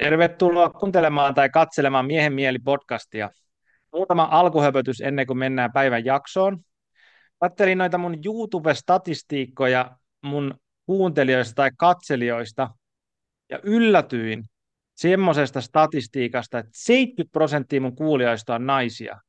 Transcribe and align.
Tervetuloa 0.00 0.70
kuuntelemaan 0.70 1.34
tai 1.34 1.50
katselemaan 1.50 2.06
Miehen 2.06 2.32
mieli 2.32 2.58
podcastia. 2.58 3.30
Muutama 3.92 4.28
alkuhöpötys 4.30 5.00
ennen 5.00 5.26
kuin 5.26 5.38
mennään 5.38 5.72
päivän 5.72 6.04
jaksoon. 6.04 6.58
Kattelin 7.40 7.78
noita 7.78 7.98
mun 7.98 8.14
YouTube-statistiikkoja 8.14 9.96
mun 10.22 10.54
kuuntelijoista 10.86 11.54
tai 11.54 11.70
katselijoista 11.78 12.68
ja 13.50 13.60
yllätyin 13.62 14.44
semmoisesta 14.94 15.60
statistiikasta, 15.60 16.58
että 16.58 16.72
70 16.74 17.32
prosenttia 17.32 17.80
mun 17.80 17.96
kuulijoista 17.96 18.54
on 18.54 18.66
naisia. 18.66 19.20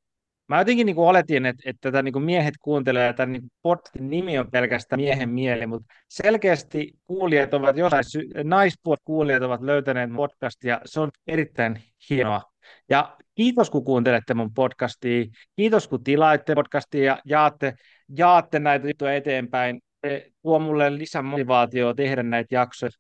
Mä 0.52 0.60
jotenkin 0.60 0.86
niin 0.86 0.96
kuin 0.96 1.08
oletin, 1.08 1.46
että, 1.46 1.64
että 1.66 1.80
tätä 1.82 2.02
niin 2.02 2.14
kuin 2.14 2.26
miehet 2.26 2.54
kuuntelee, 2.62 3.10
että 3.10 3.26
niin 3.26 3.42
podcastin 3.62 4.10
nimi 4.10 4.40
on 4.40 4.52
pelkästään 4.52 5.02
miehen 5.02 5.30
mieli, 5.30 5.68
mutta 5.68 5.94
selkeästi 6.08 6.94
kuulijat 7.08 7.54
ovat 7.54 7.78
jossain, 7.78 8.04
naispuolet 8.44 9.00
kuulijat 9.04 9.44
ovat 9.44 9.62
löytäneet 9.62 10.10
podcastia, 10.16 10.82
se 10.86 11.00
on 11.00 11.10
erittäin 11.28 11.84
hienoa. 12.10 12.42
Ja 12.90 13.18
kiitos, 13.36 13.70
kun 13.70 13.84
kuuntelette 13.84 14.34
mun 14.34 14.54
podcastia, 14.54 15.26
kiitos, 15.56 15.88
kun 15.88 16.04
tilaatte 16.04 16.56
podcastia 16.56 17.04
ja 17.04 17.20
jaatte, 17.26 17.74
jaatte 18.18 18.60
näitä 18.60 18.88
juttuja 18.88 19.16
eteenpäin. 19.16 19.82
Se 20.08 20.32
tuo 20.42 20.60
mulle 20.60 20.98
lisämotivaatiota 20.98 21.96
tehdä 21.96 22.24
näitä 22.24 22.56
jaksoja 22.56 22.92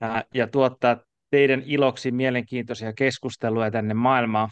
ja, 0.00 0.24
ja 0.34 0.46
tuottaa 0.46 0.96
teidän 1.30 1.62
iloksi 1.66 2.10
mielenkiintoisia 2.10 2.92
keskusteluja 2.92 3.70
tänne 3.70 3.94
maailmaan. 3.94 4.48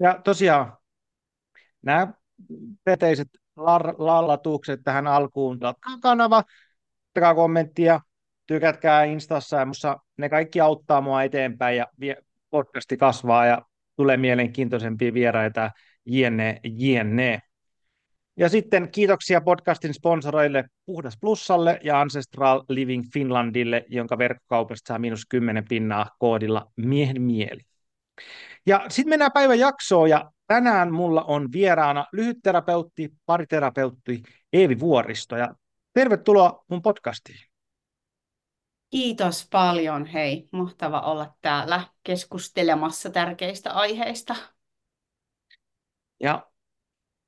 Ja 0.00 0.20
tosiaan 0.24 0.77
nämä 1.82 2.12
peteiset 2.84 3.28
lallatukset 3.98 4.80
tähän 4.84 5.06
alkuun. 5.06 5.58
Latkaa 5.60 5.98
kanava, 6.02 6.44
ottakaa 7.08 7.34
kommenttia, 7.34 8.00
tykätkää 8.46 9.04
Instassa 9.04 9.56
ja 9.56 9.66
musta 9.66 9.98
ne 10.16 10.28
kaikki 10.28 10.60
auttaa 10.60 11.00
mua 11.00 11.22
eteenpäin 11.22 11.76
ja 11.76 11.86
podcasti 12.50 12.96
kasvaa 12.96 13.46
ja 13.46 13.62
tulee 13.96 14.16
mielenkiintoisempia 14.16 15.14
vieraita, 15.14 15.70
jne, 16.04 16.60
jne. 16.64 17.42
Ja 18.36 18.48
sitten 18.48 18.90
kiitoksia 18.90 19.40
podcastin 19.40 19.94
sponsoroille 19.94 20.64
Puhdas 20.86 21.18
Plussalle 21.20 21.80
ja 21.82 22.00
Ancestral 22.00 22.62
Living 22.68 23.04
Finlandille, 23.12 23.84
jonka 23.88 24.18
verkkokaupasta 24.18 24.88
saa 24.88 24.98
miinus 24.98 25.26
10 25.28 25.64
pinnaa 25.68 26.06
koodilla 26.18 26.72
miehen 26.76 27.22
mieli. 27.22 27.60
Ja 28.66 28.84
sitten 28.88 29.10
mennään 29.10 29.32
päivän 29.32 29.58
jaksoon 29.58 30.10
ja 30.10 30.30
Tänään 30.48 30.92
mulla 30.92 31.24
on 31.24 31.52
vieraana 31.52 32.06
lyhytterapeutti, 32.12 33.12
pariterapeutti 33.26 34.22
Eevi 34.52 34.80
Vuoristo 34.80 35.36
ja 35.36 35.54
tervetuloa 35.92 36.64
mun 36.68 36.82
podcastiin. 36.82 37.48
Kiitos 38.90 39.48
paljon, 39.50 40.06
hei. 40.06 40.48
Mahtava 40.52 41.00
olla 41.00 41.36
täällä 41.40 41.80
keskustelemassa 42.02 43.10
tärkeistä 43.10 43.72
aiheista. 43.72 44.34
Ja 46.20 46.46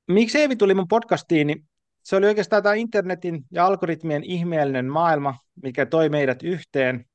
miksi 0.07 0.39
Eevi 0.39 0.55
tuli 0.55 0.73
mun 0.73 0.87
podcastiin, 0.87 1.47
niin 1.47 1.67
se 2.03 2.15
oli 2.15 2.25
oikeastaan 2.25 2.63
tämä 2.63 2.75
internetin 2.75 3.43
ja 3.51 3.65
algoritmien 3.65 4.23
ihmeellinen 4.23 4.85
maailma, 4.85 5.35
mikä 5.63 5.85
toi 5.85 6.09
meidät 6.09 6.43
yhteen. 6.43 7.05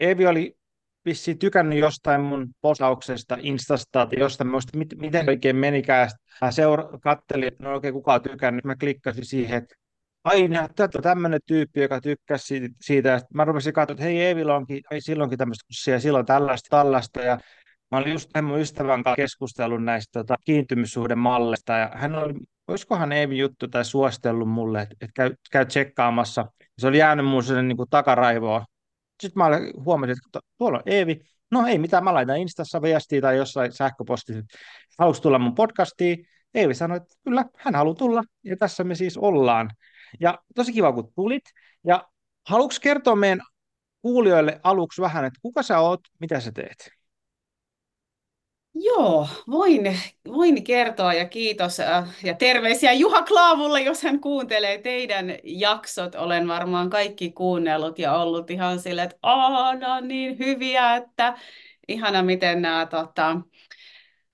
Eevi 0.00 0.26
oli 0.26 0.58
vissiin 1.04 1.38
tykännyt 1.38 1.78
jostain 1.78 2.20
mun 2.20 2.48
postauksesta 2.60 3.38
Instasta 3.40 3.88
tai 3.92 4.18
jostain, 4.18 4.50
muista, 4.50 4.78
mit, 4.78 4.88
miten 4.96 5.28
oikein 5.28 5.56
menikään. 5.56 6.10
Mä 6.40 6.50
seura- 6.50 6.98
kattelin, 7.02 7.48
että 7.48 7.64
no 7.64 7.72
oikein 7.72 7.94
kukaan 7.94 8.22
tykännyt. 8.22 8.64
Mä 8.64 8.76
klikkasin 8.76 9.24
siihen, 9.24 9.58
että 9.58 9.74
aina 10.24 10.68
tätä 10.76 11.02
tämmöinen 11.02 11.40
tyyppi, 11.46 11.80
joka 11.80 12.00
tykkäsi 12.00 12.70
siitä. 12.80 13.20
Mä 13.34 13.44
rupesin 13.44 13.72
katsoa, 13.72 13.92
että 13.92 14.04
hei 14.04 14.20
Eevillä 14.20 14.56
onkin, 14.56 14.80
ei 14.90 15.00
silloinkin 15.00 15.38
tämmöistä 15.38 15.66
kussia, 15.66 16.00
silloin 16.00 16.26
tällaista, 16.26 16.76
tällaista. 16.76 17.20
Ja 17.20 17.38
mä 17.90 17.98
olin 17.98 18.12
just 18.12 18.30
mun 18.42 18.60
ystävän 18.60 19.02
kanssa 19.02 19.16
keskustellut 19.16 19.84
näistä 19.84 20.20
tota, 20.20 20.36
kiintymyssuhdemalleista. 20.44 21.72
Ja 21.72 21.90
hän 21.94 22.14
oli, 22.14 22.34
olisikohan 22.68 23.12
Eevi 23.12 23.38
juttu 23.38 23.68
tai 23.68 23.84
suostellut 23.84 24.48
mulle, 24.48 24.82
että, 24.82 24.96
että 25.00 25.12
käy, 25.14 25.34
käy 25.50 25.66
tsekkaamassa. 25.66 26.46
Se 26.78 26.86
oli 26.86 26.98
jäänyt 26.98 27.26
mun 27.26 27.44
sen 27.44 27.68
niin 27.68 27.76
kuin 27.76 27.90
takaraivoon 27.90 28.64
sitten 29.28 29.42
mä 29.42 29.50
huomasin, 29.84 30.16
että 30.26 30.40
tuolla 30.58 30.78
on 30.78 30.84
Eevi. 30.86 31.20
No 31.50 31.66
ei 31.66 31.78
mitään, 31.78 32.04
mä 32.04 32.14
laitan 32.14 32.38
Instassa 32.38 32.82
viestiä 32.82 33.20
tai 33.20 33.36
jossain 33.36 33.72
sähköpostissa, 33.72 34.42
haluaisi 34.98 35.22
tulla 35.22 35.38
mun 35.38 35.54
podcastiin. 35.54 36.26
Eevi 36.54 36.74
sanoi, 36.74 36.96
että 36.96 37.14
kyllä, 37.24 37.44
hän 37.56 37.74
haluaa 37.74 37.94
tulla, 37.94 38.22
ja 38.44 38.56
tässä 38.56 38.84
me 38.84 38.94
siis 38.94 39.16
ollaan. 39.16 39.70
Ja 40.20 40.38
tosi 40.54 40.72
kiva, 40.72 40.92
kun 40.92 41.12
tulit. 41.14 41.42
Ja 41.86 42.08
haluatko 42.48 42.78
kertoa 42.82 43.16
meidän 43.16 43.40
kuulijoille 44.02 44.60
aluksi 44.62 45.02
vähän, 45.02 45.24
että 45.24 45.40
kuka 45.42 45.62
sä 45.62 45.78
oot, 45.78 46.00
mitä 46.20 46.40
sä 46.40 46.52
teet? 46.52 46.90
Joo, 48.74 49.28
voin, 49.50 49.98
voin 50.28 50.64
kertoa 50.64 51.14
ja 51.14 51.28
kiitos 51.28 51.80
äh, 51.80 52.08
ja 52.24 52.34
terveisiä 52.34 52.92
Juha 52.92 53.22
Klaavulle, 53.22 53.80
jos 53.82 54.02
hän 54.02 54.20
kuuntelee 54.20 54.78
teidän 54.78 55.26
jaksot. 55.44 56.14
Olen 56.14 56.48
varmaan 56.48 56.90
kaikki 56.90 57.30
kuunnellut 57.30 57.98
ja 57.98 58.16
ollut 58.16 58.50
ihan 58.50 58.80
silleen, 58.80 59.04
että 59.04 59.18
aah, 59.22 60.02
niin 60.02 60.38
hyviä, 60.38 60.96
että 60.96 61.38
ihana 61.88 62.22
miten 62.22 62.62
nämä 62.62 62.86
tota, 62.86 63.30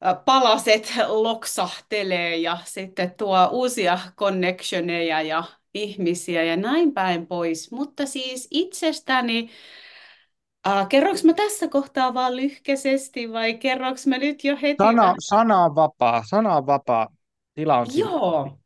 äh, 0.07 0.25
palaset 0.25 0.93
loksahtelee 1.07 2.37
ja 2.37 2.59
sitten 2.65 3.15
tuo 3.19 3.49
uusia 3.53 3.99
connectioneja 4.17 5.23
ja 5.23 5.45
ihmisiä 5.75 6.43
ja 6.43 6.57
näin 6.57 6.95
päin 6.95 7.27
pois. 7.27 7.71
Mutta 7.73 8.07
siis 8.07 8.49
itsestäni 8.51 9.51
Uh, 10.69 10.89
kerroks 10.89 11.25
mä 11.25 11.33
tässä 11.33 11.69
kohtaa 11.69 12.15
vaan 12.15 12.37
lyhkäisesti 12.37 13.33
vai 13.33 13.55
kerroks 13.55 14.07
mä 14.07 14.19
nyt 14.19 14.45
jo 14.45 14.57
heti? 14.63 14.77
Sana, 14.85 15.15
sana 15.19 15.65
on 15.65 15.75
vapaa, 15.75 16.23
sana 16.31 16.57
on 16.57 16.67
vapaa. 16.67 17.09
Tila 17.55 17.79
on 17.79 17.87
Joo. 17.95 18.61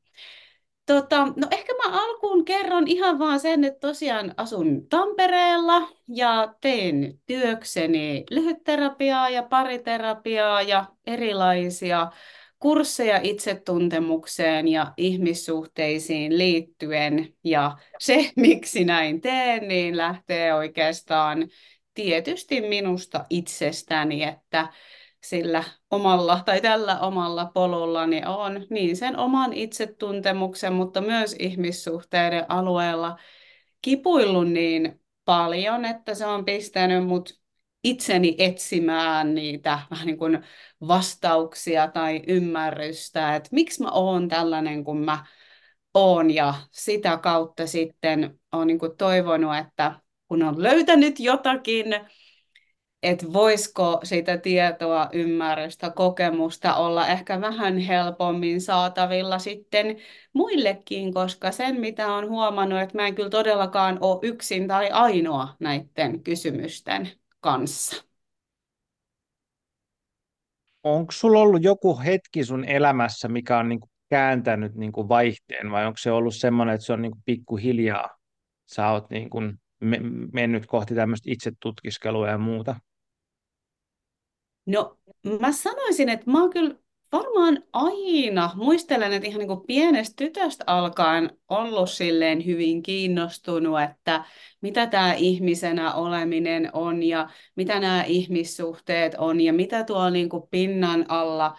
Tota, 0.86 1.26
no 1.36 1.46
ehkä 1.50 1.72
mä 1.74 2.02
alkuun 2.02 2.44
kerron 2.44 2.88
ihan 2.88 3.18
vaan 3.18 3.40
sen, 3.40 3.64
että 3.64 3.80
tosiaan 3.80 4.34
asun 4.36 4.88
Tampereella 4.88 5.88
ja 6.08 6.54
teen 6.60 7.18
työkseni 7.26 8.24
lyhytterapiaa 8.30 9.28
ja 9.28 9.42
pariterapiaa 9.42 10.62
ja 10.62 10.84
erilaisia 11.06 12.10
kursseja 12.58 13.20
itsetuntemukseen 13.22 14.68
ja 14.68 14.92
ihmissuhteisiin 14.96 16.38
liittyen. 16.38 17.34
Ja 17.44 17.76
se, 17.98 18.30
miksi 18.36 18.84
näin 18.84 19.20
teen, 19.20 19.68
niin 19.68 19.96
lähtee 19.96 20.54
oikeastaan 20.54 21.48
tietysti 21.94 22.60
minusta 22.60 23.24
itsestäni, 23.30 24.22
että 24.22 24.68
sillä 25.22 25.64
omalla 25.90 26.42
tai 26.44 26.60
tällä 26.60 27.00
omalla 27.00 27.50
polullani 27.54 28.22
on 28.26 28.66
niin 28.70 28.96
sen 28.96 29.16
oman 29.16 29.52
itsetuntemuksen, 29.52 30.72
mutta 30.72 31.00
myös 31.00 31.36
ihmissuhteiden 31.38 32.44
alueella 32.48 33.18
kipuillut 33.82 34.48
niin 34.48 35.00
paljon, 35.24 35.84
että 35.84 36.14
se 36.14 36.26
on 36.26 36.44
pistänyt 36.44 37.06
mut 37.06 37.40
itseni 37.84 38.34
etsimään 38.38 39.34
niitä 39.34 39.78
vähän 39.90 40.06
niin 40.06 40.18
kuin 40.18 40.44
vastauksia 40.88 41.88
tai 41.88 42.22
ymmärrystä, 42.26 43.36
että 43.36 43.48
miksi 43.52 43.82
mä 43.82 43.90
oon 43.90 44.28
tällainen 44.28 44.84
kuin 44.84 44.98
mä 44.98 45.26
oon. 45.94 46.30
Ja 46.30 46.54
sitä 46.70 47.16
kautta 47.16 47.66
sitten 47.66 48.40
on 48.52 48.66
niin 48.66 48.78
kuin 48.78 48.96
toivonut, 48.96 49.56
että 49.56 50.00
kun 50.34 50.42
on 50.42 50.62
löytänyt 50.62 51.20
jotakin, 51.20 51.86
että 53.02 53.32
voisiko 53.32 54.00
sitä 54.04 54.38
tietoa, 54.38 55.08
ymmärrystä, 55.12 55.90
kokemusta 55.90 56.74
olla 56.74 57.06
ehkä 57.06 57.40
vähän 57.40 57.78
helpommin 57.78 58.60
saatavilla 58.60 59.38
sitten 59.38 59.96
muillekin, 60.32 61.14
koska 61.14 61.52
sen 61.52 61.80
mitä 61.80 62.12
on 62.12 62.28
huomannut, 62.28 62.80
että 62.80 62.98
mä 62.98 63.06
en 63.06 63.14
kyllä 63.14 63.30
todellakaan 63.30 63.98
ole 64.00 64.18
yksin 64.22 64.68
tai 64.68 64.90
ainoa 64.90 65.48
näiden 65.60 66.22
kysymysten 66.22 67.10
kanssa. 67.40 68.04
Onko 70.82 71.12
sulla 71.12 71.38
ollut 71.40 71.62
joku 71.62 72.00
hetki 72.04 72.44
sun 72.44 72.64
elämässä, 72.64 73.28
mikä 73.28 73.58
on 73.58 73.68
niinku 73.68 73.88
kääntänyt 74.08 74.74
niinku 74.74 75.08
vaihteen, 75.08 75.70
vai 75.70 75.86
onko 75.86 75.96
se 75.98 76.12
ollut 76.12 76.34
semmoinen, 76.34 76.74
että 76.74 76.86
se 76.86 76.92
on 76.92 77.02
niinku 77.02 77.18
pikkuhiljaa, 77.24 78.08
sä 78.66 78.90
oot 78.90 79.10
niinku 79.10 79.40
mennyt 80.32 80.66
kohti 80.66 80.94
tämmöistä 80.94 81.30
itsetutkiskelua 81.30 82.28
ja 82.28 82.38
muuta? 82.38 82.76
No, 84.66 84.98
mä 85.40 85.52
sanoisin, 85.52 86.08
että 86.08 86.30
mä 86.30 86.40
oon 86.40 86.50
kyllä 86.50 86.74
varmaan 87.12 87.62
aina, 87.72 88.50
muistelen, 88.54 89.12
että 89.12 89.28
ihan 89.28 89.38
niin 89.38 89.48
kuin 89.48 89.66
pienestä 89.66 90.14
tytöstä 90.16 90.64
alkaen 90.66 91.38
ollut 91.48 91.90
silleen 91.90 92.46
hyvin 92.46 92.82
kiinnostunut, 92.82 93.80
että 93.82 94.24
mitä 94.60 94.86
tämä 94.86 95.14
ihmisenä 95.14 95.94
oleminen 95.94 96.70
on 96.72 97.02
ja 97.02 97.28
mitä 97.56 97.80
nämä 97.80 98.04
ihmissuhteet 98.04 99.14
on 99.18 99.40
ja 99.40 99.52
mitä 99.52 99.84
tuolla 99.84 100.10
niin 100.10 100.28
kuin 100.28 100.42
pinnan 100.50 101.04
alla 101.08 101.58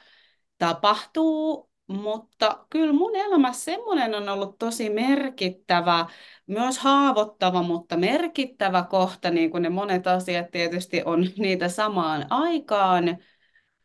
tapahtuu 0.58 1.70
mutta 1.88 2.66
kyllä 2.70 2.94
mun 2.94 3.16
elämässä 3.16 3.64
semmoinen 3.64 4.16
on 4.16 4.30
ollut 4.30 4.58
tosi 4.60 4.90
merkittävä, 4.90 6.06
myös 6.48 6.78
haavoittava, 6.78 7.64
mutta 7.64 7.98
merkittävä 7.98 8.84
kohta, 8.90 9.32
niin 9.32 9.52
kuin 9.52 9.64
ne 9.64 9.70
monet 9.70 10.08
asiat 10.08 10.52
tietysti 10.52 11.02
on 11.06 11.28
niitä 11.38 11.70
samaan 11.70 12.26
aikaan 12.30 13.18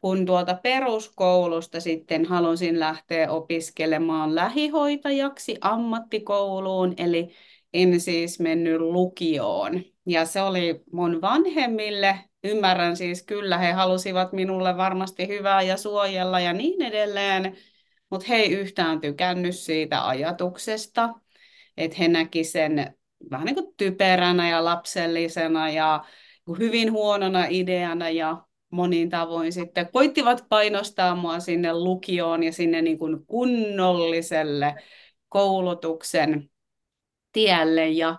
kun 0.01 0.27
tuolta 0.27 0.55
peruskoulusta 0.55 1.81
sitten 1.81 2.25
halusin 2.25 2.81
lähteä 2.81 3.31
opiskelemaan 3.31 4.35
lähihoitajaksi 4.35 5.57
ammattikouluun, 5.61 6.95
eli 6.97 7.29
en 7.73 8.01
siis 8.01 8.41
mennyt 8.41 8.81
lukioon. 8.81 9.81
Ja 10.07 10.25
se 10.25 10.43
oli 10.43 10.83
mun 10.93 11.21
vanhemmille, 11.21 12.19
ymmärrän 12.45 12.97
siis 12.97 13.23
kyllä, 13.23 13.59
he 13.59 13.73
halusivat 13.73 14.33
minulle 14.33 14.77
varmasti 14.77 15.29
hyvää 15.29 15.63
ja 15.63 15.77
suojella 15.77 16.41
ja 16.41 16.53
niin 16.53 16.83
edelleen, 16.83 17.57
mutta 18.11 18.27
he 18.29 18.37
ei 18.37 18.53
yhtään 18.53 19.01
tykännyt 19.01 19.57
siitä 19.57 20.09
ajatuksesta, 20.09 21.15
että 21.77 21.97
he 21.99 22.09
näki 22.09 22.45
sen 22.45 22.95
vähän 23.31 23.47
niin 23.47 23.55
kuin 23.55 23.75
typeränä 23.77 24.49
ja 24.49 24.65
lapsellisena 24.65 25.71
ja 25.71 26.05
hyvin 26.59 26.93
huonona 26.93 27.47
ideana 27.51 28.11
ja 28.11 28.45
monin 28.71 29.11
tavoin 29.11 29.53
sitten 29.53 29.89
koittivat 29.93 30.45
painostaa 30.49 31.15
mua 31.15 31.41
sinne 31.41 31.75
lukioon 31.75 32.43
ja 32.43 32.53
sinne 32.53 32.83
niin 32.83 32.99
kuin 32.99 33.27
kunnolliselle 33.27 34.75
koulutuksen 35.29 36.51
tielle. 37.33 37.89
Ja 37.89 38.19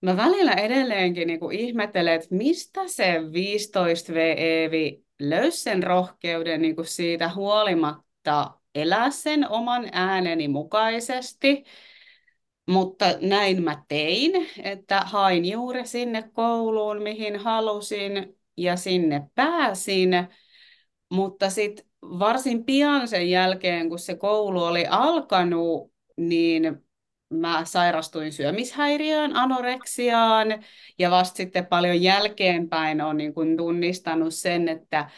mä 0.00 0.16
välillä 0.16 0.52
edelleenkin 0.52 1.26
niin 1.26 1.40
kuin 1.40 1.58
ihmettelen, 1.58 2.14
että 2.14 2.28
mistä 2.30 2.80
se 2.86 3.32
15 3.32 4.14
VEVI 4.14 5.04
löysi 5.18 5.62
sen 5.62 5.82
rohkeuden 5.82 6.62
niin 6.62 6.76
kuin 6.76 6.86
siitä 6.86 7.28
huolimatta 7.34 8.61
elää 8.74 9.10
sen 9.10 9.48
oman 9.48 9.88
ääneni 9.92 10.48
mukaisesti. 10.48 11.64
Mutta 12.66 13.04
näin 13.20 13.62
mä 13.62 13.82
tein, 13.88 14.48
että 14.62 15.00
hain 15.00 15.44
juuri 15.44 15.86
sinne 15.86 16.30
kouluun, 16.32 17.02
mihin 17.02 17.36
halusin, 17.36 18.36
ja 18.56 18.76
sinne 18.76 19.22
pääsin, 19.34 20.10
mutta 21.10 21.50
sitten 21.50 21.84
varsin 22.02 22.64
pian 22.64 23.08
sen 23.08 23.30
jälkeen, 23.30 23.88
kun 23.88 23.98
se 23.98 24.14
koulu 24.14 24.64
oli 24.64 24.86
alkanut, 24.86 25.92
niin 26.16 26.84
mä 27.32 27.64
sairastuin 27.64 28.32
syömishäiriöön, 28.32 29.36
anoreksiaan 29.36 30.64
ja 30.98 31.10
vasta 31.10 31.36
sitten 31.36 31.66
paljon 31.66 32.02
jälkeenpäin 32.02 33.00
olen 33.00 33.16
niin 33.16 33.56
tunnistanut 33.56 34.34
sen, 34.34 34.68
että, 34.68 35.10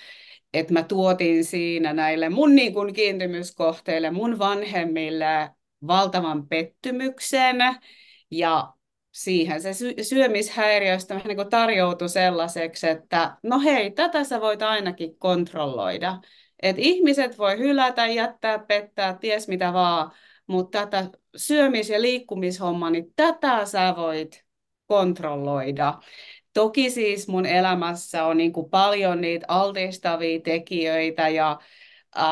että 0.54 0.72
mä 0.72 0.82
tuotin 0.82 1.44
siinä 1.44 1.92
näille 1.92 2.28
mun 2.28 2.54
niin 2.54 2.74
kuin 2.74 2.92
kiintymyskohteille, 2.92 4.10
mun 4.10 4.38
vanhemmille 4.38 5.50
valtavan 5.86 6.48
pettymyksen 6.48 7.56
ja 8.30 8.72
siihen 9.12 9.62
se 9.62 9.74
sy- 9.74 9.94
syömishäiriöstä 10.02 11.14
vähän 11.14 11.28
niin 11.28 11.36
kuin 11.36 11.50
tarjoutui 11.50 12.08
sellaiseksi, 12.08 12.88
että 12.88 13.36
no 13.42 13.60
hei, 13.60 13.90
tätä 13.90 14.24
sä 14.24 14.40
voit 14.40 14.62
ainakin 14.62 15.18
kontrolloida. 15.18 16.18
Että 16.62 16.82
ihmiset 16.82 17.38
voi 17.38 17.58
hylätä, 17.58 18.06
jättää, 18.06 18.58
pettää, 18.58 19.18
ties 19.20 19.48
mitä 19.48 19.72
vaan, 19.72 20.12
mutta 20.46 20.86
tätä 20.86 21.18
syömis- 21.36 21.90
ja 21.90 22.02
liikkumishomma, 22.02 22.90
niin 22.90 23.12
tätä 23.16 23.64
sä 23.64 23.94
voit 23.96 24.44
kontrolloida. 24.86 25.94
Toki 26.54 26.90
siis 26.90 27.28
mun 27.28 27.46
elämässä 27.46 28.24
on 28.24 28.36
niin 28.36 28.52
kuin 28.52 28.70
paljon 28.70 29.20
niitä 29.20 29.46
altistavia 29.48 30.40
tekijöitä 30.40 31.28
ja 31.28 31.58
äh, 32.18 32.24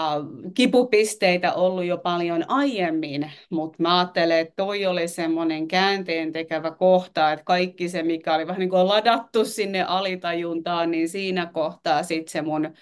kipupisteitä 0.54 1.52
ollut 1.52 1.84
jo 1.84 1.98
paljon 1.98 2.44
aiemmin, 2.50 3.32
mutta 3.50 3.76
mä 3.82 3.98
ajattelen, 3.98 4.38
että 4.38 4.54
toi 4.56 4.86
oli 4.86 5.08
semmoinen 5.08 5.69
käänteen 5.69 6.32
tekävä 6.32 6.70
kohta, 6.70 7.32
että 7.32 7.44
kaikki 7.44 7.88
se, 7.88 8.02
mikä 8.02 8.34
oli 8.34 8.46
vähän 8.46 8.60
niin 8.60 8.70
kuin 8.70 8.88
ladattu 8.88 9.44
sinne 9.44 9.82
alitajuntaan, 9.82 10.90
niin 10.90 11.08
siinä 11.08 11.46
kohtaa 11.46 12.02
sitten 12.02 12.32
se 12.32 12.42
mun 12.42 12.74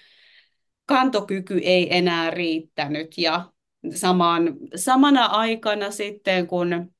kantokyky 0.85 1.59
ei 1.63 1.97
enää 1.97 2.31
riittänyt. 2.31 3.17
Ja 3.17 3.45
samaan, 3.93 4.55
samana 4.75 5.25
aikana 5.25 5.91
sitten, 5.91 6.47
kun 6.47 6.91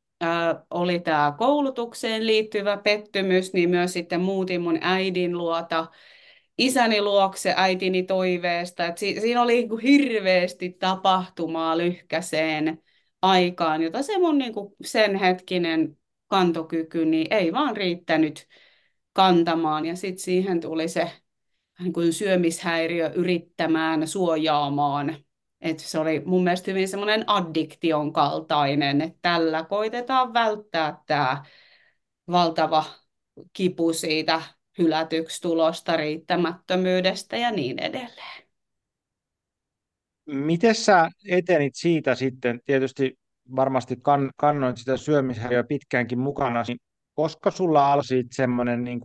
oli 0.70 1.00
tämä 1.00 1.34
koulutukseen 1.38 2.28
liittyvä 2.28 2.78
pettymys, 2.78 3.54
niin 3.54 3.70
myös 3.70 3.94
sitten 3.94 4.22
muutin 4.22 4.62
mun 4.62 4.78
äidin 4.82 5.38
luota 5.38 5.88
isäni 6.58 7.02
luokse 7.02 7.54
äitini 7.58 8.04
toiveesta. 8.04 8.86
Et 8.86 8.98
si- 8.98 9.20
siinä 9.20 9.42
oli 9.42 9.54
niinku 9.54 9.78
hirveästi 9.78 10.70
tapahtumaa 10.70 11.78
lyhkäseen 11.78 12.84
aikaan, 13.22 13.82
jota 13.82 14.02
se 14.02 14.20
mun 14.20 14.38
niinku 14.38 14.76
sen 14.86 15.16
hetkinen 15.16 15.98
kantokyky 16.28 17.06
niin 17.06 17.28
ei 17.34 17.54
vaan 17.54 17.78
riittänyt 17.78 18.48
kantamaan. 19.14 19.86
Ja 19.86 19.96
sitten 19.96 20.24
siihen 20.24 20.60
tuli 20.60 20.88
se 20.88 21.12
niin 21.80 21.94
kuin 21.94 22.14
syömishäiriö 22.14 23.12
yrittämään 23.16 24.08
suojaamaan. 24.08 25.16
Et 25.62 25.80
se 25.80 26.00
oli 26.00 26.22
mun 26.26 26.44
mielestä 26.44 26.72
hyvin 26.72 26.88
semmoinen 26.88 27.24
addiktion 27.28 28.14
kaltainen, 28.14 29.02
että 29.02 29.20
tällä 29.22 29.64
koitetaan 29.64 30.34
välttää 30.34 31.02
tämä 31.06 31.44
valtava 32.32 32.84
kipu 33.54 33.94
siitä 33.94 34.42
hylätyksi 34.78 35.42
tulosta, 35.42 35.98
riittämättömyydestä 35.98 37.38
ja 37.38 37.52
niin 37.52 37.80
edelleen. 37.80 38.44
Miten 40.26 40.76
sä 40.76 41.10
etenit 41.30 41.76
siitä 41.76 42.16
sitten? 42.16 42.60
Tietysti 42.66 43.20
varmasti 43.56 43.98
kan, 44.02 44.32
kannoit 44.38 44.78
sitä 44.78 44.98
syömishäiriöä 44.98 45.64
pitkäänkin 45.64 46.20
mukana, 46.20 46.64
niin 46.68 46.78
koska 47.14 47.52
sulla 47.52 47.94
alkoi 47.94 48.24
semmoinen 48.32 48.84
niin 48.84 49.02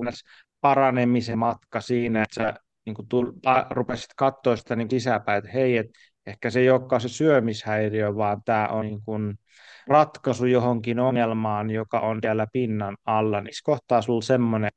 paranemisen 0.61 1.39
matka 1.39 1.81
siinä, 1.81 2.23
että 2.23 2.35
sä 2.35 2.55
niin 2.87 2.95
kuin 2.95 3.09
tull, 3.09 3.33
rupesit 3.71 4.15
katsoa 4.17 4.57
sitä 4.57 4.77
niin 4.77 4.91
sisäpäin, 4.91 5.39
että 5.39 5.51
hei, 5.51 5.77
et 5.77 5.87
ehkä 6.27 6.51
se 6.51 6.61
ei 6.61 6.71
olekaan 6.71 7.01
se 7.01 7.09
syömishäiriö, 7.09 8.17
vaan 8.17 8.43
tämä 8.45 8.69
on 8.69 8.87
niin 8.87 9.03
kuin 9.03 9.39
ratkaisu 9.87 10.47
johonkin 10.47 11.01
ongelmaan, 11.01 11.71
joka 11.71 12.01
on 12.01 12.19
siellä 12.23 12.47
pinnan 12.53 12.97
alla, 13.05 13.41
niin 13.41 13.53
kohtaa 13.65 14.03
sulla 14.03 14.23
semmoinen 14.23 14.71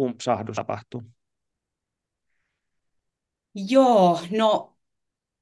umpsahdus 0.00 0.56
tapahtuu? 0.56 1.02
Joo, 3.54 4.20
no 4.38 4.76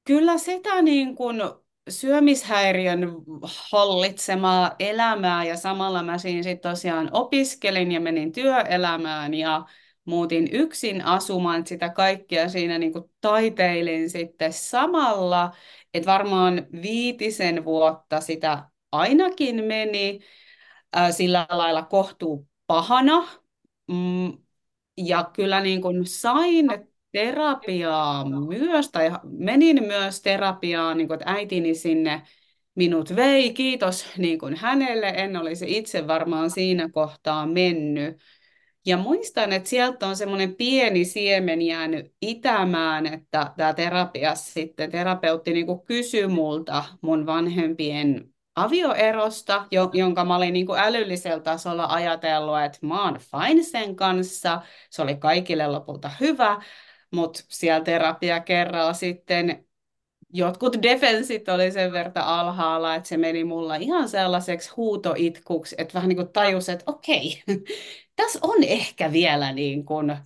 kyllä 0.03 0.37
sitä 0.37 0.81
niin 0.81 1.15
kuin 1.15 1.41
syömishäiriön 1.89 2.99
hallitsemaa 3.71 4.75
elämää 4.79 5.43
ja 5.43 5.57
samalla 5.57 6.03
mä 6.03 6.17
siinä 6.17 6.43
sitten 6.43 6.71
tosiaan 6.71 7.09
opiskelin 7.11 7.91
ja 7.91 8.01
menin 8.01 8.31
työelämään 8.31 9.33
ja 9.33 9.65
muutin 10.05 10.49
yksin 10.51 11.05
asumaan, 11.05 11.67
sitä 11.67 11.89
kaikkea 11.89 12.49
siinä 12.49 12.77
niin 12.77 12.93
kuin 12.93 13.11
taiteilin 13.21 14.09
sitten 14.09 14.53
samalla, 14.53 15.51
että 15.93 16.11
varmaan 16.11 16.67
viitisen 16.81 17.65
vuotta 17.65 18.21
sitä 18.21 18.69
ainakin 18.91 19.63
meni 19.63 20.19
äh, 20.97 21.11
sillä 21.11 21.45
lailla 21.49 21.83
kohtuu 21.83 22.47
pahana, 22.67 23.27
mm, 23.87 24.37
ja 24.97 25.29
kyllä 25.33 25.61
niin 25.61 25.81
kuin 25.81 26.05
sain 26.05 26.69
terapiaa 27.11 28.25
myös, 28.47 28.91
tai 28.91 29.11
menin 29.23 29.83
myös 29.83 30.21
terapiaan, 30.21 30.97
niin 30.97 31.07
kuin, 31.07 31.15
että 31.19 31.31
äitini 31.31 31.75
sinne 31.75 32.21
minut 32.75 33.15
vei, 33.15 33.53
kiitos 33.53 34.05
niin 34.17 34.39
kuin 34.39 34.55
hänelle, 34.55 35.09
en 35.09 35.37
olisi 35.37 35.77
itse 35.77 36.07
varmaan 36.07 36.49
siinä 36.49 36.89
kohtaa 36.89 37.45
mennyt. 37.45 38.17
Ja 38.85 38.97
muistan, 38.97 39.53
että 39.53 39.69
sieltä 39.69 40.07
on 40.07 40.15
semmoinen 40.15 40.55
pieni 40.55 41.05
siemen 41.05 41.61
jäänyt 41.61 42.13
itämään, 42.21 43.05
että 43.05 43.53
tämä 43.57 43.73
terapia 43.73 44.35
sitten, 44.35 44.91
terapeutti 44.91 45.53
niin 45.53 45.65
kuin 45.65 45.81
kysyi 45.81 46.27
multa 46.27 46.83
mun 47.01 47.25
vanhempien 47.25 48.33
avioerosta, 48.55 49.65
jonka 49.93 50.25
mä 50.25 50.35
olin 50.35 50.53
niin 50.53 50.65
kuin 50.65 50.79
älyllisellä 50.79 51.39
tasolla 51.39 51.85
ajatellut, 51.85 52.61
että 52.61 52.79
mä 52.81 53.03
oon 53.03 53.19
fine 53.19 53.63
sen 53.63 53.95
kanssa, 53.95 54.61
se 54.89 55.01
oli 55.01 55.15
kaikille 55.15 55.67
lopulta 55.67 56.11
hyvä, 56.19 56.61
mutta 57.11 57.43
siellä 57.47 57.83
terapia 57.83 58.39
kerralla 58.39 58.93
sitten 58.93 59.65
jotkut 60.33 60.81
defensit 60.81 61.49
oli 61.49 61.71
sen 61.71 61.91
verran 61.91 62.17
alhaalla, 62.17 62.95
että 62.95 63.09
se 63.09 63.17
meni 63.17 63.43
mulla 63.43 63.75
ihan 63.75 64.09
sellaiseksi 64.09 64.69
huutoitkuksi, 64.77 65.75
että 65.77 65.93
vähän 65.93 66.09
niin 66.09 66.17
kuin 66.17 66.33
tajus, 66.33 66.69
että 66.69 66.91
okei, 66.91 67.43
tässä 68.15 68.39
on 68.41 68.63
ehkä 68.63 69.11
vielä 69.11 69.51
niin 69.51 69.85
kuin 69.85 70.17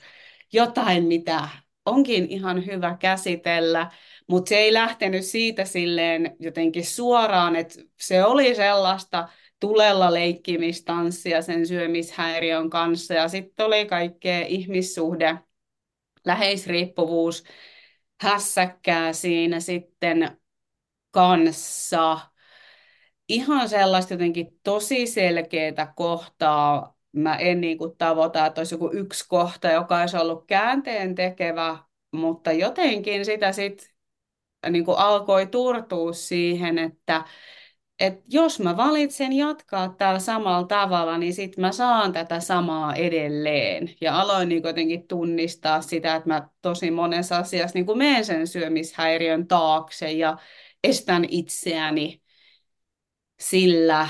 jotain, 0.54 1.04
mitä 1.04 1.50
onkin 1.86 2.28
ihan 2.30 2.66
hyvä 2.66 2.98
käsitellä. 3.00 3.92
Mutta 4.28 4.50
se 4.50 4.58
ei 4.58 4.74
lähtenyt 4.74 5.26
siitä 5.26 5.66
silleen 5.66 6.36
jotenkin 6.40 6.86
suoraan, 6.86 7.56
että 7.56 7.76
se 8.00 8.26
oli 8.26 8.56
sellaista 8.56 9.30
tulella 9.60 10.14
leikkimistanssia 10.14 11.42
sen 11.42 11.68
syömishäiriön 11.68 12.70
kanssa. 12.70 13.14
Ja 13.14 13.28
sitten 13.28 13.66
oli 13.66 13.86
kaikkea 13.86 14.46
ihmissuhde, 14.48 15.38
läheisriippuvuus, 16.26 17.44
hässäkkää 18.22 19.14
siinä 19.14 19.60
sitten 19.60 20.38
kanssa. 21.12 22.20
Ihan 23.30 23.70
sellaista 23.70 24.14
jotenkin 24.14 24.60
tosi 24.64 25.08
selkeää 25.08 25.94
kohtaa 25.96 26.98
mä 27.12 27.36
en 27.36 27.62
niin 27.62 27.78
kuin 27.78 27.98
tavoita, 27.98 28.46
että 28.46 28.62
olisi 28.62 28.74
joku 28.76 28.90
yksi 28.94 29.28
kohta, 29.28 29.72
joka 29.72 30.00
olisi 30.00 30.18
ollut 30.18 30.46
käänteen 30.48 31.16
tekevä, 31.16 31.78
mutta 32.12 32.52
jotenkin 32.52 33.26
sitä 33.26 33.52
sitten 33.52 33.88
niin 34.70 34.86
alkoi 34.98 35.48
turtua 35.48 36.14
siihen, 36.14 36.78
että 36.78 37.24
et 38.00 38.24
jos 38.30 38.60
mä 38.60 38.78
valitsen 38.78 39.34
jatkaa 39.34 39.90
tällä 39.98 40.20
samalla 40.20 40.68
tavalla, 40.68 41.18
niin 41.18 41.34
sitten 41.34 41.62
mä 41.62 41.72
saan 41.72 42.14
tätä 42.14 42.40
samaa 42.40 42.96
edelleen. 42.96 43.90
Ja 44.02 44.20
aloin 44.22 44.50
niin 44.50 44.64
jotenkin 44.64 45.08
tunnistaa 45.08 45.82
sitä, 45.82 46.16
että 46.16 46.30
mä 46.30 46.50
tosi 46.62 46.92
monessa 46.92 47.38
asiassa 47.38 47.80
niin 47.80 47.98
menen 47.98 48.26
sen 48.26 48.48
syömishäiriön 48.48 49.48
taakse 49.48 50.12
ja 50.12 50.38
estän 50.84 51.26
itseäni 51.30 52.22
sillä. 53.40 54.08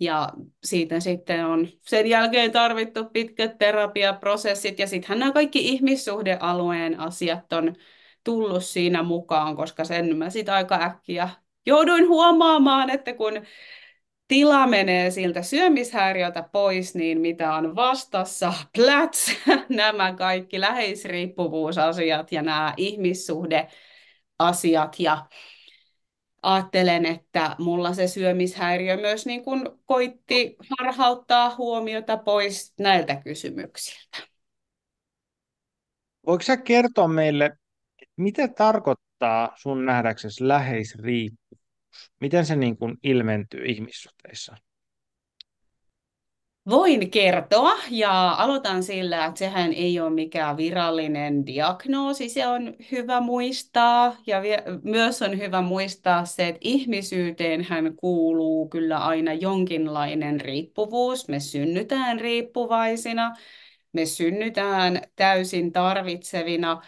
Ja 0.00 0.32
siitä 0.64 1.00
sitten 1.00 1.46
on 1.46 1.68
sen 1.82 2.06
jälkeen 2.06 2.52
tarvittu 2.52 3.04
pitkät 3.04 3.58
terapiaprosessit 3.58 4.78
ja 4.78 4.86
sittenhän 4.86 5.18
nämä 5.18 5.32
kaikki 5.32 5.68
ihmissuhdealueen 5.68 7.00
asiat 7.00 7.52
on 7.52 7.74
tullut 8.24 8.64
siinä 8.64 9.02
mukaan, 9.02 9.56
koska 9.56 9.84
sen 9.84 10.16
mä 10.16 10.30
sitten 10.30 10.54
aika 10.54 10.74
äkkiä 10.82 11.28
jouduin 11.66 12.08
huomaamaan, 12.08 12.90
että 12.90 13.14
kun 13.14 13.32
tila 14.28 14.66
menee 14.66 15.10
siltä 15.10 15.42
syömishäiriöltä 15.42 16.42
pois, 16.52 16.94
niin 16.94 17.20
mitä 17.20 17.54
on 17.54 17.76
vastassa? 17.76 18.52
Plats, 18.76 19.32
nämä 19.68 20.12
kaikki 20.12 20.60
läheisriippuvuusasiat 20.60 22.32
ja 22.32 22.42
nämä 22.42 22.74
ihmissuhdeasiat 22.76 24.96
ja 24.98 25.26
ajattelen, 26.42 27.06
että 27.06 27.56
mulla 27.58 27.94
se 27.94 28.06
syömishäiriö 28.06 28.96
myös 28.96 29.26
niin 29.26 29.44
kuin 29.44 29.68
koitti 29.86 30.56
harhauttaa 30.78 31.54
huomiota 31.58 32.16
pois 32.16 32.74
näiltä 32.78 33.16
kysymyksiltä. 33.16 34.18
Voiko 36.26 36.42
sä 36.42 36.56
kertoa 36.56 37.08
meille, 37.08 37.56
mitä 38.16 38.48
tarkoittaa 38.48 39.09
sun 39.56 39.86
nähdäksesi 39.86 40.48
läheisriippuvuus? 40.48 41.60
Miten 42.20 42.46
se 42.46 42.56
niin 42.56 42.76
kuin 42.76 42.96
ilmentyy 43.02 43.64
ihmissuhteissa? 43.64 44.56
Voin 46.68 47.10
kertoa 47.10 47.72
ja 47.90 48.30
aloitan 48.30 48.82
sillä, 48.82 49.24
että 49.24 49.38
sehän 49.38 49.72
ei 49.72 50.00
ole 50.00 50.10
mikään 50.10 50.56
virallinen 50.56 51.46
diagnoosi, 51.46 52.28
se 52.28 52.46
on 52.46 52.74
hyvä 52.92 53.20
muistaa 53.20 54.16
ja 54.26 54.42
myös 54.82 55.22
on 55.22 55.38
hyvä 55.38 55.62
muistaa 55.62 56.24
se, 56.24 56.48
että 56.48 56.60
ihmisyyteen 56.60 57.64
hän 57.64 57.96
kuuluu 57.96 58.68
kyllä 58.68 58.98
aina 58.98 59.32
jonkinlainen 59.32 60.40
riippuvuus. 60.40 61.28
Me 61.28 61.40
synnytään 61.40 62.20
riippuvaisina, 62.20 63.36
me 63.92 64.06
synnytään 64.06 65.00
täysin 65.16 65.72
tarvitsevina. 65.72 66.82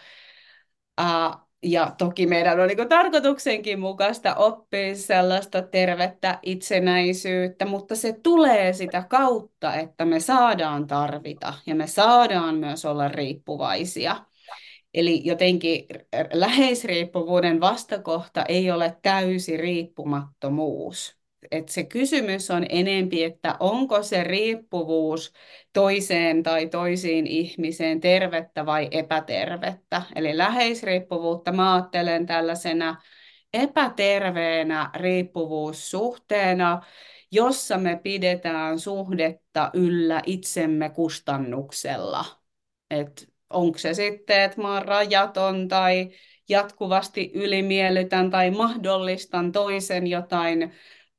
Ja 1.62 1.94
toki 1.98 2.26
meidän 2.26 2.60
on 2.60 2.68
niin 2.68 2.88
tarkoituksenkin 2.88 3.80
mukaista 3.80 4.34
oppia 4.34 4.94
sellaista 4.94 5.62
tervettä 5.62 6.38
itsenäisyyttä, 6.42 7.64
mutta 7.64 7.96
se 7.96 8.14
tulee 8.22 8.72
sitä 8.72 9.04
kautta, 9.08 9.74
että 9.74 10.04
me 10.04 10.20
saadaan 10.20 10.86
tarvita 10.86 11.54
ja 11.66 11.74
me 11.74 11.86
saadaan 11.86 12.54
myös 12.54 12.84
olla 12.84 13.08
riippuvaisia. 13.08 14.16
Eli 14.94 15.20
jotenkin 15.24 15.86
läheisriippuvuuden 16.32 17.60
vastakohta 17.60 18.44
ei 18.44 18.70
ole 18.70 18.96
täysi 19.02 19.56
riippumattomuus 19.56 21.21
että 21.50 21.72
se 21.72 21.84
kysymys 21.84 22.50
on 22.50 22.66
enempi, 22.68 23.24
että 23.24 23.56
onko 23.60 24.02
se 24.02 24.24
riippuvuus 24.24 25.32
toiseen 25.72 26.42
tai 26.42 26.66
toisiin 26.66 27.26
ihmiseen 27.26 28.00
tervettä 28.00 28.66
vai 28.66 28.88
epätervettä. 28.90 30.02
Eli 30.14 30.38
läheisriippuvuutta 30.38 31.52
mä 31.52 31.74
ajattelen 31.74 32.26
tällaisena 32.26 32.96
epäterveenä 33.54 34.90
riippuvuussuhteena, 34.94 36.82
jossa 37.30 37.78
me 37.78 38.00
pidetään 38.02 38.78
suhdetta 38.78 39.70
yllä 39.74 40.22
itsemme 40.26 40.88
kustannuksella. 40.90 42.24
Et 42.90 43.32
onko 43.50 43.78
se 43.78 43.94
sitten, 43.94 44.40
että 44.40 44.62
mä 44.62 44.74
oon 44.74 44.82
rajaton 44.82 45.68
tai 45.68 46.10
jatkuvasti 46.48 47.30
ylimiellytän 47.34 48.30
tai 48.30 48.50
mahdollistan 48.50 49.52
toisen 49.52 50.06
jotain 50.06 50.72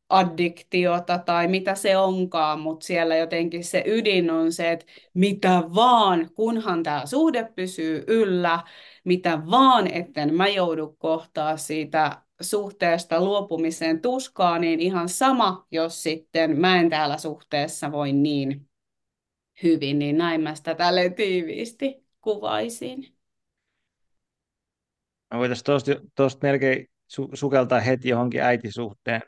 addiktiota 0.10 1.18
tai 1.18 1.48
mitä 1.48 1.76
se 1.76 1.98
onkaan, 1.98 2.60
mutta 2.60 2.86
siellä 2.86 3.16
jotenkin 3.16 3.64
se 3.64 3.84
ydin 3.86 4.32
on 4.32 4.52
se, 4.52 4.72
että 4.72 4.86
mitä 5.14 5.64
vaan, 5.76 6.30
kunhan 6.34 6.84
tämä 6.84 7.06
suhde 7.06 7.50
pysyy 7.56 8.04
yllä, 8.08 8.60
mitä 9.04 9.42
vaan, 9.52 9.94
etten 9.94 10.34
mä 10.34 10.48
joudu 10.48 10.96
kohtaa 11.00 11.58
siitä 11.58 12.22
suhteesta 12.42 13.24
luopumiseen 13.24 14.02
tuskaa, 14.02 14.60
niin 14.60 14.80
ihan 14.80 15.10
sama, 15.10 15.68
jos 15.72 16.04
sitten 16.04 16.60
mä 16.60 16.80
en 16.80 16.90
täällä 16.90 17.18
suhteessa 17.18 17.92
voi 17.92 18.12
niin 18.12 18.70
hyvin, 19.64 20.00
niin 20.00 20.18
näin 20.18 20.42
mä 20.42 20.56
sitä 20.56 20.76
tälle 20.76 21.10
tiiviisti 21.10 22.06
kuvaisin. 22.22 23.16
Voitaisiin 25.34 26.12
tuosta 26.16 26.48
melkein 26.48 26.90
su- 27.14 27.30
sukeltaa 27.34 27.80
heti 27.80 28.10
johonkin 28.10 28.42
äitisuhteen 28.42 29.22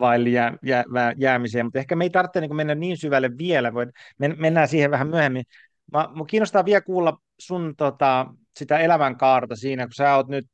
vaille 0.00 0.28
jää, 0.28 0.56
jää, 0.62 0.84
jäämiseen, 1.16 1.66
mutta 1.66 1.78
ehkä 1.78 1.96
me 1.96 2.04
ei 2.04 2.10
tarvitse 2.10 2.40
niin 2.40 2.56
mennä 2.56 2.74
niin 2.74 2.96
syvälle 2.96 3.38
vielä, 3.38 3.74
voi, 3.74 3.86
men, 4.18 4.34
mennään 4.38 4.68
siihen 4.68 4.90
vähän 4.90 5.08
myöhemmin. 5.08 5.44
Mä, 5.92 6.08
mä 6.14 6.24
kiinnostaa 6.26 6.64
vielä 6.64 6.80
kuulla 6.80 7.18
sun 7.38 7.74
tota, 7.76 8.26
sitä 8.56 8.78
elämänkaarta 8.78 9.56
siinä, 9.56 9.86
kun 9.86 9.94
sä 9.94 10.16
oot 10.16 10.28
nyt 10.28 10.46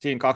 siinä 0.00 0.32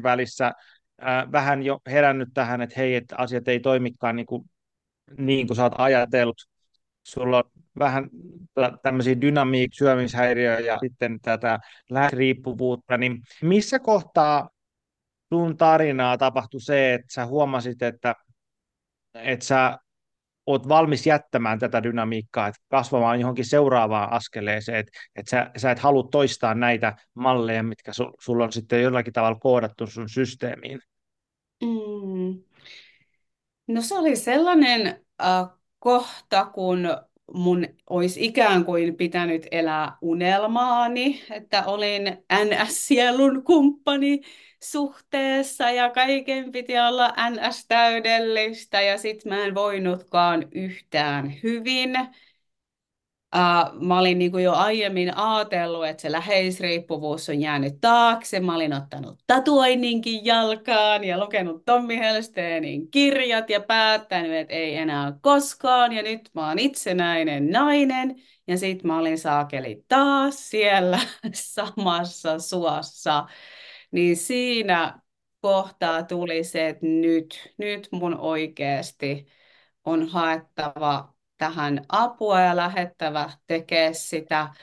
2-30 0.00 0.02
välissä 0.02 0.52
ää, 1.00 1.32
vähän 1.32 1.62
jo 1.62 1.78
herännyt 1.86 2.28
tähän, 2.34 2.62
että 2.62 2.74
hei, 2.76 2.94
että 2.94 3.16
asiat 3.18 3.48
ei 3.48 3.60
toimikaan 3.60 4.16
niin 4.16 4.26
kuin, 4.26 4.44
niin 5.18 5.46
kuin 5.46 5.56
sä 5.56 5.62
oot 5.62 5.74
ajatellut. 5.78 6.36
Sulla 7.02 7.36
on 7.36 7.44
vähän 7.78 8.10
tämmöisiä 8.82 9.20
dynamiik 9.20 9.70
syömishäiriöjä 9.74 10.60
ja 10.60 10.78
sitten 10.78 11.20
tätä 11.22 11.58
lääkeriippuvuutta, 11.90 12.98
niin 12.98 13.20
missä 13.42 13.78
kohtaa 13.78 14.50
sun 15.34 15.56
tarinaa 15.56 16.18
tapahtui 16.18 16.60
se, 16.60 16.94
että 16.94 17.12
sä 17.12 17.26
huomasit, 17.26 17.82
että, 17.82 18.14
että 19.14 19.44
sä 19.44 19.78
oot 20.46 20.68
valmis 20.68 21.06
jättämään 21.06 21.58
tätä 21.58 21.82
dynamiikkaa, 21.82 22.48
että 22.48 22.60
kasvamaan 22.68 23.20
johonkin 23.20 23.44
seuraavaan 23.44 24.12
askeleeseen, 24.12 24.78
että, 24.78 24.92
että 25.16 25.30
sä, 25.30 25.50
sä 25.56 25.70
et 25.70 25.78
halua 25.78 26.08
toistaa 26.10 26.54
näitä 26.54 26.96
malleja, 27.14 27.62
mitkä 27.62 27.92
su, 27.92 28.04
sulla 28.20 28.44
on 28.44 28.52
sitten 28.52 28.82
jollakin 28.82 29.12
tavalla 29.12 29.38
koodattu 29.38 29.86
sun 29.86 30.08
systeemiin? 30.08 30.80
Mm. 31.62 32.42
No 33.68 33.82
se 33.82 33.98
oli 33.98 34.16
sellainen 34.16 35.04
äh, 35.22 35.46
kohta, 35.78 36.44
kun 36.44 36.88
mun 37.34 37.66
olisi 37.90 38.24
ikään 38.24 38.64
kuin 38.64 38.96
pitänyt 38.96 39.46
elää 39.50 39.96
unelmaani, 40.02 41.22
että 41.30 41.64
olin 41.64 42.02
NS-sielun 42.32 43.44
kumppani 43.44 44.20
suhteessa 44.62 45.70
ja 45.70 45.90
kaiken 45.90 46.52
piti 46.52 46.78
olla 46.78 47.14
NS-täydellistä 47.30 48.80
ja 48.80 48.98
sit 48.98 49.24
mä 49.24 49.44
en 49.44 49.54
voinutkaan 49.54 50.48
yhtään 50.52 51.34
hyvin. 51.42 51.90
Uh, 53.36 53.80
mä 53.86 53.98
olin 53.98 54.18
niin 54.18 54.30
kuin 54.30 54.44
jo 54.44 54.52
aiemmin 54.52 55.16
ajatellut, 55.16 55.86
että 55.86 56.02
se 56.02 56.12
läheisriippuvuus 56.12 57.28
on 57.28 57.40
jäänyt 57.40 57.80
taakse. 57.80 58.40
Mä 58.40 58.54
olin 58.54 58.72
ottanut 58.72 59.18
tatuoinninkin 59.26 60.24
jalkaan 60.24 61.04
ja 61.04 61.20
lukenut 61.20 61.64
Tommi 61.64 61.98
Helsteenin 61.98 62.90
kirjat 62.90 63.50
ja 63.50 63.60
päättänyt, 63.60 64.32
että 64.32 64.54
ei 64.54 64.76
enää 64.76 65.12
koskaan. 65.20 65.92
Ja 65.92 66.02
nyt 66.02 66.30
mä 66.34 66.48
oon 66.48 66.58
itsenäinen 66.58 67.50
nainen. 67.50 68.16
Ja 68.46 68.58
sit 68.58 68.84
mä 68.84 68.98
olin 68.98 69.18
saakeli 69.18 69.84
taas 69.88 70.50
siellä 70.50 70.98
samassa 71.34 72.38
suossa. 72.38 73.26
Niin 73.90 74.16
siinä 74.16 75.00
kohtaa 75.40 76.02
tuli 76.02 76.44
se, 76.44 76.68
että 76.68 76.86
nyt, 76.86 77.54
nyt 77.58 77.88
mun 77.92 78.16
oikeasti 78.18 79.26
on 79.84 80.08
haettava 80.08 81.14
tähän 81.40 81.84
apua 81.88 82.40
ja 82.40 82.56
lähettävä 82.56 83.30
tekee 83.46 83.92
sitä 83.94 84.54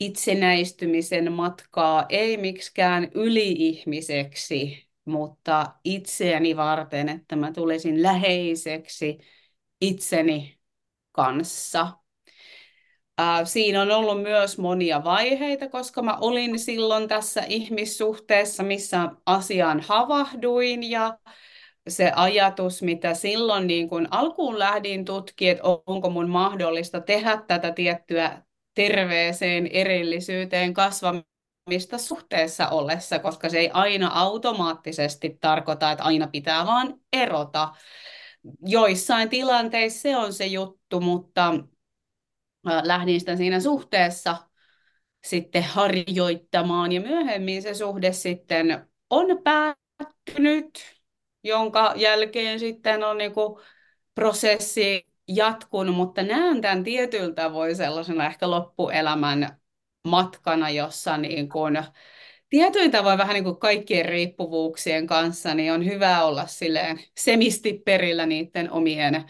itsenäistymisen 0.00 1.32
matkaa, 1.32 2.06
ei 2.08 2.36
miksikään 2.36 3.08
yli-ihmiseksi, 3.14 4.88
mutta 5.04 5.72
itseäni 5.84 6.56
varten, 6.56 7.08
että 7.08 7.36
mä 7.36 7.52
tulisin 7.52 8.02
läheiseksi 8.02 9.18
itseni 9.80 10.58
kanssa. 11.12 11.88
Siinä 13.44 13.82
on 13.82 13.90
ollut 13.90 14.22
myös 14.22 14.58
monia 14.58 15.04
vaiheita, 15.04 15.68
koska 15.68 16.02
mä 16.02 16.16
olin 16.20 16.58
silloin 16.58 17.08
tässä 17.08 17.44
ihmissuhteessa, 17.48 18.62
missä 18.62 19.08
asiaan 19.26 19.80
havahduin 19.80 20.90
ja 20.90 21.18
se 21.88 22.12
ajatus, 22.16 22.82
mitä 22.82 23.14
silloin 23.14 23.66
niin 23.66 23.88
kun 23.88 24.08
alkuun 24.10 24.58
lähdin 24.58 25.04
tutkimaan, 25.04 25.52
että 25.52 25.64
onko 25.86 26.10
mun 26.10 26.30
mahdollista 26.30 27.00
tehdä 27.00 27.42
tätä 27.46 27.72
tiettyä 27.72 28.42
terveeseen 28.74 29.66
erillisyyteen 29.66 30.74
kasvamista 30.74 31.98
suhteessa 31.98 32.68
ollessa, 32.68 33.18
koska 33.18 33.48
se 33.48 33.58
ei 33.58 33.70
aina 33.72 34.10
automaattisesti 34.14 35.38
tarkoita, 35.40 35.92
että 35.92 36.04
aina 36.04 36.26
pitää 36.26 36.66
vaan 36.66 37.00
erota. 37.12 37.74
Joissain 38.66 39.28
tilanteissa 39.28 40.00
se 40.00 40.16
on 40.16 40.32
se 40.32 40.46
juttu, 40.46 41.00
mutta 41.00 41.54
lähdin 42.82 43.20
sitä 43.20 43.36
siinä 43.36 43.60
suhteessa 43.60 44.36
sitten 45.24 45.62
harjoittamaan 45.62 46.92
ja 46.92 47.00
myöhemmin 47.00 47.62
se 47.62 47.74
suhde 47.74 48.12
sitten 48.12 48.86
on 49.10 49.26
päättynyt, 49.44 51.01
jonka 51.44 51.92
jälkeen 51.96 52.58
sitten 52.60 53.04
on 53.04 53.18
niinku 53.18 53.60
prosessi 54.14 55.06
jatkunut, 55.28 55.96
mutta 55.96 56.22
näen 56.22 56.60
tämän 56.60 56.84
tietyllä 56.84 57.34
tavoin 57.34 57.76
sellaisena 57.76 58.26
ehkä 58.26 58.50
loppuelämän 58.50 59.58
matkana, 60.08 60.70
jossa 60.70 61.16
niin 61.16 61.48
kuin, 61.48 61.78
tietyin 62.48 62.90
tavoin 62.90 63.18
vähän 63.18 63.34
niin 63.34 63.44
kuin 63.44 63.56
kaikkien 63.56 64.04
riippuvuuksien 64.06 65.06
kanssa, 65.06 65.54
niin 65.54 65.72
on 65.72 65.84
hyvä 65.84 66.24
olla 66.24 66.46
silleen 66.46 67.00
semisti 67.18 67.82
perillä 67.84 68.26
niiden 68.26 68.70
omien 68.70 69.24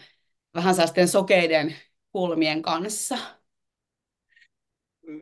vähän 0.53 0.75
sellaisten 0.75 1.07
sokeiden 1.07 1.75
kulmien 2.11 2.61
kanssa. 2.61 3.17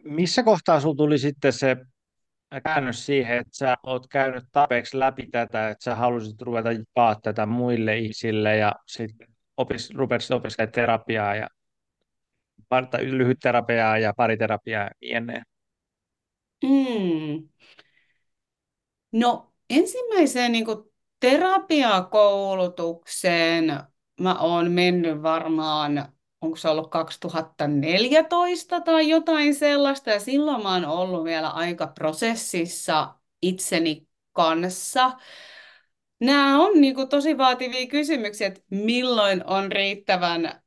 Missä 0.03 0.43
kohtaa 0.43 0.79
sinulla 0.79 0.98
tuli 0.98 1.19
sitten 1.19 1.53
se 1.53 1.77
käännös 2.60 3.05
siihen, 3.05 3.38
että 3.38 3.58
sä 3.58 3.77
oot 3.84 4.08
käynyt 4.08 4.43
tarpeeksi 4.51 5.00
läpi 5.00 5.27
tätä, 5.27 5.70
että 5.70 5.84
sä 5.84 5.96
halusit 5.96 6.41
ruveta 6.41 6.72
jakaa 6.72 7.15
tätä 7.15 7.46
muille 7.46 7.98
ihmisille 7.98 8.58
ja 8.58 8.75
sitten 8.88 9.27
opis, 9.58 9.96
rupesit 9.96 10.31
opiskelemaan 10.31 10.74
terapiaa 10.74 11.36
ja 11.36 11.48
lyhytterapiaa 13.00 13.98
ja 13.98 14.13
pariterapiaa 14.17 14.84
ja 14.84 14.89
niin 15.01 15.15
ennen. 15.15 15.43
Mm. 16.63 17.50
No 19.12 19.53
ensimmäiseen 19.70 20.51
niin 20.51 20.65
kuin 20.65 20.77
terapiakoulutukseen 21.20 23.79
mä 24.20 24.39
oon 24.39 24.72
mennyt 24.72 25.24
varmaan, 25.24 26.13
onko 26.41 26.57
se 26.57 26.69
ollut 26.69 26.91
2014 26.91 28.81
tai 28.81 29.10
jotain 29.10 29.55
sellaista, 29.55 30.10
ja 30.10 30.19
silloin 30.19 30.63
mä 30.63 30.74
oon 30.74 30.86
ollut 30.86 31.24
vielä 31.24 31.50
aika 31.50 31.88
prosessissa 31.88 33.15
itseni 33.41 34.07
kanssa. 34.33 35.12
Nämä 36.19 36.60
on 36.65 36.81
niin 36.81 36.95
kuin 36.95 37.10
tosi 37.10 37.38
vaativia 37.38 37.88
kysymyksiä, 37.88 38.48
että 38.48 38.62
milloin 38.69 39.43
on 39.48 39.71
riittävän 39.71 40.62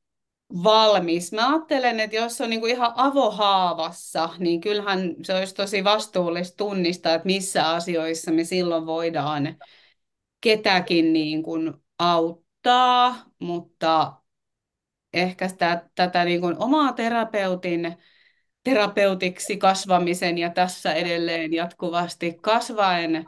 valmis. 0.64 1.32
Mä 1.32 1.48
ajattelen, 1.48 2.00
että 2.00 2.16
jos 2.16 2.40
on 2.40 2.50
niin 2.50 2.60
kuin 2.60 2.72
ihan 2.72 2.92
avohaavassa, 2.96 4.28
niin 4.38 4.60
kyllähän 4.60 5.14
se 5.22 5.34
olisi 5.34 5.54
tosi 5.54 5.84
vastuullista 5.84 6.56
tunnistaa, 6.56 7.14
että 7.14 7.26
missä 7.26 7.70
asioissa 7.70 8.32
me 8.32 8.44
silloin 8.44 8.86
voidaan 8.86 9.56
ketäkin 10.40 11.12
niin 11.12 11.42
kuin 11.42 11.74
auttaa, 11.98 13.14
mutta 13.38 14.12
ehkä 15.14 15.48
sitä, 15.48 15.88
tätä 15.94 16.24
niin 16.24 16.40
kuin 16.40 16.56
omaa 16.58 16.92
terapeutin 16.92 17.96
terapeutiksi 18.62 19.56
kasvamisen 19.56 20.38
ja 20.38 20.50
tässä 20.50 20.92
edelleen 20.92 21.52
jatkuvasti 21.52 22.38
kasvaen 22.42 23.26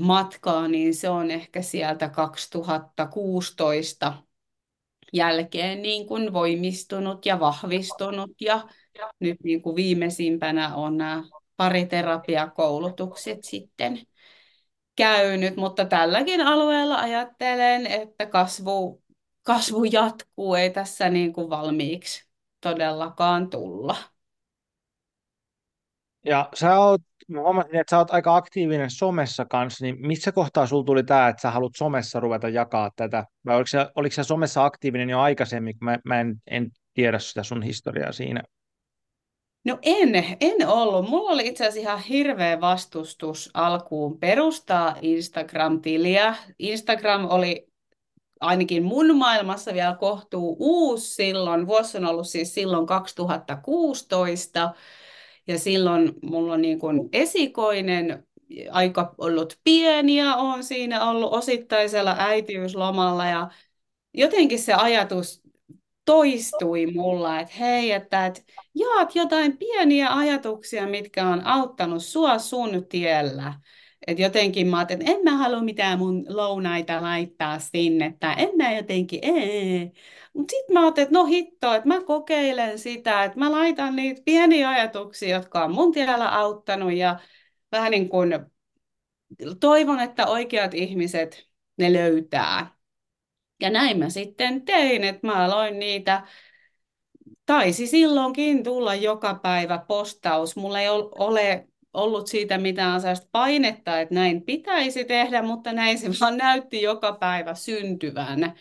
matkaa, 0.00 0.68
niin 0.68 0.94
se 0.94 1.08
on 1.08 1.30
ehkä 1.30 1.62
sieltä 1.62 2.08
2016 2.08 4.14
jälkeen 5.12 5.82
niin 5.82 6.06
kuin 6.06 6.32
voimistunut 6.32 7.26
ja 7.26 7.40
vahvistunut. 7.40 8.30
Ja 8.40 8.68
nyt 9.20 9.36
niin 9.44 9.62
kuin 9.62 9.76
viimeisimpänä 9.76 10.74
on 10.74 10.96
nämä 10.96 11.22
pariterapiakoulutukset 11.56 13.44
sitten 13.44 13.98
käynyt, 14.96 15.56
mutta 15.56 15.84
tälläkin 15.84 16.40
alueella 16.40 16.96
ajattelen, 16.96 17.86
että 17.86 18.26
kasvu, 18.26 19.02
kasvu 19.42 19.84
jatkuu, 19.84 20.54
ei 20.54 20.70
tässä 20.70 21.08
niin 21.08 21.32
kuin 21.32 21.50
valmiiksi 21.50 22.24
todellakaan 22.60 23.50
tulla. 23.50 23.96
Ja 26.24 26.48
sä 26.54 26.78
oot, 26.78 27.00
mä 27.28 27.40
huomasin, 27.40 27.76
että 27.76 27.90
sä 27.90 27.98
oot 27.98 28.10
aika 28.10 28.36
aktiivinen 28.36 28.90
somessa 28.90 29.44
kanssa, 29.44 29.84
niin 29.84 30.06
missä 30.06 30.32
kohtaa 30.32 30.66
sulla 30.66 30.84
tuli 30.84 31.04
tämä, 31.04 31.28
että 31.28 31.42
sä 31.42 31.50
haluat 31.50 31.72
somessa 31.76 32.20
ruveta 32.20 32.48
jakaa 32.48 32.90
tätä? 32.96 33.24
Vai 33.46 33.56
oliko 33.56 33.66
sä, 33.66 33.92
oliko 33.94 34.14
sä 34.14 34.24
somessa 34.24 34.64
aktiivinen 34.64 35.10
jo 35.10 35.20
aikaisemmin, 35.20 35.78
kun 35.78 35.84
mä, 35.84 35.98
mä 36.04 36.20
en, 36.20 36.36
en 36.46 36.70
tiedä 36.94 37.18
sitä 37.18 37.42
sun 37.42 37.62
historiaa 37.62 38.12
siinä? 38.12 38.42
No 39.64 39.78
en, 39.82 40.14
en 40.40 40.68
ollut. 40.68 41.10
Mulla 41.10 41.30
oli 41.30 41.46
itse 41.46 41.66
asiassa 41.66 41.90
ihan 41.90 42.02
hirveä 42.02 42.60
vastustus 42.60 43.50
alkuun 43.54 44.18
perustaa 44.18 44.96
Instagram-tiliä. 45.02 46.34
Instagram 46.58 47.30
oli 47.30 47.71
ainakin 48.42 48.82
mun 48.84 49.16
maailmassa 49.16 49.74
vielä 49.74 49.96
kohtuu 50.00 50.56
uusi 50.58 51.14
silloin. 51.14 51.66
Vuosi 51.66 51.98
on 51.98 52.06
ollut 52.06 52.28
siis 52.28 52.54
silloin 52.54 52.86
2016. 52.86 54.74
Ja 55.46 55.58
silloin 55.58 56.12
mulla 56.22 56.52
on 56.54 56.62
niin 56.62 56.78
kuin 56.78 57.08
esikoinen, 57.12 58.26
aika 58.70 59.14
ollut 59.18 59.58
pieniä, 59.64 60.36
on 60.36 60.64
siinä 60.64 61.10
ollut 61.10 61.32
osittaisella 61.32 62.16
äitiyslomalla 62.18 63.26
ja 63.26 63.48
jotenkin 64.14 64.58
se 64.58 64.72
ajatus 64.72 65.42
toistui 66.04 66.86
mulla, 66.86 67.40
että 67.40 67.54
hei, 67.58 67.92
että 67.92 68.26
et, 68.26 68.44
jaat 68.74 69.14
jotain 69.14 69.58
pieniä 69.58 70.16
ajatuksia, 70.16 70.86
mitkä 70.86 71.28
on 71.28 71.46
auttanut 71.46 72.02
sua 72.04 72.38
sun 72.38 72.86
tiellä. 72.88 73.54
Et 74.06 74.18
jotenkin 74.18 74.66
mä 74.66 74.82
että 74.82 74.96
en 75.06 75.24
mä 75.24 75.36
halua 75.36 75.62
mitään 75.62 75.98
mun 75.98 76.24
lounaita 76.28 77.02
laittaa 77.02 77.58
sinne, 77.58 78.16
tai 78.20 78.34
en 78.38 78.56
mä 78.56 78.72
jotenkin, 78.72 79.20
ee. 79.22 79.92
Mutta 80.34 80.50
sitten 80.52 80.74
mä 80.74 80.80
ajattelin, 80.80 81.06
että 81.06 81.18
no 81.18 81.24
hitto, 81.24 81.74
että 81.74 81.88
mä 81.88 82.04
kokeilen 82.04 82.78
sitä, 82.78 83.24
että 83.24 83.38
mä 83.38 83.52
laitan 83.52 83.96
niitä 83.96 84.22
pieniä 84.24 84.68
ajatuksia, 84.68 85.36
jotka 85.36 85.64
on 85.64 85.74
mun 85.74 85.92
tiellä 85.92 86.38
auttanut, 86.38 86.92
ja 86.92 87.18
vähän 87.72 87.90
niin 87.90 88.08
kuin 88.08 88.34
toivon, 89.60 90.00
että 90.00 90.26
oikeat 90.26 90.74
ihmiset 90.74 91.48
ne 91.76 91.92
löytää. 91.92 92.74
Ja 93.60 93.70
näin 93.70 93.98
mä 93.98 94.10
sitten 94.10 94.64
tein, 94.64 95.04
että 95.04 95.26
mä 95.26 95.44
aloin 95.44 95.78
niitä, 95.78 96.26
taisi 97.46 97.86
silloinkin 97.86 98.64
tulla 98.64 98.94
joka 98.94 99.34
päivä 99.34 99.84
postaus. 99.88 100.56
Mulla 100.56 100.80
ei 100.80 100.88
ole 100.88 101.68
ollut 101.94 102.26
siitä 102.26 102.58
mitään 102.58 103.00
sellaista 103.00 103.28
painetta, 103.32 104.00
että 104.00 104.14
näin 104.14 104.42
pitäisi 104.42 105.04
tehdä, 105.04 105.42
mutta 105.42 105.72
näin 105.72 105.98
se 105.98 106.08
vaan 106.20 106.36
näytti 106.36 106.82
joka 106.82 107.12
päivä 107.12 107.54
syntyvän. 107.54 108.52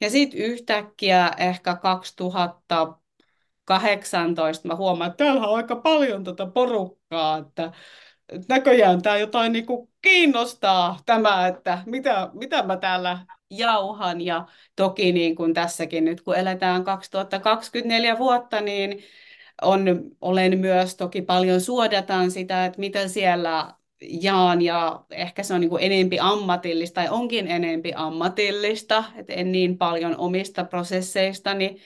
Ja 0.00 0.10
sitten 0.10 0.40
yhtäkkiä 0.40 1.30
ehkä 1.38 1.76
2018 1.76 4.68
mä 4.68 4.76
huomaan, 4.76 5.10
että 5.10 5.24
täällä 5.24 5.48
on 5.48 5.56
aika 5.56 5.76
paljon 5.76 6.24
tätä 6.24 6.36
tota 6.36 6.52
porukkaa, 6.52 7.38
että 7.38 7.72
näköjään 8.48 9.02
tämä 9.02 9.16
jotain 9.16 9.52
niin 9.52 9.66
kuin 9.66 9.88
kiinnostaa 10.02 10.98
tämä, 11.06 11.46
että 11.46 11.82
mitä, 11.86 12.30
mitä 12.32 12.62
mä 12.62 12.76
täällä 12.76 13.18
jauhan. 13.50 14.20
Ja 14.20 14.46
toki 14.76 15.12
niin 15.12 15.36
kuin 15.36 15.54
tässäkin 15.54 16.04
nyt, 16.04 16.20
kun 16.20 16.36
eletään 16.36 16.84
2024 16.84 18.18
vuotta, 18.18 18.60
niin 18.60 19.02
on, 19.62 19.84
olen 20.20 20.58
myös 20.58 20.96
toki 20.96 21.22
paljon 21.22 21.60
suodataan 21.60 22.30
sitä, 22.30 22.64
että 22.64 22.80
mitä 22.80 23.08
siellä 23.08 23.74
jaan 24.02 24.62
ja 24.62 25.04
ehkä 25.10 25.42
se 25.42 25.54
on 25.54 25.60
niin 25.60 25.70
enempi 25.80 26.18
ammatillista 26.20 26.94
tai 26.94 27.08
onkin 27.08 27.46
enempi 27.46 27.92
ammatillista, 27.96 29.04
että 29.16 29.32
en 29.32 29.52
niin 29.52 29.78
paljon 29.78 30.16
omista 30.16 30.64
prosesseistani 30.64 31.76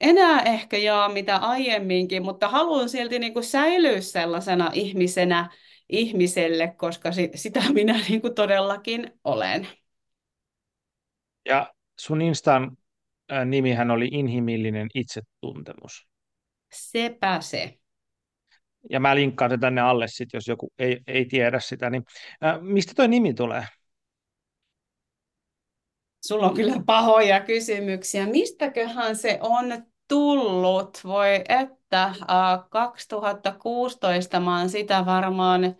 enää 0.00 0.42
ehkä 0.42 0.76
jaa 0.76 1.08
mitä 1.08 1.36
aiemminkin, 1.36 2.22
mutta 2.22 2.48
haluan 2.48 2.88
silti 2.88 3.18
niin 3.18 3.32
kuin 3.32 3.44
säilyä 3.44 4.00
sellaisena 4.00 4.70
ihmisenä 4.74 5.50
ihmiselle, 5.88 6.74
koska 6.76 7.10
sitä 7.34 7.62
minä 7.74 8.00
niin 8.08 8.20
kuin 8.20 8.34
todellakin 8.34 9.12
olen. 9.24 9.68
Ja 11.48 11.74
sun 12.00 12.22
Instan 12.22 12.76
nimihän 13.44 13.90
oli 13.90 14.08
inhimillinen 14.12 14.88
itsetuntemus. 14.94 16.06
Sepä 16.72 17.40
se. 17.40 17.78
Ja 18.90 19.00
mä 19.00 19.14
linkkaan 19.14 19.50
sen 19.50 19.60
tänne 19.60 19.80
alle 19.80 20.08
sit, 20.08 20.28
jos 20.32 20.48
joku 20.48 20.72
ei, 20.78 21.00
ei 21.06 21.24
tiedä 21.24 21.60
sitä. 21.60 21.90
Niin, 21.90 22.04
äh, 22.44 22.60
mistä 22.60 22.92
toi 22.96 23.08
nimi 23.08 23.34
tulee? 23.34 23.66
Sulla 26.26 26.46
on 26.46 26.54
kyllä 26.54 26.82
pahoja 26.86 27.40
kysymyksiä. 27.40 28.26
Mistäköhän 28.26 29.16
se 29.16 29.38
on 29.42 29.64
tullut, 30.08 31.00
voi 31.04 31.44
että, 31.48 32.02
äh, 32.04 32.14
2016 32.70 34.40
mä 34.40 34.58
oon 34.58 34.70
sitä 34.70 35.06
varmaan 35.06 35.76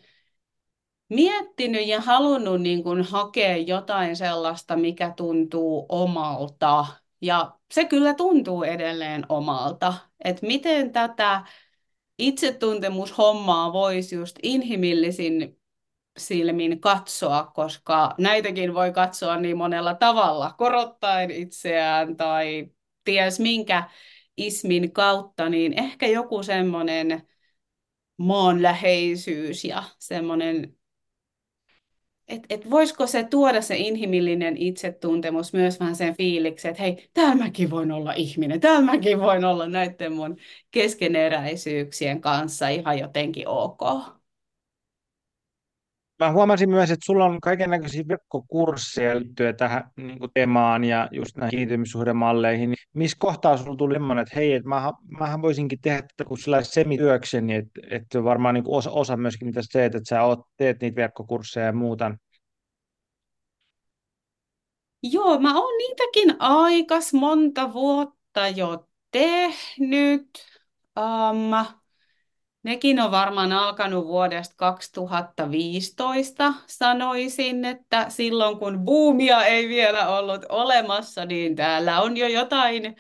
miettinyt 1.09 1.87
ja 1.87 2.01
halunnut 2.01 2.61
niin 2.61 2.83
kuin 2.83 3.03
hakea 3.03 3.57
jotain 3.57 4.17
sellaista, 4.17 4.77
mikä 4.77 5.13
tuntuu 5.17 5.87
omalta. 5.89 6.87
Ja 7.27 7.59
se 7.71 7.85
kyllä 7.85 8.15
tuntuu 8.15 8.63
edelleen 8.63 9.27
omalta. 9.29 9.95
Että 10.25 10.47
miten 10.47 10.93
tätä 10.93 11.45
itsetuntemushommaa 12.19 13.73
voisi 13.73 14.17
just 14.17 14.37
inhimillisin 14.43 15.61
silmin 16.19 16.81
katsoa, 16.81 17.53
koska 17.55 18.15
näitäkin 18.19 18.75
voi 18.75 18.93
katsoa 18.93 19.37
niin 19.37 19.57
monella 19.57 19.95
tavalla, 19.95 20.55
korottaen 20.59 21.31
itseään 21.31 22.17
tai 22.17 22.69
ties 23.05 23.41
minkä 23.41 23.91
ismin 24.37 24.93
kautta, 24.93 25.49
niin 25.49 25.79
ehkä 25.79 26.07
joku 26.07 26.43
semmoinen 26.43 27.23
maanläheisyys 28.17 29.65
ja 29.65 29.83
semmoinen, 29.99 30.76
että 32.29 32.47
et 32.51 32.71
voisiko 32.71 33.07
se 33.07 33.25
tuoda 33.25 33.63
se 33.63 33.77
inhimillinen 33.77 34.57
itsetuntemus 34.57 35.53
myös 35.53 35.81
vähän 35.81 35.97
sen 35.97 36.17
fiiliksen, 36.17 36.71
että 36.71 36.83
hei, 36.83 37.09
täällä 37.15 37.35
mäkin 37.35 37.71
voin 37.71 37.93
olla 37.93 38.13
ihminen, 38.13 38.61
täällä 38.61 38.81
mäkin 38.93 39.21
voin 39.21 39.45
olla 39.45 39.67
näiden 39.69 40.13
mun 40.13 40.37
keskeneräisyyksien 40.71 42.21
kanssa 42.21 42.69
ihan 42.69 42.99
jotenkin 42.99 43.49
ok. 43.49 43.81
Mä 46.19 46.33
huomasin 46.33 46.71
myös, 46.71 46.91
että 46.91 47.07
sulla 47.07 47.25
on 47.25 47.41
kaikenlaisia 47.41 48.09
verkkokursseja 48.09 49.17
liittyen 49.21 49.57
tähän 49.57 49.91
niin 49.97 50.19
kuin 50.19 50.31
ja 50.89 51.09
just 51.13 51.37
näihin 51.37 51.59
kiintymyssuhdemalleihin. 51.59 52.71
Niin 52.71 52.79
missä 52.95 53.17
kohtaa 53.21 53.57
sulla 53.57 53.77
tuli 53.77 53.95
semmoinen, 53.95 54.23
että 54.23 54.35
hei, 54.37 54.53
että 54.53 54.69
mähän, 54.69 54.93
mähän 55.19 55.43
voisinkin 55.43 55.79
tehdä 55.83 56.03
tätä 56.03 56.25
kuin 56.25 56.39
semityökseni, 56.63 57.55
että, 57.55 57.81
että 57.91 58.25
varmaan 58.25 58.55
niin 58.55 58.65
kuin 58.65 58.77
osa, 58.77 58.91
osa 58.91 59.17
myöskin 59.17 59.49
mitä 59.49 59.63
sä 59.63 59.69
teet, 59.73 59.95
että 59.95 60.09
sä 60.09 60.23
oot, 60.23 60.41
teet 60.57 60.81
niitä 60.81 60.97
verkkokursseja 60.97 61.67
ja 61.67 61.73
muuta. 61.73 62.17
Joo, 65.03 65.39
mä 65.39 65.61
oon 65.61 65.79
niitäkin 65.79 66.37
aikas 66.39 67.13
monta 67.13 67.73
vuotta 67.73 68.49
jo 68.49 68.89
tehnyt. 69.11 70.29
Um, 70.99 71.67
nekin 72.67 73.01
on 73.01 73.11
varmaan 73.11 73.53
alkanut 73.53 74.07
vuodesta 74.07 74.55
2015, 74.57 76.55
sanoisin, 76.67 77.65
että 77.65 78.07
silloin 78.09 78.59
kun 78.59 78.85
buumia 78.85 79.45
ei 79.45 79.69
vielä 79.69 80.09
ollut 80.09 80.47
olemassa, 80.49 81.25
niin 81.25 81.57
täällä 81.57 82.03
on 82.03 82.17
jo 82.17 82.29
jotain 82.29 82.97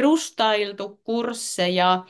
rustailtu 0.00 1.00
kursseja. 1.04 2.04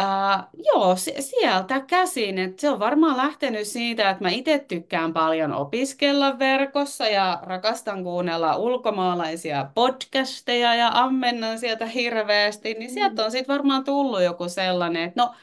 Ää, 0.00 0.48
joo, 0.64 0.96
sieltä 1.18 1.80
käsin. 1.80 2.38
Et 2.38 2.58
se 2.58 2.70
on 2.70 2.78
varmaan 2.78 3.16
lähtenyt 3.16 3.66
siitä, 3.66 4.10
että 4.10 4.24
mä 4.24 4.30
itse 4.30 4.58
tykkään 4.68 5.12
paljon 5.12 5.52
opiskella 5.52 6.38
verkossa 6.38 7.08
ja 7.08 7.38
rakastan 7.42 8.04
kuunnella 8.04 8.56
ulkomaalaisia 8.56 9.70
podcasteja 9.74 10.74
ja 10.74 10.90
ammennan 10.94 11.58
sieltä 11.58 11.86
hirveästi, 11.86 12.74
niin 12.74 12.90
sieltä 12.90 13.24
on 13.24 13.30
sitten 13.30 13.54
varmaan 13.54 13.84
tullut 13.84 14.22
joku 14.22 14.48
sellainen, 14.48 15.02
että 15.02 15.22
no 15.22 15.34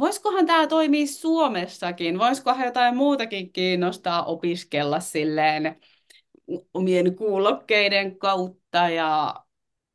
voisikohan 0.00 0.46
tämä 0.46 0.66
toimia 0.66 1.06
Suomessakin, 1.06 2.18
voisikohan 2.18 2.66
jotain 2.66 2.96
muutakin 2.96 3.52
kiinnostaa 3.52 4.24
opiskella 4.24 5.00
silleen 5.00 5.76
omien 6.74 7.16
kuulokkeiden 7.16 8.18
kautta 8.18 8.88
ja 8.88 9.34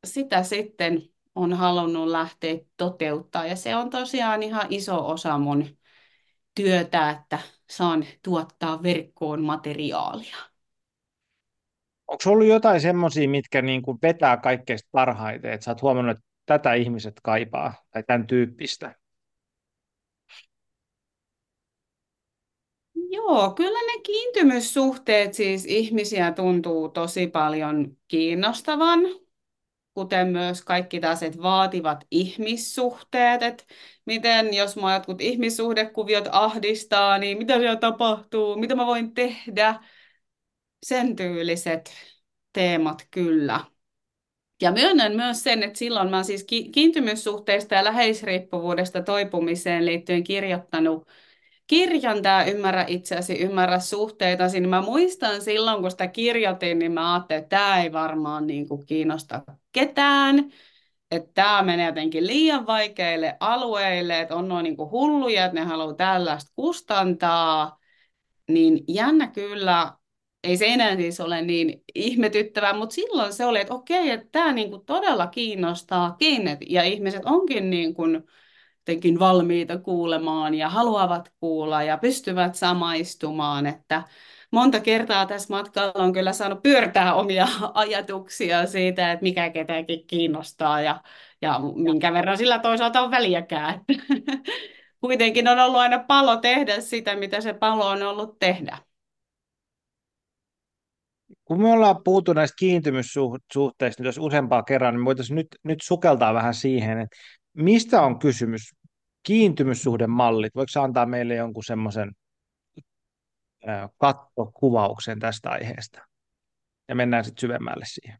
sitä 0.04 0.42
sitten 0.42 1.02
on 1.34 1.52
halunnut 1.52 2.08
lähteä 2.08 2.58
toteuttaa. 2.76 3.46
Ja 3.46 3.56
se 3.56 3.76
on 3.76 3.90
tosiaan 3.90 4.42
ihan 4.42 4.66
iso 4.70 5.08
osa 5.08 5.38
mun 5.38 5.64
työtä, 6.54 7.10
että 7.10 7.38
saan 7.70 8.04
tuottaa 8.22 8.82
verkkoon 8.82 9.42
materiaalia. 9.42 10.36
Onko 12.06 12.22
ollut 12.26 12.46
jotain 12.46 12.80
semmoisia, 12.80 13.28
mitkä 13.28 13.62
niin 13.62 13.82
kuin 13.82 13.98
vetää 14.02 14.36
kaikkein 14.36 14.78
parhaiten, 14.92 15.52
että 15.52 15.64
sä 15.64 15.70
oot 15.70 15.82
huomannut, 15.82 16.16
että 16.16 16.28
tätä 16.46 16.74
ihmiset 16.74 17.14
kaipaa 17.22 17.74
tai 17.90 18.02
tämän 18.02 18.26
tyyppistä? 18.26 18.94
Joo, 23.18 23.50
kyllä 23.50 23.92
ne 23.92 24.00
kiintymyssuhteet 24.02 25.34
siis 25.34 25.64
ihmisiä 25.64 26.32
tuntuu 26.32 26.88
tosi 26.88 27.26
paljon 27.26 27.96
kiinnostavan 28.08 29.00
kuten 29.98 30.28
myös 30.28 30.62
kaikki 30.62 31.00
tällaiset 31.00 31.42
vaativat 31.42 32.04
ihmissuhteet, 32.10 33.42
että 33.42 33.64
miten 34.04 34.54
jos 34.54 34.76
mua 34.76 34.92
jotkut 34.94 35.20
ihmissuhdekuviot 35.20 36.28
ahdistaa, 36.32 37.18
niin 37.18 37.38
mitä 37.38 37.58
siellä 37.58 37.76
tapahtuu, 37.76 38.56
mitä 38.56 38.74
mä 38.74 38.86
voin 38.86 39.14
tehdä, 39.14 39.80
sen 40.82 41.16
tyyliset 41.16 41.92
teemat 42.52 43.06
kyllä. 43.10 43.60
Ja 44.62 44.72
myönnän 44.72 45.16
myös 45.16 45.42
sen, 45.42 45.62
että 45.62 45.78
silloin 45.78 46.10
mä 46.10 46.22
siis 46.22 46.44
kiintymyssuhteista 46.72 47.74
ja 47.74 47.84
läheisriippuvuudesta 47.84 49.02
toipumiseen 49.02 49.86
liittyen 49.86 50.24
kirjoittanut 50.24 51.08
kirjan 51.68 52.22
tämä 52.22 52.44
Ymmärrä 52.44 52.84
itseäsi, 52.88 53.38
ymmärrä 53.38 53.78
suhteita. 53.78 54.46
Niin 54.46 54.68
mä 54.68 54.82
muistan 54.82 55.42
silloin, 55.42 55.80
kun 55.80 55.90
sitä 55.90 56.06
kirjoitin, 56.06 56.78
niin 56.78 56.92
mä 56.92 57.14
ajattelin, 57.14 57.42
että 57.42 57.56
tämä 57.56 57.82
ei 57.82 57.92
varmaan 57.92 58.46
niin 58.46 58.68
kuin 58.68 58.86
kiinnosta 58.86 59.42
ketään. 59.72 60.52
Että 61.10 61.30
tämä 61.34 61.62
menee 61.62 61.86
jotenkin 61.86 62.26
liian 62.26 62.66
vaikeille 62.66 63.36
alueille, 63.40 64.20
että 64.20 64.36
on 64.36 64.48
noin 64.48 64.64
niin 64.64 64.76
kuin 64.76 64.90
hulluja, 64.90 65.44
että 65.44 65.60
ne 65.60 65.66
haluaa 65.66 65.94
tällaista 65.94 66.52
kustantaa. 66.54 67.78
Niin 68.48 68.84
jännä 68.88 69.26
kyllä, 69.26 69.92
ei 70.44 70.56
se 70.56 70.66
enää 70.66 70.96
siis 70.96 71.20
ole 71.20 71.42
niin 71.42 71.82
ihmetyttävää, 71.94 72.72
mutta 72.72 72.94
silloin 72.94 73.32
se 73.32 73.44
oli, 73.44 73.60
että 73.60 73.74
okei, 73.74 74.10
että 74.10 74.28
tämä 74.32 74.52
niin 74.52 74.70
kuin 74.70 74.84
todella 74.86 75.26
kiinnostaakin, 75.26 76.58
ja 76.68 76.82
ihmiset 76.82 77.22
onkin 77.24 77.70
niin 77.70 77.94
kuin 77.94 78.24
jotenkin 78.88 79.18
valmiita 79.18 79.78
kuulemaan 79.78 80.54
ja 80.54 80.68
haluavat 80.68 81.32
kuulla 81.40 81.82
ja 81.82 81.98
pystyvät 81.98 82.54
samaistumaan, 82.54 83.66
että 83.66 84.02
monta 84.50 84.80
kertaa 84.80 85.26
tässä 85.26 85.54
matkalla 85.54 85.92
on 85.94 86.12
kyllä 86.12 86.32
saanut 86.32 86.62
pyörtää 86.62 87.14
omia 87.14 87.48
ajatuksia 87.74 88.66
siitä, 88.66 89.12
että 89.12 89.22
mikä 89.22 89.50
ketäkin 89.50 90.06
kiinnostaa 90.06 90.80
ja, 90.80 91.02
ja 91.42 91.60
minkä 91.74 92.12
verran 92.12 92.38
sillä 92.38 92.58
toisaalta 92.58 93.00
on 93.00 93.10
väliäkään. 93.10 93.80
Kuitenkin 95.00 95.48
on 95.48 95.58
ollut 95.58 95.80
aina 95.80 95.98
palo 95.98 96.36
tehdä 96.36 96.80
sitä, 96.80 97.16
mitä 97.16 97.40
se 97.40 97.54
palo 97.54 97.86
on 97.86 98.02
ollut 98.02 98.38
tehdä. 98.38 98.78
Kun 101.44 101.62
me 101.62 101.72
ollaan 101.72 102.02
puhuttu 102.04 102.32
näistä 102.32 102.56
kiintymyssuhteista 102.58 104.02
nyt 104.02 104.14
useampaa 104.18 104.62
kerran, 104.62 104.94
niin 104.94 105.04
voitaisiin 105.04 105.36
nyt, 105.36 105.46
nyt 105.64 105.78
sukeltaa 105.82 106.34
vähän 106.34 106.54
siihen, 106.54 107.00
että 107.00 107.16
mistä 107.58 108.02
on 108.02 108.18
kysymys 108.18 108.74
kiintymyssuhdemallit, 109.22 110.54
voiko 110.54 110.80
antaa 110.82 111.06
meille 111.06 111.34
jonkun 111.34 111.64
semmoisen 111.64 112.12
kattokuvauksen 113.98 115.18
tästä 115.18 115.50
aiheesta? 115.50 116.00
Ja 116.88 116.94
mennään 116.94 117.24
sitten 117.24 117.40
syvemmälle 117.40 117.84
siihen. 117.88 118.18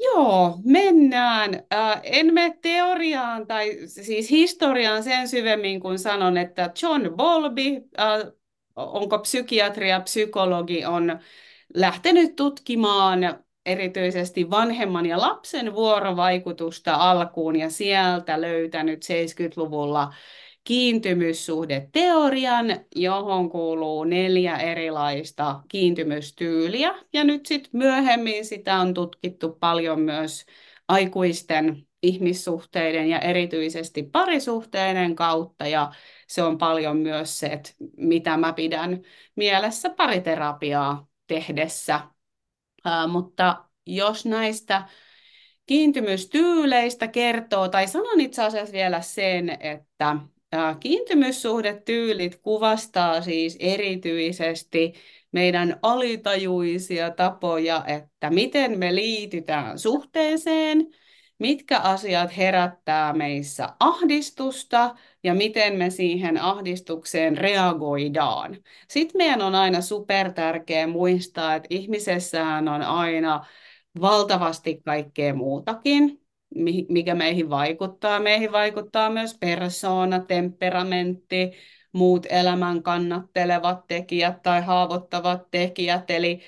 Joo, 0.00 0.58
mennään. 0.64 1.54
Äh, 1.54 2.00
en 2.02 2.34
mene 2.34 2.58
teoriaan 2.62 3.46
tai 3.46 3.78
siis 3.86 4.30
historiaan 4.30 5.02
sen 5.02 5.28
syvemmin, 5.28 5.80
kun 5.80 5.98
sanon, 5.98 6.36
että 6.36 6.70
John 6.82 7.14
Bowlby, 7.16 7.88
äh, 7.98 8.32
onko 8.76 9.18
psykiatria, 9.18 10.00
psykologi, 10.00 10.84
on 10.84 11.18
lähtenyt 11.74 12.36
tutkimaan 12.36 13.44
erityisesti 13.66 14.50
vanhemman 14.50 15.06
ja 15.06 15.20
lapsen 15.20 15.74
vuorovaikutusta 15.74 16.94
alkuun 16.94 17.56
ja 17.56 17.70
sieltä 17.70 18.40
löytänyt 18.40 19.04
70-luvulla 19.04 20.12
kiintymyssuhdeteorian, 20.64 22.66
johon 22.96 23.50
kuuluu 23.50 24.04
neljä 24.04 24.56
erilaista 24.56 25.60
kiintymystyyliä. 25.68 26.94
Ja 27.12 27.24
nyt 27.24 27.46
sitten 27.46 27.70
myöhemmin 27.72 28.44
sitä 28.44 28.76
on 28.76 28.94
tutkittu 28.94 29.56
paljon 29.60 30.00
myös 30.00 30.46
aikuisten 30.88 31.86
ihmissuhteiden 32.02 33.08
ja 33.08 33.18
erityisesti 33.18 34.02
parisuhteiden 34.02 35.14
kautta. 35.14 35.66
Ja 35.66 35.92
se 36.26 36.42
on 36.42 36.58
paljon 36.58 36.96
myös 36.96 37.38
se, 37.38 37.46
että 37.46 37.70
mitä 37.96 38.36
mä 38.36 38.52
pidän 38.52 39.02
mielessä 39.36 39.90
pariterapiaa 39.90 41.06
tehdessä. 41.26 42.00
Mutta 43.08 43.64
jos 43.86 44.26
näistä 44.26 44.88
kiintymystyyleistä 45.66 47.08
kertoo, 47.08 47.68
tai 47.68 47.88
sanon 47.88 48.20
itse 48.20 48.42
asiassa 48.42 48.72
vielä 48.72 49.00
sen, 49.00 49.50
että 49.60 50.16
Kiintymyssuhdetyylit 50.80 52.36
kuvastaa 52.36 53.20
siis 53.22 53.56
erityisesti 53.60 54.92
meidän 55.32 55.78
alitajuisia 55.82 57.10
tapoja, 57.10 57.84
että 57.86 58.30
miten 58.30 58.78
me 58.78 58.94
liitytään 58.94 59.78
suhteeseen, 59.78 60.86
mitkä 61.44 61.78
asiat 61.78 62.36
herättää 62.36 63.12
meissä 63.12 63.68
ahdistusta 63.80 64.94
ja 65.22 65.34
miten 65.34 65.76
me 65.76 65.90
siihen 65.90 66.38
ahdistukseen 66.40 67.38
reagoidaan. 67.38 68.56
Sitten 68.88 69.18
meidän 69.18 69.42
on 69.42 69.54
aina 69.54 69.80
super 69.80 70.32
tärkeää 70.32 70.86
muistaa, 70.86 71.54
että 71.54 71.66
ihmisessähän 71.70 72.68
on 72.68 72.82
aina 72.82 73.44
valtavasti 74.00 74.80
kaikkea 74.84 75.34
muutakin, 75.34 76.20
mikä 76.88 77.14
meihin 77.14 77.50
vaikuttaa. 77.50 78.20
Meihin 78.20 78.52
vaikuttaa 78.52 79.10
myös 79.10 79.38
persoona, 79.40 80.20
temperamentti, 80.20 81.50
muut 81.92 82.26
elämän 82.30 82.82
kannattelevat 82.82 83.86
tekijät 83.86 84.42
tai 84.42 84.62
haavoittavat 84.62 85.50
tekijät. 85.50 86.10
Eli 86.10 86.40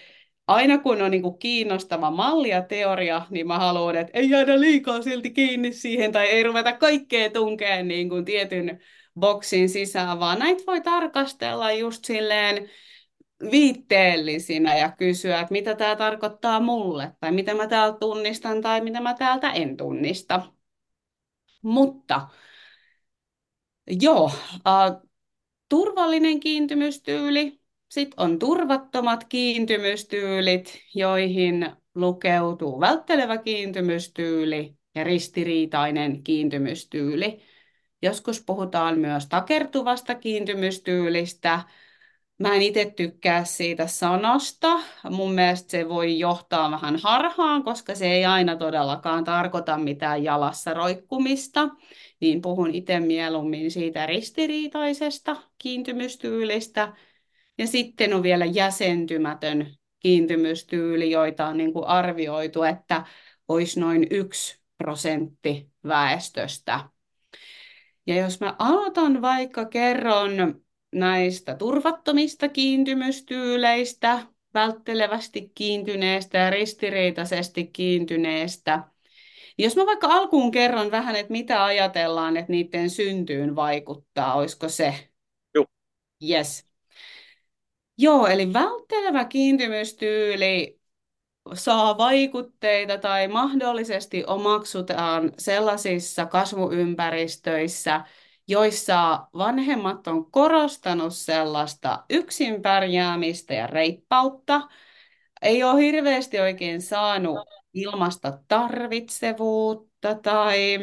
aina 0.47 0.79
kun 0.79 1.03
on 1.03 1.11
niin 1.11 1.23
kuin 1.23 1.39
kiinnostava 1.39 2.11
malli 2.11 2.49
ja 2.49 2.63
teoria, 2.63 3.27
niin 3.31 3.47
mä 3.47 3.59
haluan, 3.59 3.97
että 3.97 4.19
ei 4.19 4.31
jäädä 4.31 4.61
liikaa 4.61 5.03
silti 5.03 5.31
kiinni 5.31 5.73
siihen 5.73 6.13
tai 6.13 6.27
ei 6.27 6.43
ruveta 6.43 6.73
kaikkea 6.73 7.31
tunkeen 7.31 7.89
niin 7.89 8.09
kuin 8.09 8.25
tietyn 8.25 8.81
boksin 9.21 9.69
sisään, 9.69 10.21
vaan 10.21 10.39
näitä 10.39 10.63
voi 10.67 10.81
tarkastella 10.81 11.73
just 11.73 12.05
silleen 12.05 12.69
viitteellisinä 13.51 14.79
ja 14.79 14.93
kysyä, 14.93 15.41
että 15.41 15.53
mitä 15.53 15.75
tämä 15.75 15.97
tarkoittaa 15.97 16.61
mulle, 16.61 17.13
tai 17.21 17.33
mitä 17.33 17.55
mä 17.55 17.67
täältä 17.67 17.99
tunnistan, 17.99 18.61
tai 18.61 18.81
mitä 18.81 19.01
mä 19.01 19.15
täältä 19.15 19.53
en 19.53 19.77
tunnista. 19.77 20.43
Mutta 21.63 22.29
joo, 23.87 24.31
äh, 24.67 25.03
turvallinen 25.69 26.41
kiintymystyyli, 26.41 27.61
sitten 27.89 28.21
on 28.21 28.39
turvattomat 28.39 29.25
kiintymystyylit, 29.25 30.81
joihin 30.95 31.71
lukeutuu 31.95 32.81
välttelevä 32.81 33.39
kiintymystyyli 33.39 34.77
ja 34.95 35.05
ristiriitainen 35.05 36.23
kiintymystyyli. 36.23 37.43
Joskus 38.03 38.45
puhutaan 38.47 38.99
myös 38.99 39.27
takertuvasta 39.27 40.15
kiintymystyylistä, 40.15 41.61
Mä 42.39 42.55
en 42.55 42.63
itse 42.63 42.93
tykkää 42.97 43.45
siitä 43.45 43.87
sanasta. 43.87 44.81
Mun 45.11 45.33
mielestä 45.33 45.71
se 45.71 45.89
voi 45.89 46.19
johtaa 46.19 46.71
vähän 46.71 46.97
harhaan, 46.97 47.63
koska 47.63 47.95
se 47.95 48.07
ei 48.13 48.25
aina 48.25 48.57
todellakaan 48.57 49.25
tarkoita 49.25 49.79
mitään 49.79 50.25
jalassa 50.25 50.75
roikkumista. 50.75 51.69
Niin 52.21 52.43
puhun 52.43 52.75
itse 52.75 53.01
mieluummin 53.01 53.71
siitä 53.71 54.07
ristiriitaisesta 54.07 55.37
kiintymystyylistä. 55.59 56.93
Ja 57.59 57.67
sitten 57.67 58.15
on 58.15 58.23
vielä 58.23 58.45
jäsentymätön 58.45 59.77
kiintymystyyli, 60.01 61.11
joita 61.11 61.47
on 61.47 61.57
niin 61.57 61.73
kuin 61.73 61.87
arvioitu, 61.87 62.63
että 62.63 63.05
olisi 63.49 63.81
noin 63.81 64.07
yksi 64.11 64.61
prosentti 64.79 65.71
väestöstä. 65.87 66.81
Ja 68.07 68.17
jos 68.17 68.41
mä 68.41 68.57
aloitan 68.59 69.23
vaikka 69.23 69.65
kerron 69.65 70.61
näistä 70.93 71.55
turvattomista 71.55 72.49
kiintymystyyleistä, 72.49 74.27
välttelevästi 74.55 75.53
kiintyneestä 75.55 76.39
ja 76.39 76.51
ristiriitaisesti 76.51 77.67
kiintyneestä. 77.67 78.83
Jos 79.59 79.77
mä 79.77 79.87
vaikka 79.87 80.07
alkuun 80.07 80.51
kerron 80.51 80.91
vähän, 80.91 81.17
että 81.17 81.33
mitä 81.33 81.65
ajatellaan, 81.65 82.37
että 82.37 82.53
niiden 82.53 82.91
syntyyn 82.91 83.57
vaikuttaa, 83.57 84.35
olisiko 84.35 84.69
se? 84.69 85.09
Joo. 85.55 85.67
Yes. 86.31 86.67
Joo, 87.99 88.27
eli 88.27 88.53
välttelevä 88.53 89.25
kiintymystyyli 89.25 90.81
saa 91.55 91.99
vaikutteita 91.99 92.99
tai 92.99 93.29
mahdollisesti 93.29 94.25
omaksutaan 94.27 95.33
sellaisissa 95.39 96.27
kasvuympäristöissä, 96.27 98.05
joissa 98.49 99.27
vanhemmat 99.35 100.07
on 100.07 100.31
korostanut 100.31 101.15
sellaista 101.15 102.05
yksin 102.11 102.63
pärjäämistä 102.63 103.55
ja 103.55 103.67
reippautta. 103.67 104.69
Ei 105.43 105.63
ole 105.65 105.81
hirveästi 105.83 106.41
oikein 106.41 106.83
saanut 106.83 107.39
ilmasta 107.75 108.39
tarvitsevuutta 108.49 110.15
tai 110.15 110.79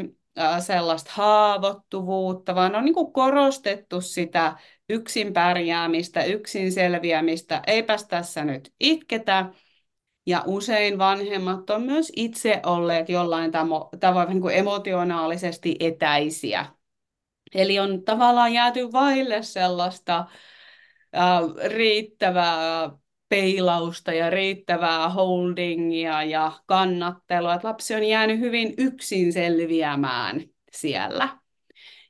sellaista 0.60 1.12
haavoittuvuutta, 1.14 2.56
vaan 2.56 2.76
on 2.76 2.86
niin 2.86 3.14
korostettu 3.14 4.02
sitä 4.02 4.58
yksin 4.94 5.34
pärjäämistä, 5.34 6.24
yksin 6.24 6.72
selviämistä. 6.72 7.62
Eipäs 7.68 8.08
tässä 8.08 8.44
nyt 8.46 8.74
itketä. 8.80 9.46
Ja 10.26 10.44
usein 10.46 10.98
vanhemmat 10.98 11.70
on 11.70 11.84
myös 11.84 12.12
itse 12.16 12.62
olleet 12.66 13.10
jollain 13.10 13.52
tavoin 14.00 14.30
niin 14.30 14.42
kuin 14.42 14.56
emotionaalisesti 14.56 15.76
etäisiä 15.80 16.66
Eli 17.56 17.80
on 17.80 18.04
tavallaan 18.04 18.54
jääty 18.54 18.92
vaille 18.92 19.44
sellaista 19.44 20.18
äh, 21.18 21.70
riittävää 21.72 22.90
peilausta 23.30 24.14
ja 24.14 24.30
riittävää 24.30 25.10
holdingia 25.10 26.24
ja 26.24 26.52
kannattelua, 26.66 27.54
että 27.54 27.68
lapsi 27.68 27.96
on 27.96 28.04
jäänyt 28.04 28.40
hyvin 28.40 28.74
yksin 28.78 29.34
selviämään 29.34 30.42
siellä. 30.72 31.43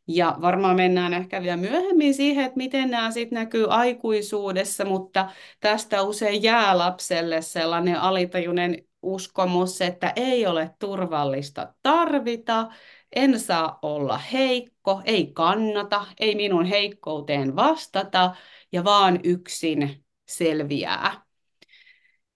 Ja 0.07 0.35
varmaan 0.41 0.75
mennään 0.75 1.13
ehkä 1.13 1.41
vielä 1.41 1.57
myöhemmin 1.57 2.13
siihen, 2.13 2.45
että 2.45 2.57
miten 2.57 2.91
nämä 2.91 3.11
sitten 3.11 3.35
näkyy 3.35 3.65
aikuisuudessa, 3.69 4.85
mutta 4.85 5.29
tästä 5.59 6.01
usein 6.01 6.43
jää 6.43 6.77
lapselle 6.77 7.41
sellainen 7.41 7.99
alitajuinen 7.99 8.85
uskomus, 9.01 9.81
että 9.81 10.13
ei 10.15 10.45
ole 10.47 10.75
turvallista 10.79 11.73
tarvita, 11.83 12.69
en 13.15 13.39
saa 13.39 13.79
olla 13.81 14.17
heikko, 14.17 15.01
ei 15.05 15.27
kannata, 15.33 16.05
ei 16.19 16.35
minun 16.35 16.65
heikkouteen 16.65 17.55
vastata 17.55 18.35
ja 18.71 18.83
vaan 18.83 19.19
yksin 19.23 20.05
selviää. 20.27 21.21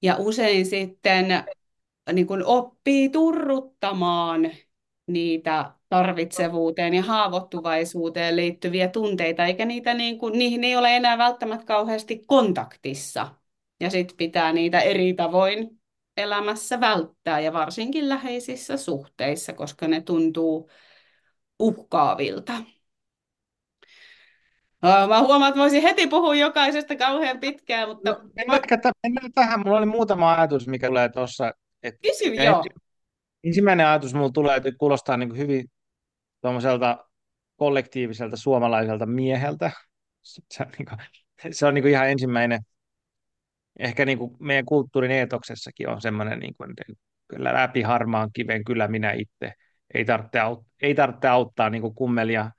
Ja 0.01 0.15
usein 0.17 0.65
sitten 0.65 1.43
niin 2.13 2.27
kuin 2.27 2.45
oppii 2.45 3.09
turruttamaan 3.09 4.51
niitä 5.07 5.71
tarvitsevuuteen 5.89 6.93
ja 6.93 7.01
haavoittuvaisuuteen 7.01 8.35
liittyviä 8.35 8.87
tunteita, 8.87 9.45
eikä 9.45 9.65
niitä 9.65 9.93
niin 9.93 10.17
kuin, 10.17 10.37
niihin 10.37 10.63
ei 10.63 10.75
ole 10.75 10.95
enää 10.95 11.17
välttämättä 11.17 11.65
kauheasti 11.65 12.21
kontaktissa. 12.27 13.27
Ja 13.79 13.89
sitten 13.89 14.17
pitää 14.17 14.53
niitä 14.53 14.79
eri 14.79 15.13
tavoin 15.13 15.69
elämässä 16.17 16.79
välttää 16.79 17.39
ja 17.39 17.53
varsinkin 17.53 18.09
läheisissä 18.09 18.77
suhteissa, 18.77 19.53
koska 19.53 19.87
ne 19.87 20.01
tuntuu 20.01 20.69
uhkaavilta. 21.59 22.53
Mä 24.81 25.21
huomaan, 25.21 25.49
että 25.49 25.61
voisin 25.61 25.81
heti 25.81 26.07
puhua 26.07 26.35
jokaisesta 26.35 26.95
kauhean 26.95 27.39
pitkään, 27.39 27.89
mutta... 27.89 28.11
No, 28.11 28.19
mennään, 28.35 28.61
mennään 29.03 29.33
tähän. 29.33 29.59
Mulla 29.59 29.77
oli 29.77 29.85
muutama 29.85 30.33
ajatus, 30.33 30.67
mikä 30.67 30.87
tulee 30.87 31.09
tuossa. 31.09 31.53
Kysy, 32.01 32.33
joo. 32.33 32.63
Ensimmäinen 33.43 33.87
ajatus 33.87 34.13
mulla 34.13 34.29
tulee, 34.29 34.55
että 34.55 34.71
kuulostaa 34.77 35.17
niin 35.17 35.37
hyvin 35.37 35.71
tuommoiselta 36.41 37.05
kollektiiviselta 37.55 38.37
suomalaiselta 38.37 39.05
mieheltä. 39.05 39.71
Se 40.53 40.63
on, 40.63 40.69
niin 40.77 40.85
kuin, 40.87 41.53
se 41.53 41.65
on 41.65 41.73
niin 41.73 41.83
kuin 41.83 41.91
ihan 41.91 42.09
ensimmäinen 42.09 42.59
ehkä 43.79 44.05
niin 44.05 44.17
kuin 44.17 44.35
meidän 44.39 44.65
kulttuurin 44.65 45.11
eetoksessakin 45.11 45.89
on 45.89 46.01
semmoinen, 46.01 46.39
niin 46.39 46.55
kuin, 46.57 46.73
kyllä 47.27 47.53
läpi 47.53 47.81
harmaan 47.81 48.29
kiven, 48.33 48.63
kyllä 48.63 48.87
minä 48.87 49.11
itse. 49.11 49.53
Ei 49.93 50.05
tarvitse, 50.05 50.39
aut- 50.39 50.65
ei 50.81 50.95
tarvitse 50.95 51.27
auttaa 51.27 51.69
niin 51.69 51.81
kuin 51.81 51.95
kummelia 51.95 52.51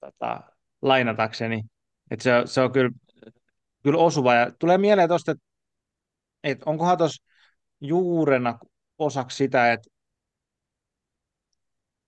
tota, 0.00 0.40
lainatakseni. 0.82 1.62
että 2.10 2.22
se, 2.22 2.30
se 2.44 2.60
on 2.60 2.72
kyllä, 2.72 2.90
kyllä 3.82 3.98
osuva. 3.98 4.34
Ja 4.34 4.50
tulee 4.58 4.78
mieleen 4.78 5.08
tuosta, 5.08 5.32
että, 5.32 5.44
että 6.44 6.70
onkohan 6.70 6.98
tuossa 6.98 7.24
juurena 7.80 8.58
osaksi 8.98 9.36
sitä, 9.36 9.72
että 9.72 9.90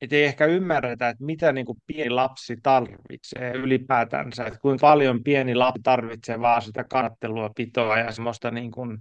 että 0.00 0.16
ei 0.16 0.24
ehkä 0.24 0.46
ymmärretä, 0.46 1.08
että 1.08 1.24
mitä 1.24 1.52
niin 1.52 1.66
kuin 1.66 1.78
pieni 1.86 2.10
lapsi 2.10 2.56
tarvitsee 2.62 3.52
ylipäätänsä, 3.52 4.44
että 4.46 4.58
kuinka 4.58 4.80
paljon 4.80 5.22
pieni 5.22 5.54
lapsi 5.54 5.82
tarvitsee 5.82 6.40
vaan 6.40 6.62
sitä 6.62 6.84
kannattelua, 6.84 7.50
pitoa 7.56 7.98
ja 7.98 8.12
semmoista 8.12 8.50
niin 8.50 8.70
kuin 8.70 8.98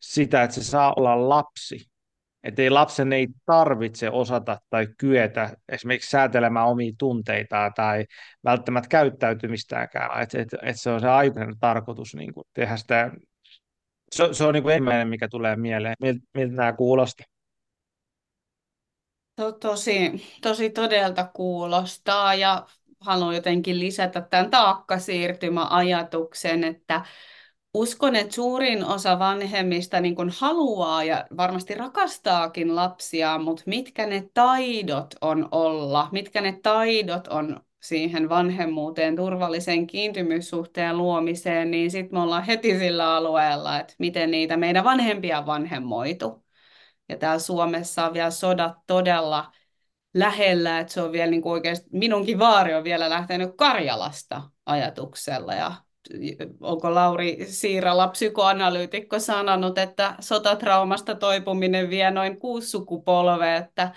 sitä, 0.00 0.42
että 0.42 0.54
se 0.54 0.64
saa 0.64 0.94
olla 0.96 1.28
lapsi. 1.28 1.90
Että 2.44 2.62
ei 2.62 2.70
lapsen 2.70 3.12
ei 3.12 3.28
tarvitse 3.46 4.10
osata 4.10 4.60
tai 4.70 4.88
kyetä 4.98 5.56
esimerkiksi 5.68 6.10
säätelemään 6.10 6.66
omia 6.66 6.92
tunteitaan 6.98 7.72
tai 7.74 8.06
välttämättä 8.44 8.88
käyttäytymistäänkään. 8.88 10.22
Että 10.22 10.40
et, 10.42 10.48
et 10.62 10.80
se 10.80 10.90
on 10.90 11.00
se 11.00 11.08
aikuinen 11.08 11.58
tarkoitus 11.60 12.14
niin 12.14 12.34
kuin 12.34 12.44
tehdä 12.54 12.76
sitä. 12.76 13.10
Se, 14.14 14.28
se 14.32 14.44
on 14.44 14.54
niin 14.54 14.62
kuin 14.62 14.72
ensimmäinen, 14.72 15.08
mikä 15.08 15.28
tulee 15.28 15.56
mieleen. 15.56 15.94
Miltä, 16.00 16.20
miltä 16.34 16.54
nämä 16.54 16.72
kuulosti? 16.72 17.22
To, 19.36 19.52
tosi, 19.52 20.26
tosi 20.42 20.70
todelta 20.70 21.30
kuulostaa 21.34 22.34
ja 22.34 22.66
haluan 23.00 23.34
jotenkin 23.34 23.80
lisätä 23.80 24.20
tämän 24.20 24.50
taakkasiirtymäajatuksen, 24.50 26.64
että 26.64 27.04
Uskon, 27.74 28.16
että 28.16 28.34
suurin 28.34 28.84
osa 28.84 29.18
vanhemmista 29.18 30.00
niin 30.00 30.14
kuin 30.14 30.30
haluaa 30.38 31.04
ja 31.04 31.26
varmasti 31.36 31.74
rakastaakin 31.74 32.76
lapsia, 32.76 33.38
mutta 33.38 33.62
mitkä 33.66 34.06
ne 34.06 34.30
taidot 34.34 35.14
on 35.20 35.48
olla, 35.50 36.08
mitkä 36.12 36.40
ne 36.40 36.60
taidot 36.62 37.28
on 37.28 37.60
siihen 37.80 38.28
vanhemmuuteen, 38.28 39.16
turvallisen 39.16 39.86
kiintymyssuhteen 39.86 40.98
luomiseen, 40.98 41.70
niin 41.70 41.90
sitten 41.90 42.18
me 42.18 42.22
ollaan 42.22 42.44
heti 42.44 42.78
sillä 42.78 43.14
alueella, 43.14 43.80
että 43.80 43.94
miten 43.98 44.30
niitä 44.30 44.56
meidän 44.56 44.84
vanhempia 44.84 45.46
vanhemmoitu. 45.46 46.44
Ja 47.08 47.16
täällä 47.16 47.38
Suomessa 47.38 48.06
on 48.06 48.14
vielä 48.14 48.30
sodat 48.30 48.72
todella 48.86 49.52
lähellä, 50.14 50.78
että 50.78 50.92
se 50.92 51.02
on 51.02 51.12
vielä 51.12 51.30
niin 51.30 51.42
kuin 51.42 51.52
oikeasti, 51.52 51.88
minunkin 51.92 52.38
vaari 52.38 52.74
on 52.74 52.84
vielä 52.84 53.10
lähtenyt 53.10 53.50
Karjalasta 53.56 54.42
ajatuksella 54.66 55.54
ja 55.54 55.72
onko 56.60 56.94
Lauri 56.94 57.46
Siirala, 57.46 58.08
psykoanalyytikko, 58.08 59.18
sanonut, 59.18 59.78
että 59.78 60.14
sotatraumasta 60.20 61.14
toipuminen 61.14 61.90
vie 61.90 62.10
noin 62.10 62.38
kuusi 62.38 62.68
sukupolvea, 62.68 63.56
että 63.56 63.92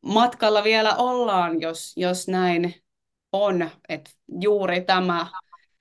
matkalla 0.00 0.64
vielä 0.64 0.96
ollaan, 0.96 1.60
jos, 1.60 1.92
jos 1.96 2.28
näin 2.28 2.74
on, 3.32 3.70
että 3.88 4.10
juuri 4.40 4.80
tämä, 4.80 5.26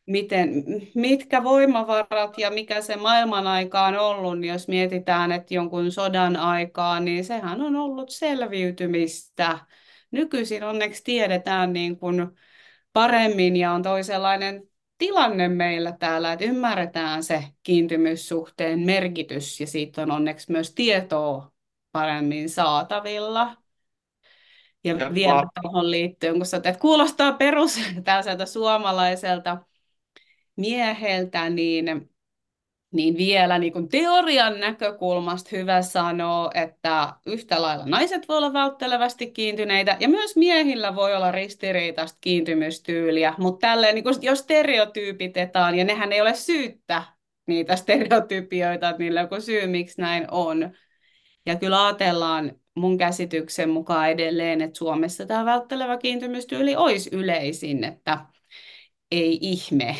miten, 0.06 0.50
mitkä 0.96 1.44
voimavarat 1.44 2.38
ja 2.38 2.52
mikä 2.52 2.82
se 2.82 2.96
maailman 2.96 3.48
aika 3.48 3.86
on 3.86 3.98
ollut, 3.98 4.40
niin 4.40 4.54
jos 4.54 4.68
mietitään, 4.68 5.32
että 5.32 5.54
jonkun 5.54 5.92
sodan 5.92 6.36
aikaa, 6.36 7.00
niin 7.00 7.26
sehän 7.26 7.62
on 7.62 7.76
ollut 7.76 8.10
selviytymistä. 8.10 9.60
Nykyisin 10.12 10.64
onneksi 10.64 11.04
tiedetään 11.04 11.74
niin 11.74 12.00
kuin 12.00 12.28
paremmin 12.94 13.56
ja 13.56 13.72
on 13.72 13.84
toisenlainen 13.84 14.70
tilanne 14.98 15.48
meillä 15.48 15.92
täällä, 15.92 16.34
että 16.34 16.46
ymmärretään 16.46 17.24
se 17.24 17.44
kiintymyssuhteen 17.64 18.80
merkitys 18.80 19.60
ja 19.60 19.68
siitä 19.68 20.02
on 20.02 20.12
onneksi 20.12 20.52
myös 20.52 20.74
tietoa 20.74 21.52
paremmin 21.92 22.50
saatavilla. 22.50 23.65
Ja, 24.86 24.96
ja 24.96 25.14
vielä 25.14 25.36
va- 25.36 25.62
tuohon 25.62 25.92
liittyen, 25.92 26.36
kun 26.36 26.46
sä 26.46 26.58
että 26.58 26.74
kuulostaa 26.74 27.34
perus 27.34 27.80
täältä 28.04 28.46
suomalaiselta 28.46 29.58
mieheltä, 30.56 31.50
niin 31.50 32.10
niin 32.96 33.18
vielä 33.18 33.60
niin 33.60 33.74
kuin 33.74 33.90
teorian 33.90 34.60
näkökulmasta 34.60 35.50
hyvä 35.52 35.82
sanoa, 35.82 36.52
että 36.54 37.14
yhtä 37.26 37.62
lailla 37.62 37.86
naiset 37.86 38.28
voi 38.28 38.38
olla 38.38 38.54
välttelevästi 38.54 39.32
kiintyneitä 39.32 39.98
ja 40.00 40.10
myös 40.10 40.36
miehillä 40.36 40.96
voi 40.96 41.16
olla 41.16 41.32
ristiriitaista 41.32 42.18
kiintymystyyliä, 42.22 43.34
mutta 43.38 43.68
tälleen 43.68 43.96
niin 43.96 44.04
kuin 44.04 44.16
jos 44.22 44.40
stereotyypitetaan, 44.40 45.76
ja 45.76 45.84
nehän 45.84 46.12
ei 46.12 46.22
ole 46.22 46.34
syyttä 46.36 47.04
niitä 47.48 47.76
stereotypioita, 47.86 48.90
että 48.90 49.04
niillä 49.04 49.20
on 49.20 49.24
joku 49.24 49.42
syy, 49.42 49.68
miksi 49.68 50.02
näin 50.02 50.28
on. 50.32 50.72
Ja 51.46 51.56
kyllä 51.56 51.86
ajatellaan 51.86 52.52
mun 52.76 52.98
käsityksen 52.98 53.70
mukaan 53.70 54.10
edelleen, 54.10 54.62
että 54.62 54.78
Suomessa 54.78 55.26
tämä 55.26 55.46
välttelevä 55.46 55.98
kiintymystyyli 55.98 56.76
olisi 56.76 57.10
yleisin, 57.14 57.84
että 57.84 58.26
ei 59.12 59.38
ihme. 59.42 59.96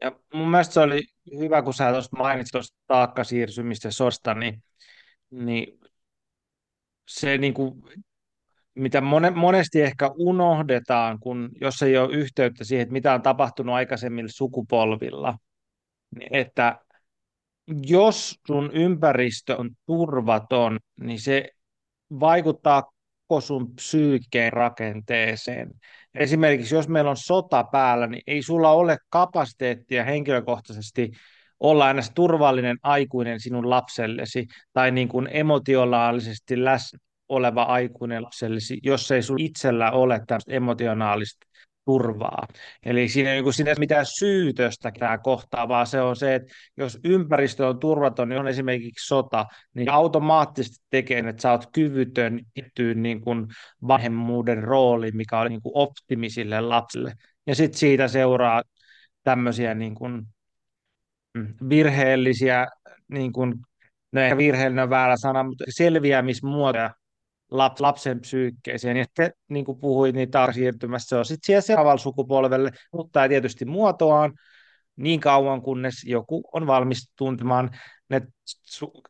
Ja 0.00 0.12
mun 0.34 0.50
mielestä 0.50 0.74
se 0.74 0.80
oli 0.80 1.02
hyvä, 1.38 1.62
kun 1.62 1.74
sä 1.74 1.92
tuosta 1.92 2.16
mainitsit 2.16 2.52
tuosta 2.52 2.76
taakkasiirsymistä 2.86 3.90
sosta, 3.90 4.34
niin, 4.34 4.62
niin 5.30 5.78
se 7.08 7.38
niin 7.38 7.54
kuin, 7.54 7.82
mitä 8.74 9.00
monesti 9.34 9.82
ehkä 9.82 10.10
unohdetaan, 10.18 11.18
kun 11.20 11.50
jos 11.60 11.82
ei 11.82 11.98
ole 11.98 12.14
yhteyttä 12.14 12.64
siihen, 12.64 12.82
että 12.82 12.92
mitä 12.92 13.14
on 13.14 13.22
tapahtunut 13.22 13.74
aikaisemmilla 13.74 14.28
sukupolvilla, 14.32 15.38
niin 16.18 16.34
että 16.34 16.78
jos 17.86 18.40
sun 18.46 18.70
ympäristö 18.72 19.56
on 19.56 19.70
turvaton, 19.86 20.78
niin 21.00 21.20
se 21.20 21.50
vaikuttaa 22.20 22.92
koko 23.26 23.40
sun 23.40 23.74
psyykkeen 23.74 24.52
rakenteeseen. 24.52 25.70
Esimerkiksi 26.14 26.74
jos 26.74 26.88
meillä 26.88 27.10
on 27.10 27.16
sota 27.16 27.64
päällä, 27.64 28.06
niin 28.06 28.22
ei 28.26 28.42
sulla 28.42 28.70
ole 28.70 28.96
kapasiteettia 29.10 30.04
henkilökohtaisesti 30.04 31.10
olla 31.60 31.84
aina 31.84 32.02
turvallinen 32.14 32.76
aikuinen 32.82 33.40
sinun 33.40 33.70
lapsellesi 33.70 34.46
tai 34.72 34.90
niin 34.90 35.08
kuin 35.08 35.28
emotionaalisesti 35.30 36.64
läsnä 36.64 36.98
oleva 37.28 37.62
aikuinen 37.62 38.22
lapsellesi, 38.22 38.78
jos 38.82 39.10
ei 39.10 39.22
sinulla 39.22 39.44
itsellä 39.44 39.90
ole 39.90 40.20
tämmöistä 40.26 40.52
emotionaalista 40.52 41.46
turvaa. 41.88 42.46
Eli 42.82 43.08
siinä 43.08 43.32
ei, 43.32 43.42
niin 43.42 43.66
ei 43.66 43.72
ole 43.72 43.78
mitään 43.78 44.06
syytöstä 44.06 44.92
tämä 44.98 45.18
kohtaa, 45.18 45.68
vaan 45.68 45.86
se 45.86 46.00
on 46.00 46.16
se, 46.16 46.34
että 46.34 46.54
jos 46.76 46.98
ympäristö 47.04 47.66
on 47.68 47.78
turvaton, 47.78 48.28
niin 48.28 48.40
on 48.40 48.48
esimerkiksi 48.48 49.06
sota, 49.06 49.46
niin 49.74 49.90
automaattisesti 49.90 50.86
tekee, 50.90 51.18
että 51.18 51.42
sä 51.42 51.50
oot 51.50 51.68
kyvytön 51.72 52.40
ittyyn 52.56 53.02
niin 53.02 53.20
kuin 53.20 53.46
vanhemmuuden 53.88 54.62
rooliin, 54.62 55.16
mikä 55.16 55.38
on 55.38 55.48
niin 55.48 55.62
kuin 55.62 55.72
optimisille 55.74 56.60
lapsille. 56.60 57.12
Ja 57.46 57.54
sitten 57.54 57.78
siitä 57.78 58.08
seuraa 58.08 58.62
tämmöisiä 59.22 59.74
niin 59.74 59.94
kuin 59.94 60.22
mm, 61.34 61.54
virheellisiä, 61.68 62.66
niin 63.08 63.32
kuin, 63.32 63.54
no 64.12 64.20
ehkä 64.20 64.36
virheellinen 64.36 64.84
on 64.84 64.90
väärä 64.90 65.16
sana, 65.16 65.42
mutta 65.42 65.64
selviämismuotoja 65.68 66.90
laps, 67.50 67.80
lapsen 67.80 68.20
psyykkeeseen. 68.20 68.96
Ja 68.96 69.04
sitten, 69.04 69.32
niin 69.48 69.64
kuin 69.64 69.78
puhuit, 69.78 70.14
niin 70.14 70.30
taas 70.30 70.54
siirtymässä 70.54 71.08
se 71.08 71.16
on 71.16 71.24
sitten 71.24 71.46
siellä 71.46 71.60
seuraavalle 71.60 72.00
sukupolvelle, 72.00 72.70
mutta 72.92 73.28
tietysti 73.28 73.64
muotoaan 73.64 74.32
niin 74.96 75.20
kauan, 75.20 75.62
kunnes 75.62 76.04
joku 76.04 76.50
on 76.52 76.66
valmis 76.66 77.12
tuntemaan 77.16 77.70
ne 78.08 78.22
su- 78.46 79.02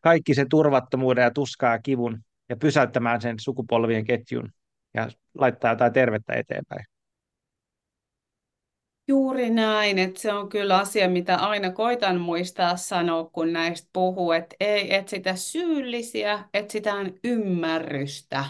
kaikki 0.00 0.34
sen 0.34 0.48
turvattomuuden 0.48 1.22
ja 1.22 1.30
tuskaa 1.30 1.72
ja 1.72 1.78
kivun 1.78 2.18
ja 2.48 2.56
pysäyttämään 2.56 3.20
sen 3.20 3.36
sukupolvien 3.40 4.04
ketjun 4.04 4.52
ja 4.94 5.08
laittaa 5.34 5.72
jotain 5.72 5.92
tervettä 5.92 6.32
eteenpäin. 6.32 6.97
Juuri 9.08 9.50
näin, 9.50 9.98
että 9.98 10.20
se 10.20 10.32
on 10.32 10.48
kyllä 10.48 10.78
asia, 10.78 11.08
mitä 11.08 11.36
aina 11.36 11.70
koitan 11.72 12.20
muistaa 12.20 12.76
sanoa, 12.76 13.24
kun 13.24 13.52
näistä 13.52 13.88
puhuu, 13.92 14.32
että 14.32 14.56
ei 14.60 14.94
etsitä 14.94 15.34
syyllisiä, 15.36 16.44
etsitään 16.54 17.14
ymmärrystä. 17.24 18.44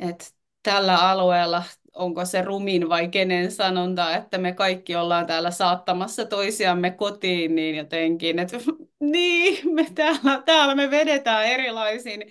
Että 0.00 0.24
tällä 0.62 1.10
alueella, 1.10 1.62
onko 1.94 2.24
se 2.24 2.42
rumin 2.42 2.88
vai 2.88 3.08
kenen 3.08 3.52
sanonta, 3.52 4.16
että 4.16 4.38
me 4.38 4.52
kaikki 4.52 4.96
ollaan 4.96 5.26
täällä 5.26 5.50
saattamassa 5.50 6.24
toisiamme 6.24 6.90
kotiin, 6.90 7.54
niin 7.54 7.76
jotenkin, 7.76 8.38
että 8.38 8.56
niin, 9.00 9.74
me 9.74 9.86
täällä, 9.94 10.42
täällä 10.46 10.74
me 10.74 10.90
vedetään 10.90 11.46
erilaisin 11.46 12.24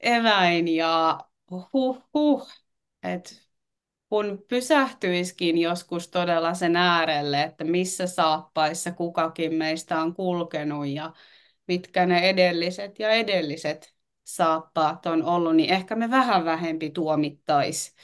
eväin 0.00 0.68
ja 0.68 1.18
huh 1.50 2.02
huh, 2.14 2.48
että 3.02 3.49
kun 4.10 4.44
pysähtyiskin 4.48 5.58
joskus 5.58 6.08
todella 6.08 6.54
sen 6.54 6.76
äärelle, 6.76 7.42
että 7.42 7.64
missä 7.64 8.06
saappaissa 8.06 8.92
kukakin 8.92 9.54
meistä 9.54 10.00
on 10.00 10.14
kulkenut 10.14 10.86
ja 10.86 11.12
mitkä 11.68 12.06
ne 12.06 12.18
edelliset 12.28 12.98
ja 12.98 13.10
edelliset 13.10 13.94
saappaat 14.24 15.06
on 15.06 15.22
ollut, 15.24 15.56
niin 15.56 15.70
ehkä 15.70 15.96
me 15.96 16.10
vähän 16.10 16.44
vähempi 16.44 16.90
tuomittaisi 16.90 17.94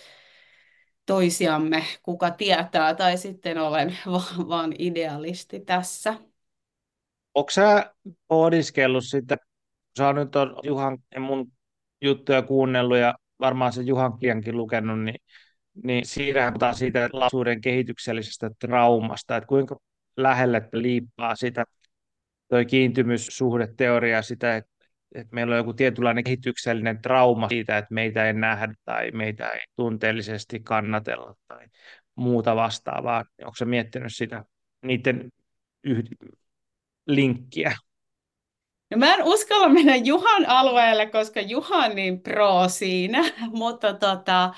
toisiamme, 1.06 1.82
kuka 2.02 2.30
tietää, 2.30 2.94
tai 2.94 3.18
sitten 3.18 3.58
olen 3.58 3.96
vaan, 4.48 4.74
idealisti 4.78 5.60
tässä. 5.60 6.14
Onko 7.34 7.50
sä 7.50 7.94
pohdiskellut 8.28 9.04
sitä, 9.04 9.36
sä 9.98 10.12
nyt 10.12 10.36
on 10.36 10.56
Juhan 10.62 10.98
mun 11.18 11.52
juttuja 12.00 12.42
kuunnellut 12.42 12.98
ja 12.98 13.14
varmaan 13.40 13.72
se 13.72 13.82
Juhan 13.82 14.18
kirjankin 14.18 14.56
lukenut, 14.56 15.00
niin 15.00 15.16
niin 15.84 16.06
siinä 16.06 16.48
puhutaan 16.50 16.74
siitä 16.74 17.08
lapsuuden 17.12 17.60
kehityksellisestä 17.60 18.50
traumasta, 18.58 19.36
että 19.36 19.46
kuinka 19.46 19.76
lähelle 20.16 20.68
liippaa 20.72 21.36
sitä 21.36 21.64
toi 22.48 22.66
kiintymyssuhdeteoria 22.66 24.22
sitä, 24.22 24.56
että, 24.56 24.70
että 25.14 25.34
meillä 25.34 25.52
on 25.52 25.58
joku 25.58 25.72
tietynlainen 25.72 26.24
kehityksellinen 26.24 27.02
trauma 27.02 27.48
siitä, 27.48 27.78
että 27.78 27.94
meitä 27.94 28.26
ei 28.26 28.32
nähdä 28.32 28.74
tai 28.84 29.10
meitä 29.10 29.48
ei 29.48 29.60
tunteellisesti 29.76 30.60
kannatella 30.60 31.34
tai 31.48 31.66
muuta 32.14 32.56
vastaavaa. 32.56 33.24
Onko 33.40 33.54
se 33.56 33.64
miettinyt 33.64 34.14
sitä 34.14 34.44
niiden 34.82 35.30
yh- 35.84 36.04
linkkiä? 37.06 37.72
No 38.90 38.98
mä 38.98 39.14
en 39.14 39.24
uskalla 39.24 39.68
mennä 39.68 39.96
Juhan 39.96 40.48
alueelle, 40.48 41.06
koska 41.06 41.40
Juha 41.40 41.76
on 41.76 41.94
niin 41.94 42.22
pro 42.22 42.68
siinä, 42.68 43.22
mutta 43.52 43.94
tota, 43.94 44.54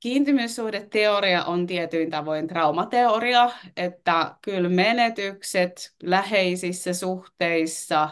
Kiintymyssuhdeteoria 0.00 1.44
on 1.44 1.66
tietyin 1.66 2.10
tavoin 2.10 2.48
traumateoria, 2.48 3.50
että 3.76 4.34
kyllä 4.42 4.68
menetykset 4.68 5.94
läheisissä 6.02 6.94
suhteissa 6.94 8.08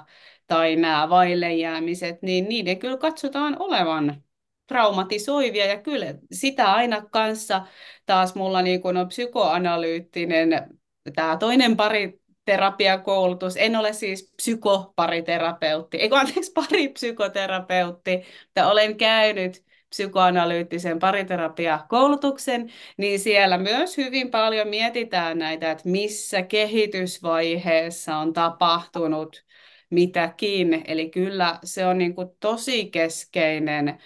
tai 0.47 0.76
nämä 0.76 1.09
vaillejäämiset, 1.11 2.22
niin 2.22 2.49
niiden 2.49 2.78
kyllä 2.78 2.97
katsotaan 2.97 3.57
olevan 3.59 4.22
traumatisoivia 4.66 5.66
ja 5.66 5.83
kyllä 5.83 6.07
sitä 6.33 6.72
aina 6.72 7.03
kanssa 7.11 7.66
taas 8.07 8.35
mulla 8.35 8.62
niin 8.62 8.81
kun 8.83 8.97
on 8.97 9.09
psykoanalyyttinen 9.09 10.78
tämä 11.14 11.37
toinen 11.37 11.76
pariterapiakoulutus. 11.76 13.57
En 13.57 13.76
ole 13.76 13.93
siis 13.93 14.33
psykopariterapeutti, 14.37 15.97
ei 15.97 16.11
anteeksi, 16.12 16.53
paripsykoterapeutti, 16.53 18.16
mutta 18.16 18.70
olen 18.70 18.97
käynyt 18.97 19.70
psykoanalyyttisen 19.91 20.99
pariterapiakoulutuksen, 20.99 22.70
niin 22.97 23.20
siellä 23.20 23.59
myös 23.59 23.97
hyvin 23.97 24.30
paljon 24.30 24.68
mietitään 24.68 25.38
näitä, 25.38 25.70
että 25.70 25.88
missä 25.88 26.43
kehitysvaiheessa 26.43 28.16
on 28.16 28.32
tapahtunut 28.32 29.45
mitäkin. 29.91 30.82
Eli 30.86 31.11
kyllä 31.11 31.59
se 31.64 31.86
on 31.86 31.99
niin 31.99 32.14
kuin 32.14 32.28
tosi 32.41 32.91
keskeinen 32.91 33.99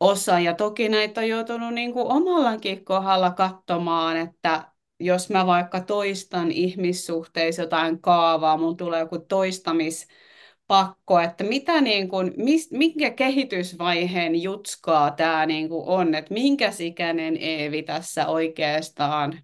osa. 0.00 0.40
Ja 0.40 0.54
toki 0.54 0.88
näitä 0.88 1.20
on 1.20 1.28
joutunut 1.28 1.74
niin 1.74 1.92
kuin 1.92 2.06
omallakin 2.06 2.84
kohdalla 2.84 3.30
katsomaan, 3.30 4.16
että 4.16 4.68
jos 5.00 5.30
mä 5.30 5.46
vaikka 5.46 5.80
toistan 5.80 6.52
ihmissuhteissa 6.52 7.62
jotain 7.62 8.00
kaavaa, 8.00 8.56
mun 8.56 8.76
tulee 8.76 9.00
joku 9.00 9.18
toistamispakko, 10.66 11.20
että 11.20 11.44
mitä 11.44 11.80
niin 11.80 12.08
kuin, 12.08 12.32
mis, 12.36 12.70
minkä 12.70 13.10
kehitysvaiheen 13.10 14.42
jutskaa 14.42 15.10
tämä 15.10 15.46
niin 15.46 15.68
kuin 15.68 15.88
on, 15.88 16.14
että 16.14 16.34
minkä 16.34 16.70
ikäinen 16.80 17.36
Eevi 17.40 17.82
tässä 17.82 18.26
oikeastaan 18.26 19.38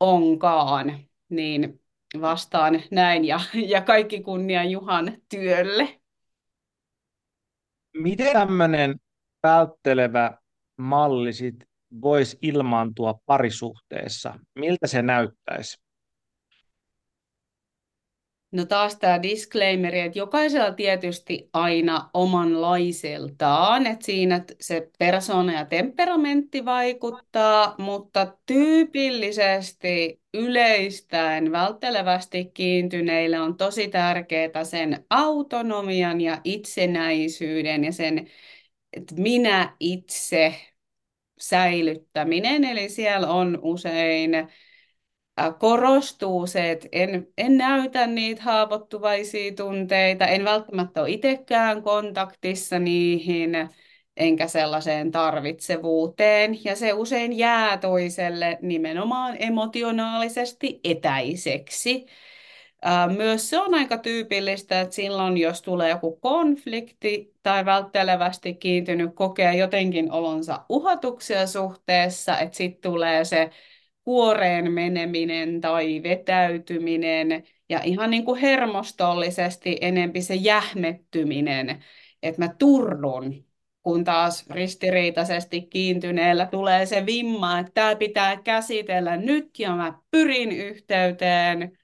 onkaan, 0.00 0.98
niin 1.28 1.80
vastaan 2.20 2.82
näin 2.90 3.24
ja, 3.24 3.40
ja 3.72 3.80
kaikki 3.80 4.20
kunnia 4.20 4.64
Juhan 4.64 5.12
työlle. 5.28 6.00
Miten 7.96 8.32
tämmöinen 8.32 8.94
välttelevä 9.42 10.38
malli 10.76 11.32
sit 11.32 11.64
voisi 12.02 12.38
ilmaantua 12.42 13.14
parisuhteessa? 13.26 14.38
Miltä 14.54 14.86
se 14.86 15.02
näyttäisi? 15.02 15.87
No 18.50 18.64
taas 18.64 18.96
tämä 18.96 19.22
disclaimeri, 19.22 20.00
että 20.00 20.18
jokaisella 20.18 20.72
tietysti 20.72 21.50
aina 21.52 22.10
omanlaiseltaan, 22.14 23.86
että 23.86 24.06
siinä 24.06 24.44
se 24.60 24.90
persona 24.98 25.52
ja 25.52 25.64
temperamentti 25.64 26.64
vaikuttaa, 26.64 27.74
mutta 27.78 28.36
tyypillisesti 28.46 30.20
yleistäen 30.34 31.52
välttelevästi 31.52 32.44
kiintyneille 32.44 33.40
on 33.40 33.56
tosi 33.56 33.88
tärkeää 33.88 34.64
sen 34.64 35.04
autonomian 35.10 36.20
ja 36.20 36.40
itsenäisyyden 36.44 37.84
ja 37.84 37.92
sen, 37.92 38.26
että 38.92 39.14
minä 39.14 39.76
itse 39.80 40.54
säilyttäminen, 41.38 42.64
eli 42.64 42.88
siellä 42.88 43.28
on 43.28 43.58
usein 43.62 44.30
korostuu 45.58 46.46
se, 46.46 46.70
että 46.70 46.88
en, 46.92 47.28
en 47.38 47.56
näytä 47.56 48.06
niitä 48.06 48.42
haavoittuvaisia 48.42 49.52
tunteita, 49.54 50.26
en 50.26 50.44
välttämättä 50.44 51.00
ole 51.00 51.10
itsekään 51.10 51.82
kontaktissa 51.82 52.78
niihin, 52.78 53.68
enkä 54.16 54.46
sellaiseen 54.48 55.10
tarvitsevuuteen. 55.10 56.64
Ja 56.64 56.76
se 56.76 56.92
usein 56.92 57.38
jää 57.38 57.76
toiselle 57.76 58.58
nimenomaan 58.62 59.36
emotionaalisesti 59.38 60.80
etäiseksi. 60.84 62.06
Myös 63.16 63.50
se 63.50 63.58
on 63.58 63.74
aika 63.74 63.98
tyypillistä, 63.98 64.80
että 64.80 64.94
silloin 64.94 65.36
jos 65.36 65.62
tulee 65.62 65.90
joku 65.90 66.16
konflikti 66.16 67.34
tai 67.42 67.64
välttelevästi 67.64 68.54
kiintynyt 68.54 69.10
kokee 69.14 69.56
jotenkin 69.56 70.12
olonsa 70.12 70.64
uhatuksia 70.68 71.46
suhteessa, 71.46 72.38
että 72.38 72.56
sitten 72.56 72.90
tulee 72.92 73.24
se 73.24 73.50
kuoreen 74.08 74.72
meneminen 74.72 75.60
tai 75.60 76.02
vetäytyminen 76.02 77.44
ja 77.68 77.80
ihan 77.84 78.10
niin 78.10 78.24
kuin 78.24 78.40
hermostollisesti 78.40 79.78
enempi 79.80 80.22
se 80.22 80.34
jähmettyminen, 80.34 81.84
että 82.22 82.42
mä 82.42 82.54
turdun, 82.58 83.44
kun 83.82 84.04
taas 84.04 84.46
ristiriitaisesti 84.50 85.62
kiintyneellä 85.62 86.46
tulee 86.46 86.86
se 86.86 87.06
vimma, 87.06 87.58
että 87.58 87.72
tämä 87.74 87.96
pitää 87.96 88.36
käsitellä 88.36 89.16
nyt 89.16 89.58
ja 89.58 89.76
mä 89.76 89.98
pyrin 90.10 90.52
yhteyteen, 90.52 91.78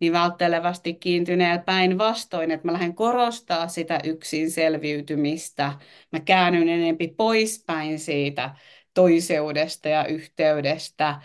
niin 0.00 0.12
välttelevästi 0.12 0.94
kiintyneellä 0.94 1.62
päinvastoin, 1.62 2.50
että 2.50 2.68
mä 2.68 2.72
lähden 2.72 2.94
korostaa 2.94 3.68
sitä 3.68 4.00
yksin 4.04 4.50
selviytymistä. 4.50 5.72
Mä 6.12 6.20
käännyn 6.20 6.68
enempi 6.68 7.08
poispäin 7.08 7.98
siitä 7.98 8.54
toiseudesta 8.94 9.88
ja 9.88 10.06
yhteydestä 10.06 11.20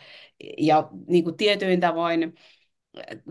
ja 0.57 0.89
niin 1.07 1.23
kuin 1.23 1.37
tietyin 1.37 1.79
tavoin 1.79 2.33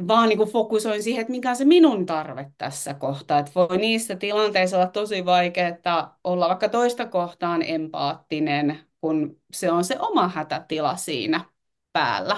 vaan 0.09 0.29
niin 0.29 0.39
kuin 0.39 0.51
fokusoin 0.51 1.03
siihen, 1.03 1.21
että 1.21 1.31
mikä 1.31 1.51
on 1.51 1.57
se 1.57 1.65
minun 1.65 2.07
tarve 2.07 2.51
tässä 2.59 2.95
kohtaa. 2.95 3.39
Että 3.39 3.53
voi 3.55 3.79
niissä 3.79 4.17
tilanteissa 4.17 4.77
olla 4.77 4.87
tosi 4.87 5.25
vaikeaa 5.25 6.19
olla 6.25 6.49
vaikka 6.49 6.69
toista 6.69 7.07
kohtaan 7.07 7.63
empaattinen, 7.63 8.79
kun 9.01 9.41
se 9.53 9.73
on 9.73 9.85
se 9.85 9.97
oma 9.99 10.29
hätätila 10.29 10.97
siinä 10.97 11.45
päällä. 11.93 12.37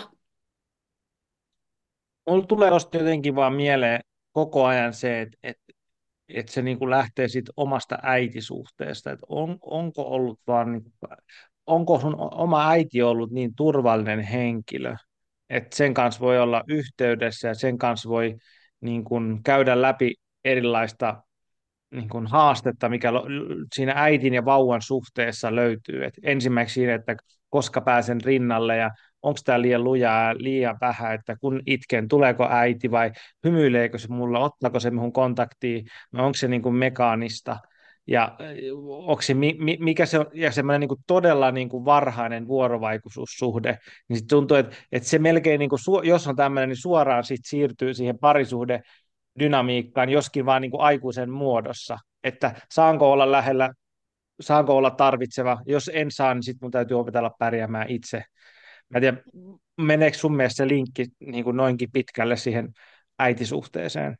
Mulla 2.30 2.46
tulee 2.46 2.70
tuosta 2.70 2.98
jotenkin 2.98 3.34
vaan 3.34 3.52
mieleen 3.52 4.00
koko 4.32 4.64
ajan 4.64 4.92
se, 4.92 5.20
että, 5.20 5.38
että, 5.42 5.72
että 6.28 6.52
se 6.52 6.62
niin 6.62 6.78
kuin 6.78 6.90
lähtee 6.90 7.28
siitä 7.28 7.52
omasta 7.56 7.98
äitisuhteesta, 8.02 9.10
että 9.10 9.26
on, 9.28 9.58
onko 9.62 10.02
ollut 10.02 10.40
vaan 10.46 10.72
niin 10.72 10.92
onko 11.68 12.00
sun 12.00 12.16
oma 12.18 12.70
äiti 12.70 13.02
ollut 13.02 13.30
niin 13.30 13.54
turvallinen 13.54 14.20
henkilö, 14.20 14.96
että 15.50 15.76
sen 15.76 15.94
kanssa 15.94 16.20
voi 16.20 16.38
olla 16.38 16.62
yhteydessä 16.68 17.48
ja 17.48 17.54
sen 17.54 17.78
kanssa 17.78 18.08
voi 18.08 18.36
niin 18.80 19.04
kuin, 19.04 19.42
käydä 19.42 19.82
läpi 19.82 20.14
erilaista 20.44 21.22
niin 21.90 22.08
kuin, 22.08 22.26
haastetta, 22.26 22.88
mikä 22.88 23.12
siinä 23.74 23.92
äitin 23.96 24.34
ja 24.34 24.44
vauvan 24.44 24.82
suhteessa 24.82 25.54
löytyy. 25.54 26.04
Et 26.04 26.14
ensimmäiseksi 26.22 26.74
siinä, 26.74 26.94
että 26.94 27.16
koska 27.48 27.80
pääsen 27.80 28.20
rinnalle 28.20 28.76
ja 28.76 28.90
onko 29.22 29.40
tämä 29.44 29.60
liian 29.62 29.84
lujaa 29.84 30.28
ja 30.28 30.34
liian 30.38 30.76
vähän, 30.80 31.14
että 31.14 31.36
kun 31.40 31.62
itken, 31.66 32.08
tuleeko 32.08 32.48
äiti 32.50 32.90
vai 32.90 33.12
hymyileekö 33.44 33.98
se 33.98 34.08
mulla, 34.08 34.38
ottaako 34.38 34.80
se 34.80 34.90
minun 34.90 35.12
kontaktiin, 35.12 35.86
vai 36.12 36.24
onko 36.24 36.34
se 36.34 36.48
niin 36.48 36.62
kuin 36.62 36.74
mekaanista 36.74 37.58
ja 38.08 38.36
onko 38.86 39.22
se, 39.22 39.34
mikä 39.78 40.06
se 40.06 40.18
on, 40.18 40.26
ja 40.34 40.52
semmoinen 40.52 40.80
niin 40.80 40.88
kuin 40.88 41.00
todella 41.06 41.50
niin 41.50 41.68
kuin 41.68 41.84
varhainen 41.84 42.48
vuorovaikutussuhde, 42.48 43.78
niin 44.08 44.18
sit 44.18 44.26
tuntuu, 44.26 44.56
että, 44.56 44.76
että 44.92 45.08
se 45.08 45.18
melkein, 45.18 45.58
niin 45.58 45.70
kuin, 45.70 46.08
jos 46.08 46.26
on 46.26 46.36
tämmöinen, 46.36 46.68
niin 46.68 46.82
suoraan 46.82 47.24
sit 47.24 47.40
siirtyy 47.44 47.94
siihen 47.94 48.18
parisuhde 48.18 48.80
dynamiikkaan, 49.38 50.08
joskin 50.08 50.46
vaan 50.46 50.62
niin 50.62 50.70
kuin 50.70 50.80
aikuisen 50.80 51.30
muodossa, 51.30 51.98
että 52.24 52.54
saanko 52.70 53.12
olla 53.12 53.32
lähellä, 53.32 53.70
saanko 54.40 54.76
olla 54.76 54.90
tarvitseva, 54.90 55.62
jos 55.66 55.90
en 55.94 56.10
saa, 56.10 56.34
niin 56.34 56.42
sitten 56.42 56.66
mun 56.66 56.72
täytyy 56.72 56.98
opetella 57.00 57.30
pärjäämään 57.38 57.90
itse. 57.90 58.22
Mä 58.88 58.98
en 58.98 59.02
tiedä, 59.02 59.18
meneekö 59.80 60.18
sun 60.18 60.36
mielestä 60.36 60.56
se 60.56 60.68
linkki 60.68 61.06
niin 61.20 61.44
kuin 61.44 61.56
noinkin 61.56 61.92
pitkälle 61.92 62.36
siihen 62.36 62.68
äitisuhteeseen? 63.18 64.16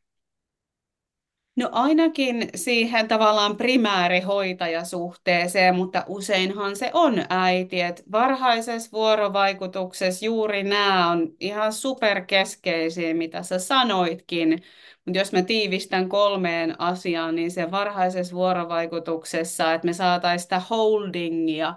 No 1.59 1.69
ainakin 1.73 2.49
siihen 2.55 3.09
tavallaan 3.09 3.57
primäärihoitajasuhteeseen, 3.57 5.77
mutta 5.77 6.05
useinhan 6.07 6.77
se 6.77 6.91
on 6.93 7.25
äiti. 7.29 7.81
että 7.81 8.03
varhaisessa 8.13 8.91
vuorovaikutuksessa 8.93 10.25
juuri 10.25 10.63
nämä 10.63 11.11
on 11.11 11.29
ihan 11.41 11.73
superkeskeisiä, 11.73 13.15
mitä 13.15 13.43
sä 13.43 13.59
sanoitkin. 13.59 14.63
Mutta 15.05 15.19
jos 15.19 15.33
mä 15.33 15.43
tiivistän 15.43 16.09
kolmeen 16.09 16.81
asiaan, 16.81 17.35
niin 17.35 17.51
se 17.51 17.71
varhaisessa 17.71 18.35
vuorovaikutuksessa, 18.35 19.75
että 19.75 19.87
me 19.87 19.93
saataisiin 19.93 20.43
sitä 20.43 20.63
holdingia. 20.71 21.75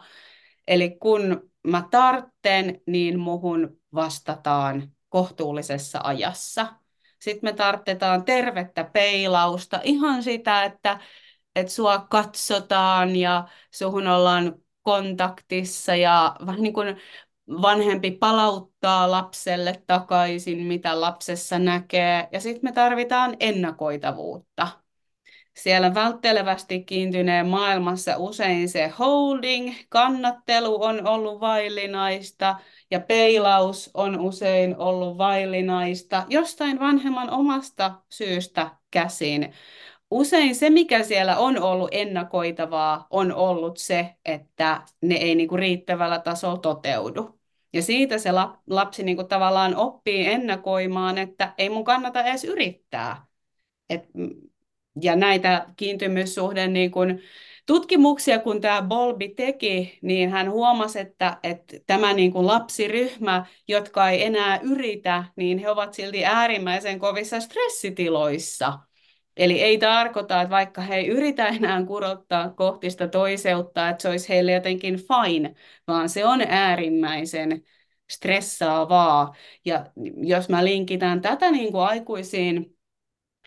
Eli 0.67 0.97
kun 0.99 1.51
mä 1.67 1.87
tartten, 1.91 2.81
niin 2.87 3.19
muhun 3.19 3.77
vastataan 3.95 4.91
kohtuullisessa 5.09 5.99
ajassa 6.03 6.80
sitten 7.21 7.47
me 7.49 7.53
tarvitaan 7.53 8.25
tervettä 8.25 8.83
peilausta, 8.83 9.79
ihan 9.83 10.23
sitä, 10.23 10.63
että, 10.63 10.99
että 11.55 11.73
sua 11.73 11.99
katsotaan 11.99 13.15
ja 13.15 13.47
suhun 13.71 14.07
ollaan 14.07 14.55
kontaktissa 14.83 15.95
ja 15.95 16.35
vähän 16.45 16.61
niin 16.61 16.73
kuin 16.73 16.97
vanhempi 17.61 18.11
palauttaa 18.11 19.11
lapselle 19.11 19.83
takaisin, 19.87 20.57
mitä 20.57 21.01
lapsessa 21.01 21.59
näkee. 21.59 22.27
Ja 22.31 22.39
sitten 22.41 22.69
me 22.69 22.71
tarvitaan 22.71 23.35
ennakoitavuutta. 23.39 24.80
Siellä 25.57 25.93
välttelevästi 25.93 26.83
kiintyneen 26.83 27.47
maailmassa 27.47 28.17
usein 28.17 28.69
se 28.69 28.87
holding, 28.87 29.73
kannattelu 29.89 30.83
on 30.83 31.07
ollut 31.07 31.39
vaillinaista 31.39 32.55
ja 32.91 32.99
peilaus 32.99 33.91
on 33.93 34.19
usein 34.19 34.77
ollut 34.77 35.17
vaillinaista 35.17 36.25
jostain 36.29 36.79
vanhemman 36.79 37.29
omasta 37.29 38.01
syystä 38.09 38.71
käsin. 38.91 39.53
Usein 40.11 40.55
se, 40.55 40.69
mikä 40.69 41.03
siellä 41.03 41.37
on 41.37 41.61
ollut 41.61 41.89
ennakoitavaa, 41.91 43.07
on 43.09 43.33
ollut 43.33 43.77
se, 43.77 44.15
että 44.25 44.81
ne 45.01 45.15
ei 45.15 45.35
niinku 45.35 45.57
riittävällä 45.57 46.19
tasolla 46.19 46.57
toteudu. 46.57 47.39
Ja 47.73 47.81
siitä 47.81 48.17
se 48.17 48.29
lapsi 48.67 49.03
niin 49.03 49.15
kuin 49.15 49.27
tavallaan 49.27 49.75
oppii 49.75 50.27
ennakoimaan, 50.27 51.17
että 51.17 51.53
ei 51.57 51.69
mun 51.69 51.83
kannata 51.83 52.23
edes 52.23 52.43
yrittää. 52.43 53.25
Et, 53.89 54.05
ja 55.01 55.15
näitä 55.15 55.65
kiintymyssuhde 55.77 56.67
niin 56.67 56.91
kuin, 56.91 57.21
tutkimuksia, 57.65 58.39
kun 58.39 58.61
tämä 58.61 58.81
Bolbi 58.81 59.29
teki, 59.29 59.99
niin 60.01 60.29
hän 60.29 60.51
huomasi, 60.51 60.99
että, 60.99 61.37
että 61.43 61.77
tämä 61.87 62.13
niin 62.13 62.31
kuin 62.31 62.47
lapsiryhmä, 62.47 63.45
jotka 63.67 64.09
ei 64.09 64.23
enää 64.23 64.59
yritä, 64.63 65.23
niin 65.35 65.57
he 65.57 65.69
ovat 65.69 65.93
silti 65.93 66.25
äärimmäisen 66.25 66.99
kovissa 66.99 67.39
stressitiloissa. 67.39 68.79
Eli 69.37 69.61
ei 69.61 69.77
tarkoita, 69.77 70.41
että 70.41 70.49
vaikka 70.49 70.81
he 70.81 70.95
ei 70.95 71.07
yritä 71.07 71.47
enää 71.47 71.83
kurottaa 71.85 72.49
kohti 72.49 72.89
sitä 72.89 73.07
toiseutta, 73.07 73.89
että 73.89 74.01
se 74.01 74.09
olisi 74.09 74.29
heille 74.29 74.51
jotenkin 74.51 74.95
fine, 74.95 75.55
vaan 75.87 76.09
se 76.09 76.25
on 76.25 76.41
äärimmäisen 76.41 77.63
stressaavaa. 78.09 79.35
Ja 79.65 79.85
jos 80.23 80.49
mä 80.49 80.65
linkitän 80.65 81.21
tätä 81.21 81.51
niin 81.51 81.71
kuin 81.71 81.83
aikuisiin 81.83 82.77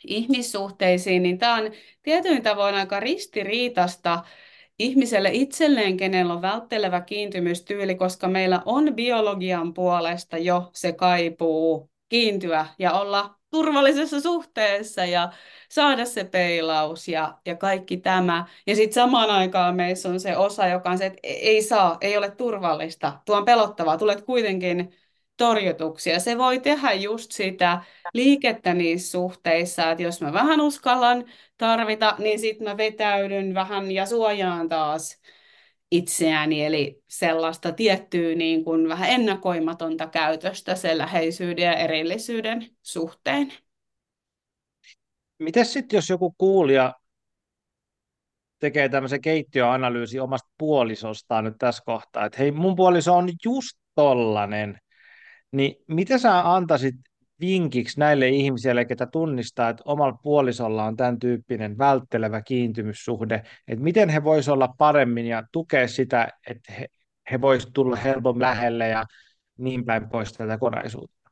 ihmissuhteisiin, 0.07 1.23
niin 1.23 1.39
tämä 1.39 1.55
on 1.55 1.71
tietyin 2.03 2.43
tavoin 2.43 2.75
aika 2.75 3.01
ristiriitasta 3.01 4.25
ihmiselle 4.79 5.31
itselleen, 5.33 5.97
kenellä 5.97 6.33
on 6.35 6.43
välttelevä 6.43 7.01
kiintymystyyli, 7.01 7.95
koska 7.95 8.29
meillä 8.29 8.63
on 8.65 8.95
biologian 8.95 9.75
puolesta 9.75 10.39
jo 10.39 10.71
se 10.73 10.93
kaipuu 10.93 11.91
kiintyä 12.09 12.67
ja 12.79 12.93
olla 12.93 13.35
turvallisessa 13.51 14.21
suhteessa 14.21 15.05
ja 15.05 15.33
saada 15.71 16.05
se 16.05 16.25
peilaus 16.25 17.09
ja, 17.09 17.39
ja 17.47 17.57
kaikki 17.57 17.97
tämä. 17.97 18.47
Ja 18.67 18.77
sitten 18.77 18.95
samaan 18.95 19.31
aikaan 19.31 19.77
meissä 19.77 20.09
on 20.09 20.21
se 20.21 20.37
osa, 20.37 20.67
joka 20.67 20.91
on 20.91 20.99
se, 20.99 21.07
että 21.07 21.21
ei 21.23 21.63
saa, 21.63 21.99
ei 22.01 22.17
ole 22.17 22.31
turvallista, 22.31 23.21
tuo 23.25 23.37
on 23.37 23.45
pelottavaa, 23.45 23.99
tulet 23.99 24.23
kuitenkin 24.23 24.95
torjutuksi. 25.37 26.11
Ja 26.11 26.21
se 26.21 26.39
voi 26.39 26.61
tehdä 26.61 26.93
just 26.93 27.33
sitä 27.33 27.83
liikettä 28.15 28.75
niissä 28.75 29.11
suhteissa, 29.11 29.91
että 29.91 30.03
jos 30.03 30.21
mä 30.21 30.33
vähän 30.33 30.61
uskallan 30.61 31.25
tarvita, 31.59 32.17
niin 32.19 32.39
sitten 32.39 32.69
mä 32.69 32.77
vetäydyn 32.77 33.55
vähän 33.55 33.91
ja 33.91 34.07
suojaan 34.07 34.69
taas 34.69 35.21
itseäni, 35.91 36.65
eli 36.65 37.03
sellaista 37.09 37.73
tiettyä 37.73 38.35
niin 38.35 38.65
kuin 38.65 38.89
vähän 38.89 39.11
ennakoimatonta 39.11 40.07
käytöstä 40.07 40.75
sen 40.75 40.99
läheisyyden 40.99 41.65
ja 41.65 41.75
erillisyyden 41.75 42.69
suhteen. 42.83 43.53
Miten 45.39 45.67
sitten, 45.67 45.97
jos 45.97 46.11
joku 46.11 46.35
kuulija 46.39 46.95
tekee 48.59 48.89
tämmöisen 48.89 49.21
keittiöanalyysi 49.21 50.21
omasta 50.21 50.49
puolisostaan 50.59 51.45
nyt 51.45 51.55
tässä 51.59 51.83
kohtaa, 51.87 52.27
että 52.27 52.39
hei, 52.39 52.53
mun 52.53 52.77
puoliso 52.77 53.15
on 53.15 53.29
just 53.45 53.79
tollanen, 53.95 54.79
niin 55.55 55.77
mitä 55.89 56.19
sä 56.19 56.53
antaisit 56.55 56.95
vinkiksi 57.41 58.01
näille 58.01 58.29
ihmisille, 58.29 58.85
ketä 58.85 59.07
tunnistaa, 59.07 59.69
että 59.69 59.83
omalla 59.87 60.19
puolisolla 60.23 60.85
on 60.85 60.97
tämän 60.97 61.19
tyyppinen 61.19 61.79
välttelevä 61.79 62.43
kiintymyssuhde, 62.43 63.43
että 63.69 63.85
miten 63.85 64.09
he 64.09 64.25
voisivat 64.25 64.55
olla 64.55 64.75
paremmin 64.79 65.27
ja 65.27 65.43
tukea 65.53 65.89
sitä, 65.89 66.29
että 66.47 66.73
he, 66.73 66.89
he 67.31 67.41
voisivat 67.41 67.73
tulla 67.73 67.97
helpommin 67.97 68.43
lähelle 68.43 68.89
ja 68.89 69.05
niin 69.59 69.85
päin 69.85 70.09
pois 70.09 70.33
tätä 70.33 70.59
kokonaisuutta? 70.59 71.31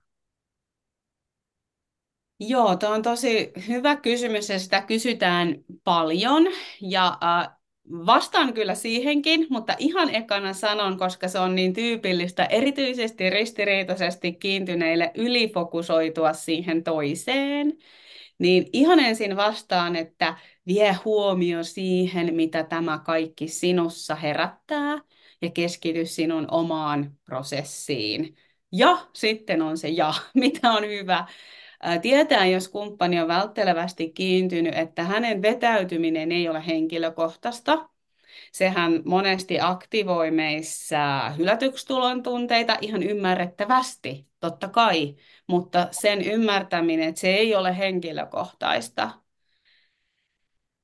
Joo, 2.41 2.77
tuo 2.77 2.89
on 2.89 3.03
tosi 3.03 3.53
hyvä 3.69 3.97
kysymys 3.97 4.49
ja 4.49 4.59
sitä 4.59 4.83
kysytään 4.83 5.55
paljon. 5.85 6.47
Ja 6.81 7.19
äh, 7.25 7.62
Vastaan 7.93 8.55
kyllä 8.55 8.75
siihenkin, 8.75 9.47
mutta 9.51 9.75
ihan 9.79 10.15
ekana 10.15 10.53
sanon, 10.53 10.99
koska 10.99 11.29
se 11.29 11.39
on 11.39 11.55
niin 11.55 11.73
tyypillistä, 11.73 12.45
erityisesti 12.45 13.31
ristiriitaisesti 13.31 14.33
kiintyneille 14.33 15.11
ylifokusoitua 15.15 16.33
siihen 16.33 16.85
toiseen, 16.85 17.73
niin 18.39 18.67
ihan 18.73 19.01
ensin 19.01 19.37
vastaan, 19.37 19.97
että 19.97 20.37
vie 20.67 20.97
huomio 21.05 21.63
siihen, 21.63 22.35
mitä 22.35 22.63
tämä 22.63 22.99
kaikki 22.99 23.49
sinussa 23.49 24.15
herättää 24.15 24.99
ja 25.43 25.51
keskity 25.51 26.07
sinun 26.07 26.47
omaan 26.51 27.13
prosessiin. 27.25 28.37
Ja 28.73 29.07
sitten 29.15 29.63
on 29.63 29.79
se 29.79 29.89
ja, 29.89 30.15
mitä 30.35 30.73
on 30.73 30.87
hyvä. 30.89 31.27
Tietää, 32.03 32.47
jos 32.47 32.69
kumppani 32.69 33.21
on 33.21 33.29
välttelevästi 33.29 34.11
kiintynyt, 34.11 34.75
että 34.75 35.05
hänen 35.05 35.43
vetäytyminen 35.43 36.33
ei 36.33 36.49
ole 36.49 36.67
henkilökohtaista. 36.67 37.89
Sehän 38.53 39.03
monesti 39.05 39.61
aktivoi 39.61 40.31
meissä 40.31 41.33
hylätykstulon 41.39 42.23
tunteita 42.23 42.79
ihan 42.81 43.03
ymmärrettävästi, 43.03 44.27
totta 44.41 44.69
kai, 44.69 45.15
mutta 45.47 45.89
sen 45.91 46.23
ymmärtäminen, 46.23 47.09
että 47.09 47.21
se 47.21 47.35
ei 47.35 47.55
ole 47.55 47.79
henkilökohtaista. 47.79 49.11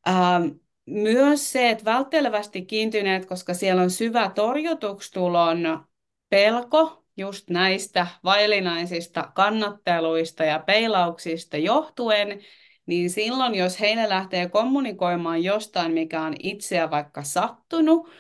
Ähm, 0.09 0.47
myös 0.87 1.53
se, 1.53 1.71
että 1.71 1.85
välttelevästi 1.85 2.63
kiintyneet, 2.63 3.27
koska 3.27 3.55
siellä 3.55 3.83
on 3.83 3.91
syvä 3.91 4.31
torjutukstulon 4.35 5.85
pelko, 6.29 7.05
just 7.19 7.51
näistä 7.51 8.07
vaillinaisista 8.25 9.33
kannatteluista 9.35 10.45
ja 10.45 10.59
peilauksista 10.59 11.57
johtuen, 11.57 12.41
niin 12.87 13.11
silloin 13.11 13.55
jos 13.55 13.81
heille 13.81 14.09
lähtee 14.09 14.49
kommunikoimaan 14.49 15.45
jostain, 15.45 15.93
mikä 15.93 16.23
on 16.23 16.35
itseä 16.43 16.91
vaikka 16.91 17.23
sattunut, 17.23 18.11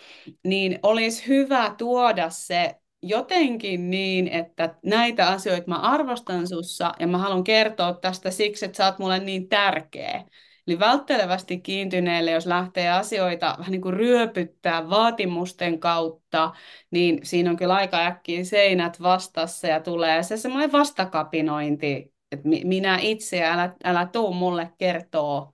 niin 0.45 0.79
olisi 0.83 1.27
hyvä 1.27 1.75
tuoda 1.79 2.31
se 2.31 2.75
jotenkin 3.03 3.91
niin, 3.91 4.29
että 4.29 4.75
näitä 4.85 5.29
asioita 5.29 5.69
mä 5.69 5.77
arvostan 5.77 6.49
sussa 6.49 6.93
ja 7.01 7.07
mä 7.07 7.19
haluan 7.19 7.45
kertoa 7.45 7.95
tästä 7.95 8.31
siksi, 8.31 8.65
että 8.65 8.77
sä 8.77 8.87
oot 8.87 8.99
mulle 8.99 9.19
niin 9.19 9.49
tärkeä. 9.49 10.25
Eli 10.69 10.79
välttelevästi 10.79 11.61
kiintyneelle, 11.61 12.31
jos 12.31 12.47
lähtee 12.47 12.91
asioita 12.91 13.55
vähän 13.59 13.73
niin 13.73 13.81
kuin 13.81 13.95
ryöpyttää 13.95 14.91
vaatimusten 14.91 15.81
kautta, 15.81 16.53
niin 16.91 17.21
siinä 17.23 17.51
on 17.51 17.57
kyllä 17.57 17.75
aika 17.75 18.07
äkkiä 18.07 18.45
seinät 18.45 19.03
vastassa 19.03 19.67
ja 19.67 19.81
tulee 19.81 20.23
se 20.23 20.37
semmoinen 20.37 20.73
vastakapinointi, 20.73 22.15
että 22.33 22.49
minä 22.65 22.99
itse, 22.99 23.45
älä, 23.45 23.75
älä 23.85 24.07
tuu 24.07 24.33
mulle 24.33 24.73
kertoa, 24.79 25.53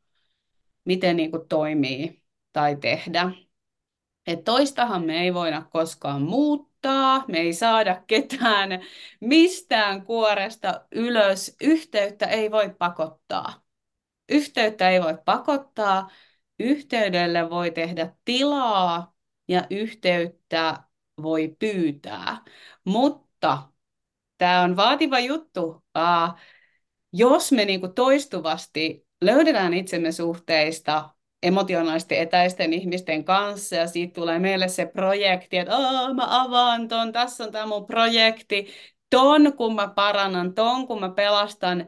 miten 0.85 1.17
niin 1.17 1.31
kuin 1.31 1.49
toimii 1.49 2.23
tai 2.53 2.77
tehdä. 2.77 3.31
Et 4.27 4.45
toistahan 4.45 5.05
me 5.05 5.21
ei 5.23 5.35
voida 5.35 5.63
koskaan 5.71 6.23
muuttaa, 6.23 7.25
me 7.29 7.39
ei 7.39 7.53
saada 7.53 8.03
ketään 8.07 8.71
mistään 9.21 10.03
kuoresta 10.03 10.87
ylös, 10.93 11.57
yhteyttä 11.61 12.27
ei 12.27 12.51
voi 12.51 12.75
pakottaa. 12.79 13.64
Yhteyttä 14.29 14.91
ei 14.91 15.03
voi 15.03 15.19
pakottaa, 15.25 16.11
yhteydelle 16.59 17.51
voi 17.51 17.71
tehdä 17.71 18.17
tilaa 18.25 19.15
ja 19.49 19.67
yhteyttä 19.71 20.83
voi 21.23 21.57
pyytää. 21.59 22.39
Mutta 22.85 23.63
tämä 24.39 24.63
on 24.63 24.77
vaativa 24.77 25.19
juttu. 25.19 25.85
jos 27.13 27.53
me 27.53 27.65
niinku 27.65 27.89
toistuvasti 27.89 29.07
löydetään 29.21 29.75
itsemme 29.75 30.13
suhteista 30.13 31.11
emotionaalisesti 31.43 32.19
etäisten 32.19 32.73
ihmisten 32.73 33.25
kanssa 33.25 33.77
ja 33.77 33.87
siitä 33.87 34.15
tulee 34.15 34.39
meille 34.39 34.69
se 34.69 34.87
projekti, 34.87 35.59
että 35.59 35.73
mä 36.15 36.43
avaan 36.43 36.89
ton, 36.89 37.13
tässä 37.13 37.45
on 37.45 37.53
tämä 37.53 37.67
mun 37.67 37.87
projekti, 37.87 38.69
ton 39.11 39.53
kun 39.57 39.75
mä 39.75 39.89
parannan, 39.89 40.55
ton 40.55 40.87
kun 40.87 41.01
mä 41.01 41.09
pelastan, 41.09 41.87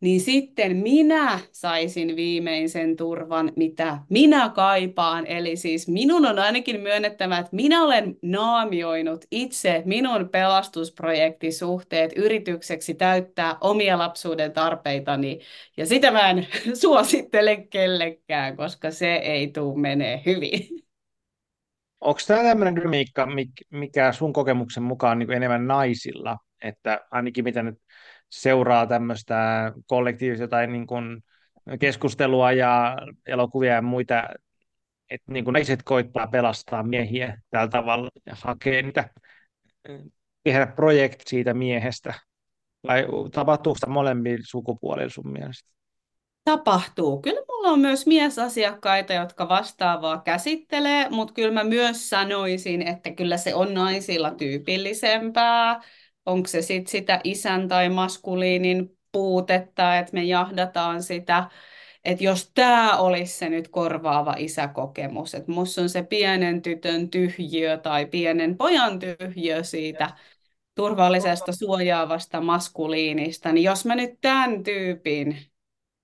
niin 0.00 0.20
sitten 0.20 0.76
minä 0.76 1.38
saisin 1.52 2.16
viimeisen 2.16 2.96
turvan, 2.96 3.52
mitä 3.56 3.98
minä 4.08 4.48
kaipaan. 4.48 5.26
Eli 5.26 5.56
siis 5.56 5.88
minun 5.88 6.26
on 6.26 6.38
ainakin 6.38 6.80
myönnettävä, 6.80 7.38
että 7.38 7.56
minä 7.56 7.82
olen 7.82 8.16
naamioinut 8.22 9.24
itse 9.30 9.82
minun 9.84 10.28
pelastusprojektisuhteet 10.28 12.12
yritykseksi 12.16 12.94
täyttää 12.94 13.56
omia 13.60 13.98
lapsuuden 13.98 14.52
tarpeitani. 14.52 15.40
Ja 15.76 15.86
sitä 15.86 16.10
mä 16.10 16.30
en 16.30 16.46
suosittele 16.82 17.56
kellekään, 17.56 18.56
koska 18.56 18.90
se 18.90 19.14
ei 19.14 19.48
tule 19.48 19.80
menee 19.80 20.22
hyvin. 20.26 20.84
Onko 22.00 22.20
tämä 22.26 22.42
tämmöinen 22.42 22.76
dynamiikka, 22.76 23.28
mikä 23.70 24.12
sun 24.12 24.32
kokemuksen 24.32 24.82
mukaan 24.82 25.18
niin 25.18 25.32
enemmän 25.32 25.66
naisilla, 25.66 26.36
että 26.62 27.00
ainakin 27.10 27.44
mitä 27.44 27.62
nyt 27.62 27.78
seuraa 28.40 28.86
tämmöistä 28.86 29.72
kollektiivista 29.86 30.48
tai 30.48 30.66
niin 30.66 30.86
kuin 30.86 31.24
keskustelua 31.80 32.52
ja 32.52 32.96
elokuvia 33.26 33.72
ja 33.72 33.82
muita, 33.82 34.28
että 35.10 35.32
niin 35.32 35.44
kuin 35.44 35.52
naiset 35.52 35.82
koittaa 35.82 36.26
pelastaa 36.26 36.82
miehiä 36.82 37.40
tällä 37.50 37.68
tavalla 37.68 38.10
ja 38.26 38.36
hakee 38.42 38.82
niitä, 38.82 39.10
tehdä 40.44 40.66
projekti 40.66 41.24
siitä 41.26 41.54
miehestä. 41.54 42.14
Vai 42.86 43.06
tapahtuuko 43.32 43.74
sitä 43.74 43.90
molemmilla 43.90 44.44
sukupuolilla 44.46 45.10
sun 45.10 45.32
mielestä? 45.32 45.74
Tapahtuu. 46.44 47.22
Kyllä 47.22 47.40
mulla 47.48 47.68
on 47.68 47.80
myös 47.80 48.06
miesasiakkaita, 48.06 49.12
jotka 49.12 49.48
vastaavaa 49.48 50.20
käsittelee, 50.20 51.10
mutta 51.10 51.34
kyllä 51.34 51.52
mä 51.52 51.64
myös 51.64 52.10
sanoisin, 52.10 52.82
että 52.82 53.10
kyllä 53.10 53.36
se 53.36 53.54
on 53.54 53.74
naisilla 53.74 54.30
tyypillisempää. 54.30 55.80
Onko 56.26 56.46
se 56.48 56.62
sitten 56.62 56.90
sitä 56.90 57.20
isän 57.24 57.68
tai 57.68 57.88
maskuliinin 57.88 58.98
puutetta, 59.12 59.98
että 59.98 60.12
me 60.14 60.24
jahdataan 60.24 61.02
sitä, 61.02 61.50
että 62.04 62.24
jos 62.24 62.50
tämä 62.54 62.96
olisi 62.98 63.38
se 63.38 63.48
nyt 63.48 63.68
korvaava 63.68 64.34
isäkokemus, 64.38 65.34
että 65.34 65.52
musta 65.52 65.80
on 65.80 65.88
se 65.88 66.02
pienen 66.02 66.62
tytön 66.62 67.10
tyhjiö 67.10 67.78
tai 67.78 68.06
pienen 68.06 68.56
pojan 68.56 68.98
tyhjiö 68.98 69.64
siitä 69.64 70.16
turvallisesta 70.74 71.52
suojaavasta 71.52 72.40
maskuliinista, 72.40 73.52
niin 73.52 73.64
jos 73.64 73.84
mä 73.86 73.94
nyt 73.94 74.20
tämän 74.20 74.62
tyypin 74.62 75.36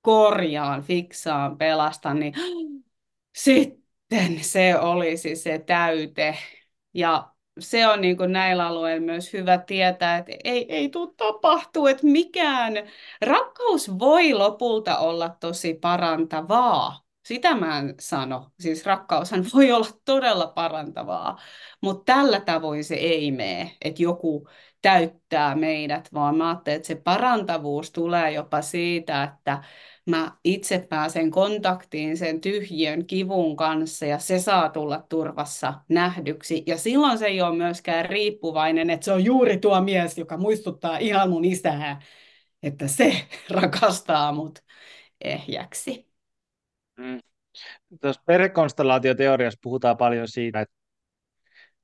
korjaan, 0.03 0.83
fiksaan, 0.83 1.59
pelastan, 1.59 2.21
niin 2.21 2.35
sitten 3.37 4.45
se 4.45 4.79
olisi 4.79 5.37
se 5.37 5.59
täyte. 5.59 6.39
Ja 6.95 7.33
se 7.61 7.89
on 7.89 8.01
niin 8.01 8.17
kuin 8.17 8.33
näillä 8.33 8.67
alueilla 8.67 9.07
myös 9.07 9.33
hyvä 9.33 9.59
tietää, 9.59 10.19
että 10.19 10.33
ei, 10.45 10.75
ei 10.75 10.89
tule 10.89 11.15
tapahtuu, 11.17 11.87
että 11.87 12.07
mikään 12.07 12.75
rakkaus 13.27 13.99
voi 13.99 14.35
lopulta 14.35 14.99
olla 14.99 15.29
tosi 15.41 15.75
parantavaa. 15.75 17.01
Sitä 17.25 17.55
mä 17.55 17.79
en 17.79 17.95
sano. 18.01 18.51
Siis 18.61 18.87
rakkaushan 18.87 19.45
voi 19.55 19.73
olla 19.73 19.89
todella 20.05 20.47
parantavaa, 20.47 21.39
mutta 21.81 22.13
tällä 22.13 22.41
tavoin 22.41 22.85
se 22.85 22.95
ei 22.95 23.31
mene, 23.33 23.77
että 23.85 24.03
joku 24.03 24.49
täyttää 24.83 25.55
meidät, 25.55 26.09
vaan 26.15 26.37
mä 26.37 26.49
ajattelen, 26.49 26.77
että 26.77 26.87
se 26.87 26.95
parantavuus 26.95 27.91
tulee 27.91 28.33
jopa 28.33 28.63
siitä, 28.63 29.23
että 29.23 29.63
mä 30.11 30.33
itse 30.45 30.87
pääsen 30.89 31.31
kontaktiin 31.31 32.17
sen 32.17 32.41
tyhjön 32.41 33.07
kivun 33.07 33.57
kanssa 33.57 34.07
ja 34.07 34.19
se 34.19 34.39
saa 34.39 34.69
tulla 34.69 35.07
turvassa 35.09 35.75
nähdyksi. 35.89 36.63
Ja 36.67 36.79
silloin 36.79 37.19
se 37.19 37.27
ei 37.27 37.43
ole 37.43 37.57
myöskään 37.57 38.05
riippuvainen, 38.05 38.91
että 38.91 39.05
se 39.05 39.13
on 39.13 39.25
juuri 39.25 39.59
tuo 39.59 39.81
mies, 39.81 40.19
joka 40.19 40.37
muistuttaa 40.37 40.99
ihan 40.99 41.31
mun 41.31 41.45
isää, 41.45 42.03
että 42.63 42.89
se 42.89 43.13
rakastaa 43.61 44.33
mut 44.33 44.59
ehjäksi. 45.21 46.11
Mm. 46.97 47.19
Tuossa 48.01 48.23
perhekonstellaatioteoriassa 48.27 49.59
puhutaan 49.63 49.97
paljon 49.97 50.29
siitä, 50.29 50.61
että, 50.61 50.75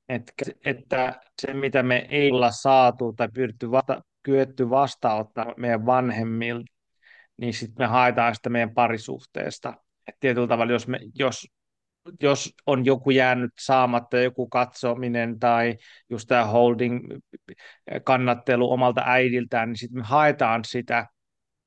että, 0.09 0.45
että 0.65 1.21
se, 1.43 1.55
mitä 1.55 1.83
me 1.83 2.07
ei 2.11 2.31
olla 2.33 2.51
saatu 2.51 3.13
tai 3.13 3.29
pyritty 3.35 3.71
vasta, 3.71 4.03
kyetty 4.23 4.71
vastaanottaa 4.71 5.55
meidän 5.57 5.87
vanhemmilta, 5.87 6.76
niin 7.37 7.55
sitten 7.55 7.85
me 7.85 7.87
haetaan 7.87 8.35
sitä 8.35 8.51
meidän 8.51 8.75
parisuhteesta. 8.75 9.75
Et 10.09 10.15
tietyllä 10.21 10.47
tavalla, 10.47 10.73
jos, 10.73 10.89
me, 10.89 11.01
jos, 11.15 11.47
jos 12.23 12.55
on 12.67 12.85
joku 12.85 13.11
jäänyt 13.11 13.53
saamatta, 13.59 14.19
joku 14.19 14.49
katsominen 14.49 15.39
tai 15.39 15.77
just 16.11 16.29
tämä 16.29 16.45
holding-kannattelu 16.45 18.73
omalta 18.73 19.03
äidiltään, 19.05 19.69
niin 19.69 19.77
sitten 19.77 19.99
me 19.99 20.05
haetaan 20.05 20.65
sitä 20.65 21.07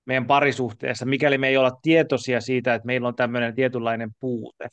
meidän 0.05 0.27
parisuhteessa, 0.27 1.05
mikäli 1.05 1.37
me 1.37 1.47
ei 1.47 1.57
olla 1.57 1.79
tietoisia 1.81 2.41
siitä, 2.41 2.73
että 2.73 2.85
meillä 2.85 3.07
on 3.07 3.15
tämmöinen 3.15 3.55
tietynlainen 3.55 4.09
puute. 4.19 4.67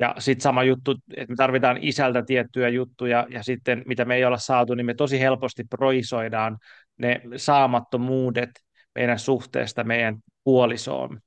Ja 0.00 0.14
sitten 0.18 0.42
sama 0.42 0.62
juttu, 0.62 0.94
että 1.16 1.32
me 1.32 1.36
tarvitaan 1.36 1.78
isältä 1.80 2.22
tiettyjä 2.22 2.68
juttuja, 2.68 3.26
ja 3.30 3.42
sitten 3.42 3.82
mitä 3.86 4.04
me 4.04 4.16
ei 4.16 4.24
olla 4.24 4.38
saatu, 4.38 4.74
niin 4.74 4.86
me 4.86 4.94
tosi 4.94 5.20
helposti 5.20 5.64
proisoidaan 5.64 6.58
ne 6.98 7.20
saamattomuudet 7.36 8.50
meidän 8.94 9.18
suhteesta 9.18 9.84
meidän 9.84 10.18
puolisoon. 10.44 11.20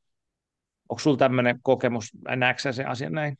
Onko 0.90 1.00
sulla 1.00 1.18
tämmöinen 1.18 1.60
kokemus, 1.64 2.12
näetkö 2.36 2.74
sen 2.74 2.88
asian 2.88 3.14
näin? 3.14 3.38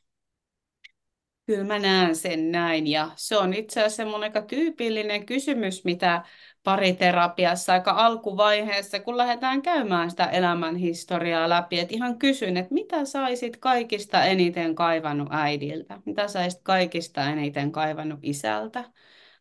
Kyllä 1.46 1.64
mä 1.64 1.78
näen 1.78 2.16
sen 2.16 2.52
näin 2.52 2.86
ja 2.86 3.10
se 3.16 3.36
on 3.36 3.54
itse 3.54 3.80
asiassa 3.80 3.96
semmoinen 3.96 4.30
aika 4.30 4.42
tyypillinen 4.42 5.26
kysymys, 5.26 5.84
mitä 5.84 6.22
pariterapiassa 6.62 7.72
aika 7.72 7.90
alkuvaiheessa, 7.90 9.00
kun 9.00 9.16
lähdetään 9.16 9.62
käymään 9.62 10.10
sitä 10.10 10.26
elämänhistoriaa 10.26 11.48
läpi, 11.48 11.80
että 11.80 11.94
ihan 11.94 12.18
kysyn, 12.18 12.56
että 12.56 12.74
mitä 12.74 13.04
saisit 13.04 13.56
kaikista 13.56 14.24
eniten 14.24 14.74
kaivannut 14.74 15.28
äidiltä? 15.30 16.00
Mitä 16.04 16.28
saisit 16.28 16.60
kaikista 16.62 17.24
eniten 17.30 17.72
kaivannut 17.72 18.20
isältä? 18.22 18.84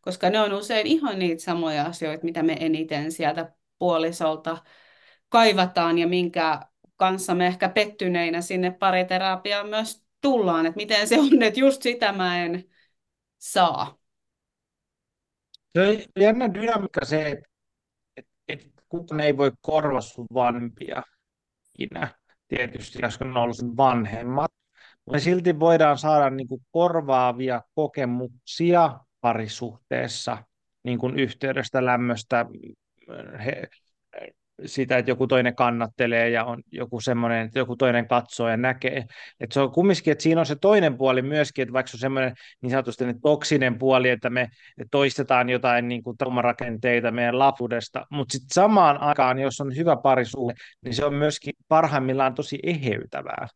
Koska 0.02 0.30
ne 0.30 0.40
on 0.40 0.54
usein 0.54 0.88
ihan 0.88 1.20
niitä 1.20 1.44
samoja 1.44 1.86
asioita, 1.86 2.26
mitä 2.26 2.44
me 2.44 2.58
eniten 2.60 3.12
sieltä 3.12 3.54
puolisolta 3.82 4.58
kaivataan 5.30 5.98
ja 5.98 6.08
minkä 6.08 6.62
kanssa 6.96 7.36
me 7.36 7.48
ehkä 7.48 7.70
pettyneinä 7.70 8.42
sinne 8.42 8.72
pariterapiaan 8.72 9.70
myös 9.70 10.06
tullaan, 10.22 10.66
että 10.66 10.76
miten 10.76 11.08
se 11.08 11.20
on, 11.20 11.44
että 11.44 11.60
just 11.60 11.82
sitä 11.82 12.12
mä 12.12 12.44
en 12.46 12.64
saa. 13.38 13.98
Se 15.70 15.82
on 15.82 16.24
jännä 16.24 16.54
dynamiikka 16.54 17.06
se, 17.06 17.28
että, 17.28 17.50
että, 18.18 18.32
että 18.48 18.68
kukaan 18.90 19.20
ei 19.20 19.38
voi 19.38 19.52
korvata 19.62 20.02
sun 20.02 20.28
vanhempia 20.34 21.04
ikinä, 21.80 22.16
tietysti, 22.48 23.02
koska 23.02 23.26
ne 23.26 23.32
on 23.32 23.38
ollut 23.38 23.58
sun 23.58 23.78
vanhemmat. 23.78 24.52
Me 25.12 25.20
silti 25.20 25.60
voidaan 25.60 25.98
saada 25.98 26.30
niin 26.30 26.48
kuin 26.48 26.62
korvaavia 26.72 27.62
kokemuksia 27.76 29.00
parisuhteessa, 29.22 30.44
niin 30.84 31.00
kuin 31.00 31.20
yhteydestä, 31.20 31.86
lämmöstä, 31.86 32.46
he, 33.45 33.68
sitä, 34.66 34.97
että 34.97 35.12
joku 35.12 35.28
toinen 35.28 35.55
kannattelee 35.55 36.30
ja 36.30 36.45
on 36.45 36.64
joku 36.72 37.01
semmoinen, 37.01 37.45
että 37.45 37.59
joku 37.59 37.76
toinen 37.76 38.07
katsoo 38.07 38.49
ja 38.49 38.57
näkee. 38.57 39.05
Että 39.39 39.53
se 39.53 39.59
on 39.59 39.72
kumminkin, 39.72 40.12
että 40.12 40.22
siinä 40.22 40.41
on 40.41 40.45
se 40.45 40.55
toinen 40.55 40.97
puoli 40.97 41.22
myöskin, 41.22 41.64
että 41.64 41.74
vaikka 41.74 41.89
se 41.89 41.95
on 41.95 41.99
semmoinen 41.99 42.34
niin 42.62 42.70
sanotusti 42.70 43.05
toksinen 43.22 43.80
puoli, 43.80 44.09
että 44.09 44.30
me 44.30 44.49
toistetaan 44.91 45.49
jotain 45.49 45.88
niin 45.88 46.03
kuin 46.03 46.18
traumarakenteita 46.18 47.12
meidän 47.12 47.39
lapsuudesta, 47.39 48.05
mutta 48.09 48.32
sitten 48.32 48.53
samaan 48.53 49.01
aikaan, 49.01 49.39
jos 49.39 49.62
on 49.62 49.76
hyvä 49.76 49.97
parisuhde, 49.97 50.53
niin 50.86 50.95
se 50.95 51.05
on 51.05 51.14
myöskin 51.14 51.53
parhaimmillaan 51.68 52.36
tosi 52.36 52.59
eheytävää. 52.64 53.47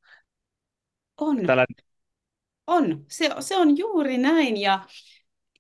On. 1.18 1.46
Tällä... 1.46 1.66
On. 2.68 3.06
Se, 3.10 3.30
se 3.40 3.58
on 3.58 3.78
juuri 3.78 4.18
näin 4.18 4.62
ja 4.62 4.80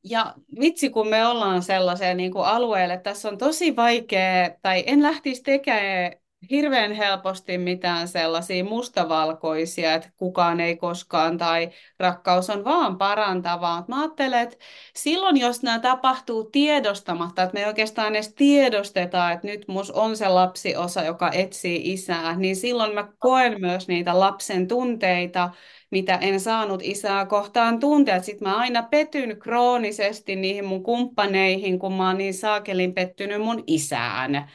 ja 0.09 0.33
vitsi, 0.59 0.89
kun 0.89 1.07
me 1.07 1.27
ollaan 1.27 1.61
sellaiseen 1.61 2.17
niin 2.17 2.31
kuin 2.31 2.45
alueelle, 2.45 2.97
tässä 2.97 3.29
on 3.29 3.37
tosi 3.37 3.75
vaikea, 3.75 4.49
tai 4.61 4.83
en 4.87 5.03
lähtisi 5.03 5.43
tekemään 5.43 6.11
hirveän 6.49 6.91
helposti 6.91 7.57
mitään 7.57 8.07
sellaisia 8.07 8.63
mustavalkoisia, 8.63 9.93
että 9.93 10.09
kukaan 10.17 10.59
ei 10.59 10.77
koskaan 10.77 11.37
tai 11.37 11.69
rakkaus 11.99 12.49
on 12.49 12.63
vaan 12.63 12.97
parantavaa. 12.97 13.85
Mä 13.87 14.01
ajattelen, 14.01 14.39
että 14.39 14.57
silloin, 14.95 15.37
jos 15.37 15.63
nämä 15.63 15.79
tapahtuu 15.79 16.43
tiedostamatta, 16.43 17.43
että 17.43 17.53
me 17.53 17.59
ei 17.59 17.65
oikeastaan 17.65 18.15
edes 18.15 18.33
tiedosteta, 18.33 19.31
että 19.31 19.47
nyt 19.47 19.67
mus 19.67 19.91
on 19.91 20.17
se 20.17 20.27
lapsiosa, 20.27 21.03
joka 21.03 21.31
etsii 21.31 21.93
isää, 21.93 22.35
niin 22.35 22.55
silloin 22.55 22.93
mä 22.93 23.07
koen 23.19 23.61
myös 23.61 23.87
niitä 23.87 24.19
lapsen 24.19 24.67
tunteita, 24.67 25.49
mitä 25.95 26.17
en 26.17 26.39
saanut 26.39 26.81
isää 26.83 27.25
kohtaan 27.25 27.79
tuntea. 27.79 28.21
Sitten 28.21 28.47
mä 28.47 28.57
aina 28.57 28.83
petyn 28.83 29.39
kroonisesti 29.39 30.35
niihin 30.35 30.65
mun 30.65 30.83
kumppaneihin, 30.83 31.79
kun 31.79 31.93
mä 31.93 32.07
oon 32.07 32.17
niin 32.17 32.33
saakelin 32.33 32.93
pettynyt 32.93 33.41
mun 33.41 33.63
isään. 33.67 34.51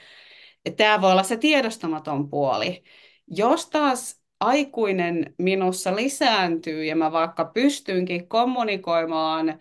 Tämä 0.77 1.01
voi 1.01 1.13
olla 1.13 1.23
se 1.23 1.37
tiedostamaton 1.37 2.31
puoli. 2.31 2.83
Jos 3.27 3.71
taas 3.71 4.21
aikuinen 4.41 5.35
minussa 5.39 5.97
lisääntyy 5.97 6.85
ja 6.85 6.97
mä 6.97 7.13
vaikka 7.13 7.45
pystynkin 7.45 8.29
kommunikoimaan 8.29 9.59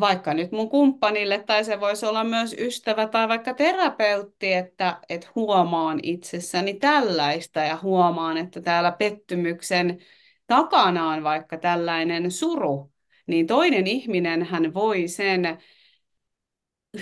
vaikka 0.00 0.34
nyt 0.34 0.52
mun 0.52 0.68
kumppanille, 0.68 1.44
tai 1.46 1.64
se 1.64 1.80
voisi 1.80 2.06
olla 2.06 2.24
myös 2.24 2.54
ystävä 2.58 3.06
tai 3.06 3.28
vaikka 3.28 3.54
terapeutti, 3.54 4.52
että, 4.52 5.00
että 5.08 5.26
huomaan 5.34 6.00
itsessäni 6.02 6.74
tällaista 6.74 7.60
ja 7.60 7.78
huomaan, 7.82 8.36
että 8.36 8.60
täällä 8.60 8.92
pettymyksen 8.92 9.98
takana 10.46 11.08
on 11.08 11.24
vaikka 11.24 11.58
tällainen 11.58 12.30
suru, 12.30 12.92
niin 13.26 13.46
toinen 13.46 13.86
ihminen 13.86 14.42
hän 14.42 14.74
voi 14.74 15.08
sen 15.08 15.58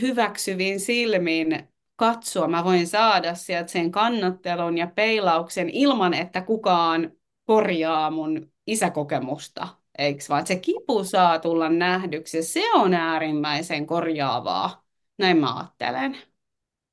hyväksyvin 0.01 0.81
silmin 0.81 1.69
katsoa. 1.97 2.49
Mä 2.49 2.65
voin 2.65 2.87
saada 2.87 3.35
sieltä 3.35 3.73
sen 3.73 3.91
kannattelun 3.91 4.79
ja 4.79 4.87
peilauksen 4.87 5.71
ilman, 5.71 6.15
että 6.15 6.41
kukaan 6.41 7.13
korjaa 7.45 8.11
mun 8.11 8.53
isäkokemusta. 8.67 9.69
Eikö 9.99 10.25
vaan? 10.29 10.47
Se 10.47 10.57
kipu 10.57 11.05
saa 11.05 11.39
tulla 11.39 11.69
nähdyksi. 11.69 12.43
Se 12.43 12.73
on 12.73 12.95
äärimmäisen 12.95 13.87
korjaavaa. 13.87 14.85
Näin 15.19 15.37
mä 15.37 15.57
ajattelen. 15.57 16.17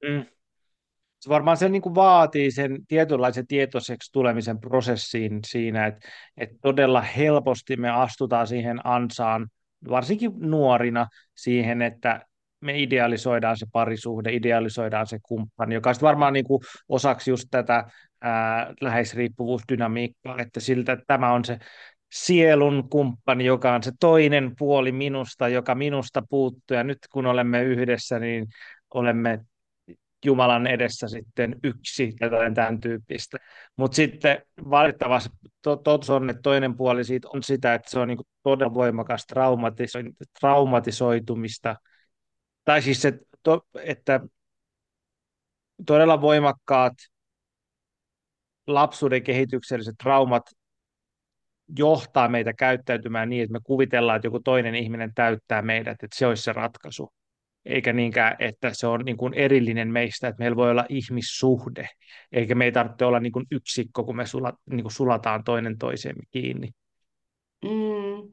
Mm 0.04 0.39
se 1.20 1.30
varmaan 1.30 1.58
se 1.58 1.70
niin 1.70 1.82
kuin 1.82 1.96
vaatii 1.96 2.52
sen 2.52 2.86
tietynlaisen 2.88 3.48
tietoiseksi 3.48 4.12
tulemisen 4.12 4.60
prosessiin 4.60 5.40
siinä, 5.48 5.86
että, 5.86 6.10
että 6.38 6.56
todella 6.62 7.02
helposti 7.02 7.78
me 7.78 7.90
astutaan 7.90 8.48
siihen 8.48 8.80
ansaan, 8.84 9.48
varsinkin 9.90 10.32
nuorina, 10.38 11.08
siihen, 11.36 11.82
että 11.82 12.26
me 12.62 12.80
idealisoidaan 12.80 13.58
se 13.58 13.66
parisuhde, 13.72 14.34
idealisoidaan 14.34 15.08
se 15.08 15.20
kumppani, 15.24 15.76
joka 15.76 15.94
sitten 15.94 16.08
varmaan 16.08 16.34
niin 16.34 16.46
kuin 16.46 16.62
osaksi 16.90 17.32
just 17.32 17.48
tätä 17.52 17.84
ää, 18.22 18.74
läheisriippuvuusdynamiikkaa, 18.82 20.40
että 20.40 20.60
siltä 20.60 20.92
että 20.92 21.06
tämä 21.08 21.34
on 21.34 21.46
se 21.46 21.60
sielun 22.12 22.90
kumppani, 22.90 23.46
joka 23.46 23.74
on 23.74 23.84
se 23.84 23.92
toinen 24.00 24.54
puoli 24.60 24.92
minusta, 24.92 25.48
joka 25.48 25.76
minusta 25.76 26.24
puuttuu, 26.30 26.78
ja 26.78 26.84
nyt 26.84 26.98
kun 27.12 27.26
olemme 27.26 27.64
yhdessä, 27.64 28.20
niin 28.20 28.48
olemme 28.94 29.40
Jumalan 30.26 30.68
edessä 30.68 31.08
sitten 31.08 31.56
yksi, 31.64 32.14
jotain 32.22 32.54
tämän 32.54 32.80
tyyppistä. 32.80 33.38
Mutta 33.78 33.96
sitten 33.96 34.42
valitettavasti 34.70 35.30
totuus 35.62 36.10
on, 36.10 36.30
että 36.30 36.42
toinen 36.42 36.78
puoli 36.78 37.04
siitä 37.04 37.28
on 37.34 37.44
sitä, 37.44 37.74
että 37.74 37.90
se 37.90 38.00
on 38.00 38.08
niin 38.08 38.20
todella 38.44 38.74
voimakas 38.74 39.26
traumatiso- 39.34 40.28
traumatisoitumista, 40.40 41.76
tai 42.66 42.82
siis 42.82 43.02
se, 43.02 43.20
to, 43.44 43.68
että 43.84 44.20
todella 45.86 46.22
voimakkaat 46.22 46.94
lapsuuden 48.68 49.24
kehitykselliset 49.24 49.96
traumat 50.04 50.44
johtaa 51.78 52.28
meitä 52.28 52.54
käyttäytymään 52.54 53.30
niin, 53.30 53.44
että 53.44 53.54
me 53.54 53.60
kuvitellaan, 53.64 54.16
että 54.16 54.28
joku 54.28 54.40
toinen 54.40 54.76
ihminen 54.76 55.14
täyttää 55.16 55.62
meidät, 55.62 56.04
että 56.04 56.18
se 56.18 56.28
olisi 56.28 56.44
se 56.44 56.54
ratkaisu. 56.54 57.14
Eikä 57.66 57.94
niinkään, 57.94 58.36
että 58.40 58.74
se 58.74 58.88
on 58.88 59.06
niin 59.06 59.18
kuin 59.18 59.34
erillinen 59.34 59.92
meistä, 59.92 60.28
että 60.28 60.40
meillä 60.40 60.56
voi 60.56 60.72
olla 60.72 60.86
ihmissuhde, 60.90 61.90
eikä 62.32 62.56
me 62.56 62.66
ei 62.66 62.72
tarvitse 62.72 63.06
olla 63.06 63.20
niin 63.20 63.32
kuin 63.32 63.46
yksikko, 63.52 64.04
kun 64.04 64.16
me 64.16 64.24
niin 64.70 64.92
sulataan 64.92 65.44
toinen 65.44 65.78
toisemme 65.78 66.24
kiinni. 66.32 66.70
Mm. 67.64 68.32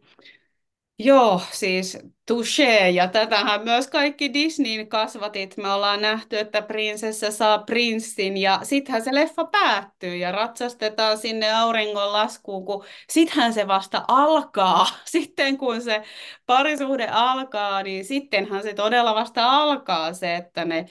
Joo, 0.98 1.40
siis 1.52 1.98
touché, 2.26 2.88
ja 2.94 3.08
tätähän 3.08 3.64
myös 3.64 3.86
kaikki 3.86 4.34
Disneyn 4.34 4.88
kasvatit. 4.88 5.56
Me 5.56 5.68
ollaan 5.72 6.02
nähty, 6.02 6.38
että 6.38 6.62
prinsessa 6.62 7.30
saa 7.30 7.58
prinssin, 7.58 8.36
ja 8.36 8.60
sittenhän 8.62 9.02
se 9.04 9.14
leffa 9.14 9.44
päättyy, 9.44 10.16
ja 10.16 10.32
ratsastetaan 10.32 11.18
sinne 11.18 11.52
auringon 11.52 12.12
laskuun, 12.12 12.64
kun 12.64 12.84
sittenhän 13.10 13.52
se 13.52 13.66
vasta 13.66 14.04
alkaa. 14.08 14.86
Sitten 15.04 15.58
kun 15.58 15.82
se 15.82 16.02
parisuhde 16.46 17.08
alkaa, 17.12 17.82
niin 17.82 18.04
sittenhän 18.04 18.62
se 18.62 18.74
todella 18.74 19.14
vasta 19.14 19.50
alkaa 19.50 20.12
se, 20.12 20.36
että 20.36 20.64
ne 20.64 20.86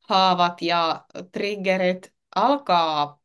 haavat 0.00 0.62
ja 0.62 1.04
triggerit 1.32 2.12
alkaa 2.34 3.21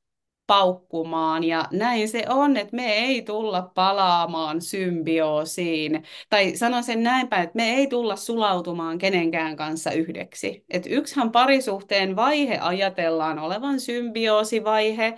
paukkumaan 0.47 1.43
ja 1.43 1.65
näin 1.71 2.09
se 2.09 2.25
on, 2.29 2.57
että 2.57 2.75
me 2.75 2.93
ei 2.93 3.21
tulla 3.21 3.71
palaamaan 3.75 4.61
symbioosiin. 4.61 6.03
Tai 6.29 6.55
sanon 6.55 6.83
sen 6.83 7.03
näin 7.03 7.27
päin, 7.27 7.43
että 7.43 7.55
me 7.55 7.69
ei 7.69 7.87
tulla 7.87 8.15
sulautumaan 8.15 8.97
kenenkään 8.97 9.55
kanssa 9.55 9.91
yhdeksi. 9.91 10.65
Et 10.69 10.83
yksihän 10.89 11.31
parisuhteen 11.31 12.15
vaihe 12.15 12.57
ajatellaan 12.61 13.39
olevan 13.39 13.79
symbioosivaihe, 13.79 15.13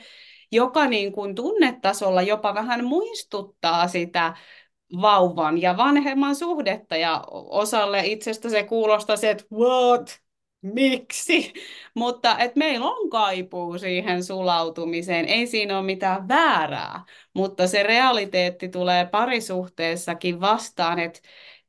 joka 0.52 0.88
niin 0.88 1.12
kuin 1.12 1.36
tunnetasolla 1.36 2.22
jopa 2.22 2.54
vähän 2.54 2.86
muistuttaa 2.86 3.88
sitä 3.88 4.34
vauvan 5.02 5.62
ja 5.62 5.78
vanhemman 5.78 6.36
suhdetta 6.36 6.98
ja 6.98 7.24
osalle 7.32 8.06
itsestä 8.06 8.50
se 8.50 8.64
kuulostaa 8.64 9.18
se, 9.18 9.30
että 9.30 9.46
what? 9.54 10.20
Miksi, 10.62 11.54
mutta 11.96 12.38
et 12.38 12.56
meillä 12.56 12.86
on 12.86 13.10
kaipuu 13.10 13.78
siihen 13.78 14.24
sulautumiseen, 14.24 15.26
ei 15.26 15.48
siinä 15.48 15.78
ole 15.78 15.86
mitään 15.86 16.28
väärää, 16.28 17.04
mutta 17.34 17.68
se 17.68 17.84
realiteetti 17.84 18.70
tulee 18.70 19.06
parisuhteessakin 19.06 20.42
vastaan, 20.42 21.00
että 21.00 21.20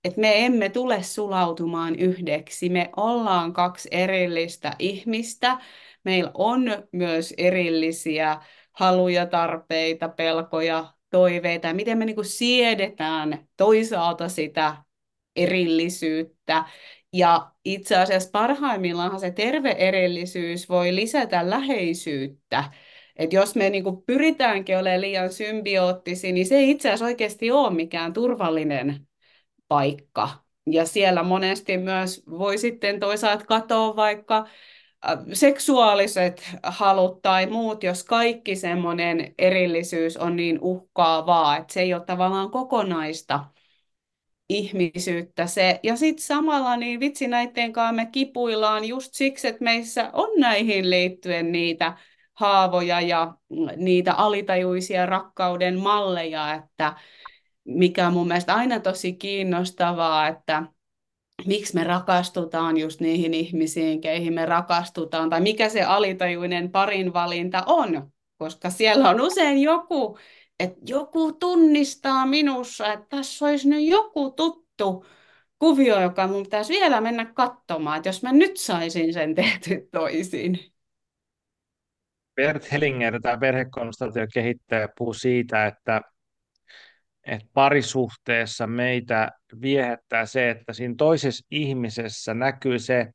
et 0.04 0.16
me 0.16 0.46
emme 0.46 0.68
tule 0.68 1.02
sulautumaan 1.02 1.96
yhdeksi, 1.96 2.68
me 2.68 2.90
ollaan 2.96 3.52
kaksi 3.52 3.88
erillistä 3.92 4.72
ihmistä, 4.78 5.58
meillä 6.04 6.30
on 6.34 6.64
myös 6.92 7.34
erillisiä 7.38 8.40
haluja, 8.72 9.26
tarpeita, 9.26 10.08
pelkoja, 10.08 10.92
toiveita, 11.10 11.72
miten 11.74 11.98
me 11.98 12.04
niinku 12.04 12.22
siedetään 12.22 13.48
toisaalta 13.56 14.28
sitä 14.28 14.76
erillisyyttä 15.36 16.64
ja 17.12 17.50
itse 17.64 17.96
asiassa 17.96 18.30
parhaimmillaan 18.32 19.20
se 19.20 19.30
terve 19.30 19.70
erillisyys 19.70 20.68
voi 20.68 20.94
lisätä 20.94 21.50
läheisyyttä. 21.50 22.64
Et 23.16 23.32
jos 23.32 23.54
me 23.54 23.70
niinku 23.70 24.02
pyritäänkin 24.06 24.78
olemaan 24.78 25.00
liian 25.00 25.32
symbioottisia, 25.32 26.32
niin 26.32 26.46
se 26.46 26.56
ei 26.56 26.70
itse 26.70 26.88
asiassa 26.88 27.04
oikeasti 27.04 27.50
ole 27.50 27.74
mikään 27.74 28.12
turvallinen 28.12 29.08
paikka. 29.68 30.30
Ja 30.66 30.86
siellä 30.86 31.22
monesti 31.22 31.78
myös 31.78 32.22
voi 32.30 32.58
sitten 32.58 33.00
toisaalta 33.00 33.44
katoa 33.44 33.96
vaikka 33.96 34.46
seksuaaliset 35.32 36.50
halut 36.62 37.22
tai 37.22 37.46
muut, 37.46 37.82
jos 37.82 38.04
kaikki 38.04 38.56
semmoinen 38.56 39.34
erillisyys 39.38 40.16
on 40.16 40.36
niin 40.36 40.58
uhkaavaa, 40.60 41.56
että 41.56 41.72
se 41.72 41.80
ei 41.80 41.94
ole 41.94 42.04
tavallaan 42.04 42.50
kokonaista 42.50 43.44
ihmisyyttä 44.50 45.46
se. 45.46 45.80
Ja 45.82 45.96
sitten 45.96 46.24
samalla 46.24 46.76
niin 46.76 47.00
vitsi 47.00 47.28
näiden 47.28 47.72
kanssa 47.72 47.92
me 47.92 48.06
kipuillaan 48.06 48.84
just 48.84 49.14
siksi, 49.14 49.48
että 49.48 49.64
meissä 49.64 50.10
on 50.12 50.28
näihin 50.38 50.90
liittyen 50.90 51.52
niitä 51.52 51.96
haavoja 52.34 53.00
ja 53.00 53.34
niitä 53.76 54.14
alitajuisia 54.14 55.06
rakkauden 55.06 55.78
malleja, 55.78 56.54
että 56.54 56.94
mikä 57.64 58.06
on 58.06 58.12
mun 58.12 58.28
mielestä 58.28 58.54
aina 58.54 58.80
tosi 58.80 59.12
kiinnostavaa, 59.12 60.28
että 60.28 60.62
miksi 61.46 61.74
me 61.74 61.84
rakastutaan 61.84 62.76
just 62.76 63.00
niihin 63.00 63.34
ihmisiin, 63.34 64.00
keihin 64.00 64.32
me 64.32 64.46
rakastutaan, 64.46 65.30
tai 65.30 65.40
mikä 65.40 65.68
se 65.68 65.82
alitajuinen 65.82 66.70
parin 66.70 67.12
valinta 67.12 67.62
on, 67.66 68.12
koska 68.38 68.70
siellä 68.70 69.10
on 69.10 69.20
usein 69.20 69.62
joku, 69.62 70.18
että 70.60 70.80
joku 70.86 71.32
tunnistaa 71.32 72.26
minussa, 72.26 72.92
että 72.92 73.06
tässä 73.08 73.46
olisi 73.46 73.68
nyt 73.68 73.88
joku 73.88 74.30
tuttu 74.30 75.06
kuvio, 75.58 76.00
joka 76.00 76.26
mun 76.26 76.42
pitäisi 76.42 76.72
vielä 76.72 77.00
mennä 77.00 77.24
katsomaan, 77.24 77.96
että 77.96 78.08
jos 78.08 78.22
mä 78.22 78.32
nyt 78.32 78.56
saisin 78.56 79.12
sen 79.12 79.34
tehty 79.34 79.88
toisin. 79.92 80.58
Bert 82.34 82.72
Hellinger, 82.72 83.20
tämä 83.22 83.38
perhekonsultaatio 83.38 84.26
kehittäjä, 84.34 84.88
puhuu 84.98 85.14
siitä, 85.14 85.66
että, 85.66 86.00
että 87.26 87.48
parisuhteessa 87.52 88.66
meitä 88.66 89.30
viehättää 89.60 90.26
se, 90.26 90.50
että 90.50 90.72
siinä 90.72 90.94
toisessa 90.98 91.46
ihmisessä 91.50 92.34
näkyy 92.34 92.78
se, 92.78 93.06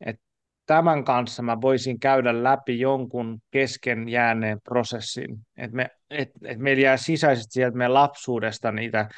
että 0.00 0.22
tämän 0.68 1.04
kanssa 1.04 1.42
mä 1.42 1.60
voisin 1.60 2.00
käydä 2.00 2.42
läpi 2.42 2.80
jonkun 2.80 3.40
kesken 3.50 4.08
jääneen 4.08 4.60
prosessin. 4.64 5.38
Että 5.56 5.76
me, 5.76 5.90
et, 6.10 6.28
et 6.44 6.58
meillä 6.58 6.82
jää 6.82 6.96
sisäisesti 6.96 7.52
sieltä 7.52 7.76
meidän 7.76 7.94
lapsuudesta 7.94 8.72
niitä 8.72 9.08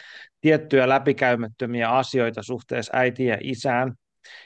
tiettyjä 0.41 0.89
läpikäymättömiä 0.89 1.91
asioita 1.91 2.43
suhteessa 2.43 2.93
äitiin 2.97 3.29
ja 3.29 3.39
isään. 3.41 3.93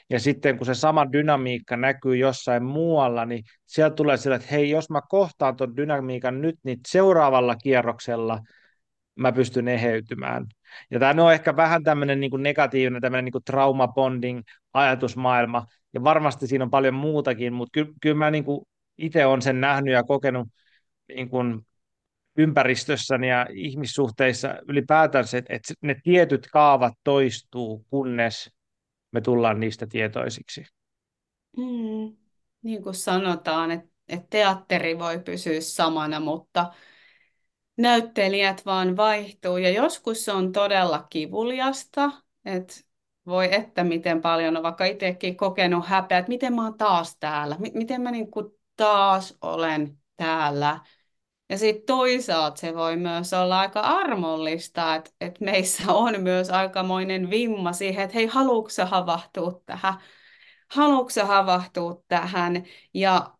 Ja 0.09 0.19
sitten 0.19 0.57
kun 0.57 0.65
se 0.65 0.73
sama 0.73 1.11
dynamiikka 1.11 1.77
näkyy 1.77 2.15
jossain 2.15 2.63
muualla, 2.63 3.25
niin 3.25 3.43
sieltä 3.65 3.95
tulee 3.95 4.17
sillä, 4.17 4.35
että 4.35 4.47
hei, 4.51 4.69
jos 4.69 4.89
mä 4.89 5.01
kohtaan 5.09 5.55
tuon 5.55 5.77
dynamiikan 5.77 6.41
nyt, 6.41 6.55
niin 6.63 6.79
seuraavalla 6.87 7.55
kierroksella 7.55 8.39
mä 9.15 9.31
pystyn 9.31 9.67
eheytymään. 9.67 10.45
Ja 10.91 10.99
tämä 10.99 11.23
on 11.23 11.33
ehkä 11.33 11.55
vähän 11.55 11.83
tämmöinen 11.83 12.19
niin 12.19 12.31
negatiivinen 12.37 13.01
tämmöinen 13.01 13.25
niin 13.25 13.43
trauma-bonding 13.51 14.41
ajatusmaailma, 14.73 15.65
ja 15.95 16.03
varmasti 16.03 16.47
siinä 16.47 16.63
on 16.63 16.71
paljon 16.71 16.93
muutakin, 16.93 17.53
mutta 17.53 17.71
ky- 17.71 17.93
kyllä 18.01 18.15
mä 18.15 18.31
niin 18.31 18.45
itse 18.97 19.25
olen 19.25 19.41
sen 19.41 19.61
nähnyt 19.61 19.93
ja 19.93 20.03
kokenut 20.03 20.47
niin 21.07 21.29
kuin 21.29 21.67
ympäristössäni 22.37 23.29
ja 23.29 23.47
ihmissuhteissa 23.53 24.55
ylipäätään 24.67 25.27
se, 25.27 25.37
että 25.37 25.73
ne 25.81 25.95
tietyt 26.03 26.47
kaavat 26.51 26.93
toistuu, 27.03 27.85
kunnes 27.89 28.51
me 29.11 29.21
tullaan 29.21 29.59
niistä 29.59 29.87
tietoisiksi. 29.87 30.65
Mm, 31.57 32.17
niin 32.63 32.83
kuin 32.83 32.95
sanotaan, 32.95 33.71
että, 33.71 33.89
että 34.09 34.27
teatteri 34.29 34.99
voi 34.99 35.19
pysyä 35.19 35.61
samana, 35.61 36.19
mutta 36.19 36.73
näyttelijät 37.77 38.65
vaan 38.65 38.97
vaihtuu 38.97 39.57
ja 39.57 39.69
joskus 39.69 40.25
se 40.25 40.31
on 40.31 40.51
todella 40.51 41.07
kivuliasta, 41.09 42.11
että 42.45 42.73
voi 43.25 43.53
että 43.55 43.83
miten 43.83 44.21
paljon 44.21 44.57
on 44.57 44.63
vaikka 44.63 44.85
itsekin 44.85 45.37
kokenut 45.37 45.85
häpeä, 45.85 46.17
että 46.17 46.29
miten 46.29 46.55
mä 46.55 46.63
oon 46.63 46.77
taas 46.77 47.17
täällä, 47.19 47.55
miten 47.73 48.01
mä 48.01 48.11
niin 48.11 48.31
kuin 48.31 48.45
taas 48.75 49.37
olen 49.41 49.97
täällä. 50.17 50.79
Ja 51.49 51.57
sitten 51.57 51.85
toisaalta 51.85 52.57
se 52.57 52.75
voi 52.75 52.97
myös 52.97 53.33
olla 53.33 53.59
aika 53.59 53.79
armollista, 53.79 54.95
että, 54.95 55.11
että 55.21 55.45
meissä 55.45 55.93
on 55.93 56.21
myös 56.21 56.49
aikamoinen 56.49 57.29
vimma 57.29 57.73
siihen, 57.73 58.03
että 58.03 58.13
hei, 58.15 58.25
haluatko 58.25 58.85
havahtua 58.85 59.61
tähän? 59.65 59.93
Haluatko 60.71 61.25
havahtua 61.25 62.03
tähän? 62.07 62.63
Ja 62.93 63.35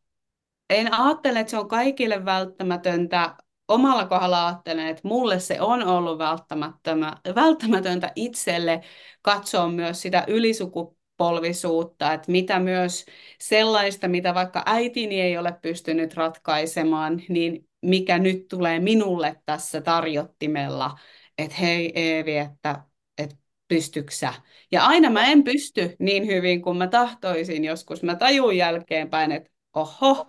en 0.69 0.93
ajattele, 0.93 1.39
että 1.39 1.51
se 1.51 1.57
on 1.57 1.67
kaikille 1.67 2.25
välttämätöntä 2.25 3.35
omalla 3.67 4.05
kohdalla 4.05 4.47
ajattelen, 4.47 4.87
että 4.87 5.07
mulle 5.07 5.39
se 5.39 5.61
on 5.61 5.83
ollut 5.83 6.19
välttämätöntä 7.35 8.11
itselle 8.15 8.81
katsoa 9.21 9.67
myös 9.67 10.01
sitä 10.01 10.25
sukupolvisuutta, 10.57 12.13
että 12.13 12.31
mitä 12.31 12.59
myös 12.59 13.05
sellaista, 13.39 14.07
mitä 14.07 14.33
vaikka 14.33 14.63
äitini 14.65 15.21
ei 15.21 15.37
ole 15.37 15.53
pystynyt 15.61 16.13
ratkaisemaan, 16.13 17.21
niin 17.29 17.69
mikä 17.81 18.19
nyt 18.19 18.47
tulee 18.47 18.79
minulle 18.79 19.41
tässä 19.45 19.81
tarjottimella, 19.81 20.97
että 21.37 21.55
hei 21.55 21.91
Eevi, 21.95 22.37
että, 22.37 22.81
että 23.17 23.35
pystyksä. 23.67 24.33
Ja 24.71 24.85
aina 24.85 25.09
mä 25.09 25.25
en 25.25 25.43
pysty 25.43 25.95
niin 25.99 26.27
hyvin 26.27 26.61
kuin 26.61 26.77
mä 26.77 26.87
tahtoisin 26.87 27.65
joskus. 27.65 28.03
Mä 28.03 28.15
tajun 28.15 28.57
jälkeenpäin, 28.57 29.31
että 29.31 29.49
oho, 29.73 30.27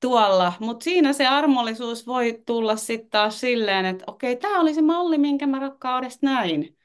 tuolla, 0.00 0.52
mutta 0.60 0.84
siinä 0.84 1.12
se 1.12 1.26
armollisuus 1.26 2.06
voi 2.06 2.42
tulla 2.46 2.76
sitten 2.76 3.10
taas 3.10 3.40
silleen, 3.40 3.84
että 3.86 4.04
okei, 4.06 4.36
tämä 4.36 4.60
oli 4.60 4.74
se 4.74 4.82
malli, 4.82 5.18
minkä 5.18 5.46
mä 5.46 5.58
rakkaudesta 5.58 6.26
näin. 6.26 6.76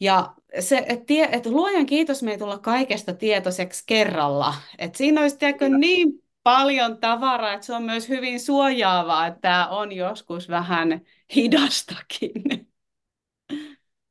Ja 0.00 0.34
se, 0.58 0.84
että 0.88 1.14
et 1.32 1.46
luojan 1.46 1.86
kiitos, 1.86 2.22
me 2.22 2.30
ei 2.30 2.38
tulla 2.38 2.58
kaikesta 2.58 3.14
tietoiseksi 3.14 3.82
kerralla. 3.86 4.54
Et 4.78 4.94
siinä 4.94 5.20
olisi 5.20 5.38
tiedätkö, 5.38 5.68
niin 5.68 6.24
paljon 6.42 6.98
tavaraa, 6.98 7.52
että 7.52 7.66
se 7.66 7.74
on 7.74 7.82
myös 7.82 8.08
hyvin 8.08 8.40
suojaavaa, 8.40 9.26
että 9.26 9.40
tämä 9.40 9.68
on 9.68 9.92
joskus 9.92 10.48
vähän 10.48 11.00
hidastakin. 11.36 12.68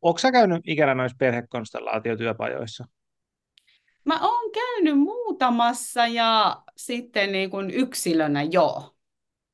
Onko 0.02 0.18
sä 0.18 0.32
käynyt 0.32 0.62
ikänä 0.68 0.96
noissa 0.96 1.18
perhekonstellaatiotyöpajoissa? 1.20 2.86
Mä 4.06 4.20
oon 4.22 4.52
käynyt 4.52 5.00
muutamassa 5.00 6.08
ja 6.08 6.64
sitten 6.78 7.32
niin 7.32 7.50
kuin 7.50 7.72
yksilönä 7.72 8.44
joo. 8.44 8.96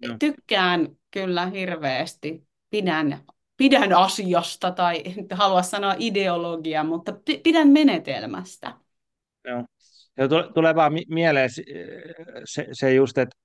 No. 0.07 0.15
Tykkään 0.19 0.87
kyllä 1.11 1.45
hirveästi, 1.45 2.47
pidän, 2.69 3.19
pidän 3.57 3.93
asiasta 3.93 4.71
tai 4.71 5.03
halua 5.31 5.61
sanoa 5.61 5.95
ideologia, 5.97 6.83
mutta 6.83 7.13
pidän 7.43 7.67
menetelmästä. 7.67 8.73
Joo. 9.45 9.65
Ja 10.17 10.27
tulee 10.53 10.75
vaan 10.75 10.93
mieleen 11.09 11.49
se, 12.45 12.67
se 12.71 12.93
just, 12.93 13.17
että 13.17 13.37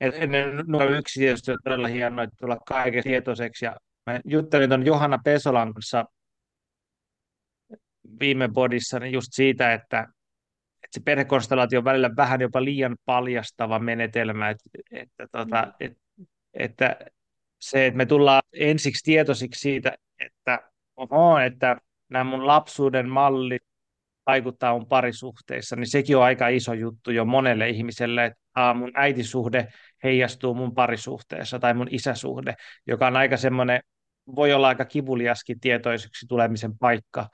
et 0.00 0.14
ennen 0.14 0.56
numero 0.66 0.94
yksi 0.94 1.20
tietysti 1.20 1.52
on 1.52 1.58
todella 1.64 1.88
hienoa, 1.88 2.24
että 2.24 2.36
tulla 2.40 2.56
kaiken 2.68 3.02
tietoiseksi. 3.02 3.64
Ja 3.64 3.76
mä 4.06 4.20
juttelin 4.24 4.70
tuon 4.70 4.86
Johanna 4.86 5.18
Pesolan 5.24 5.74
kanssa 5.74 6.04
viime 8.20 8.48
bodissa 8.48 8.98
niin 8.98 9.12
just 9.12 9.28
siitä, 9.32 9.72
että, 9.72 10.00
että 10.82 10.90
se 10.90 11.00
perhekonstellaatio 11.04 11.78
on 11.78 11.84
välillä 11.84 12.10
vähän 12.16 12.40
jopa 12.40 12.64
liian 12.64 12.96
paljastava 13.04 13.78
menetelmä, 13.78 14.50
että, 14.50 14.70
että, 14.90 15.28
tota, 15.32 15.72
että, 15.80 16.00
että 16.54 16.96
se, 17.60 17.86
että 17.86 17.96
me 17.96 18.06
tullaan 18.06 18.42
ensiksi 18.52 19.04
tietoisiksi 19.04 19.60
siitä, 19.60 19.92
että, 20.18 20.60
oho, 20.96 21.38
että 21.38 21.76
nämä 22.08 22.24
mun 22.24 22.46
lapsuuden 22.46 23.08
mallit 23.08 23.62
vaikuttaa 24.26 24.72
mun 24.72 24.86
parisuhteissa, 24.86 25.76
niin 25.76 25.90
sekin 25.90 26.16
on 26.16 26.22
aika 26.22 26.48
iso 26.48 26.72
juttu 26.72 27.10
jo 27.10 27.24
monelle 27.24 27.68
ihmiselle, 27.68 28.24
että 28.24 28.38
aa, 28.54 28.74
mun 28.74 28.90
äitisuhde 28.94 29.68
heijastuu 30.04 30.54
mun 30.54 30.74
parisuhteessa 30.74 31.58
tai 31.58 31.74
mun 31.74 31.88
isäsuhde, 31.90 32.54
joka 32.86 33.06
on 33.06 33.16
aika 33.16 33.36
semmoinen, 33.36 33.80
voi 34.36 34.52
olla 34.52 34.68
aika 34.68 34.84
kivuliaskin 34.84 35.60
tietoiseksi 35.60 36.26
tulemisen 36.26 36.78
paikka, 36.78 37.28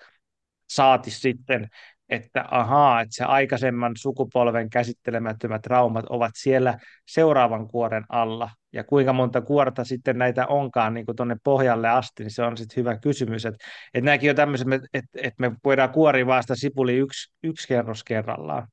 saati 0.71 1.11
sitten, 1.11 1.69
että 2.09 2.45
ahaa, 2.51 3.01
että 3.01 3.15
se 3.15 3.25
aikaisemman 3.25 3.93
sukupolven 3.97 4.71
käsittelemättömät 4.71 5.63
traumat 5.63 6.05
ovat 6.09 6.31
siellä 6.35 6.79
seuraavan 7.09 7.69
kuoren 7.69 8.05
alla. 8.09 8.51
Ja 8.73 8.85
kuinka 8.85 9.13
monta 9.13 9.41
kuorta 9.41 9.85
sitten 9.85 10.19
näitä 10.19 10.47
onkaan 10.47 10.95
niin 10.95 11.07
tuonne 11.17 11.37
pohjalle 11.45 11.89
asti, 11.89 12.23
niin 12.23 12.31
se 12.31 12.43
on 12.43 12.57
sitten 12.57 12.77
hyvä 12.77 12.97
kysymys. 12.97 13.47
Että, 13.47 13.67
että 13.95 14.05
nämäkin 14.05 14.31
on 14.31 14.37
tämmöiset, 14.37 14.69
että, 14.95 15.19
että 15.23 15.35
me 15.39 15.53
voidaan 15.65 15.91
kuori 15.91 16.27
vasta 16.27 16.55
sipuli 16.55 16.97
yksi, 16.97 17.33
yksi 17.43 17.69
kerros 17.69 18.05
kerrallaan. 18.05 18.69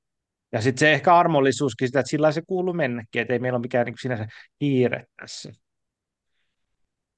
Ja 0.52 0.62
sitten 0.62 0.80
se 0.80 0.94
ehkä 0.94 1.16
armollisuuskin 1.16 1.88
sitä, 1.88 2.00
että 2.00 2.10
sillä 2.10 2.32
se 2.32 2.42
kuuluu 2.48 2.74
mennäkin, 2.74 3.22
että 3.22 3.34
ei 3.34 3.40
meillä 3.40 3.58
ole 3.58 3.62
mikään 3.62 3.86
niin 3.86 3.96
sinänsä 4.02 4.28
kiire 4.60 5.06
tässä. 5.20 5.52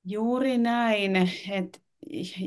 Juuri 0.06 0.58
näin, 0.58 1.16
että 1.52 1.80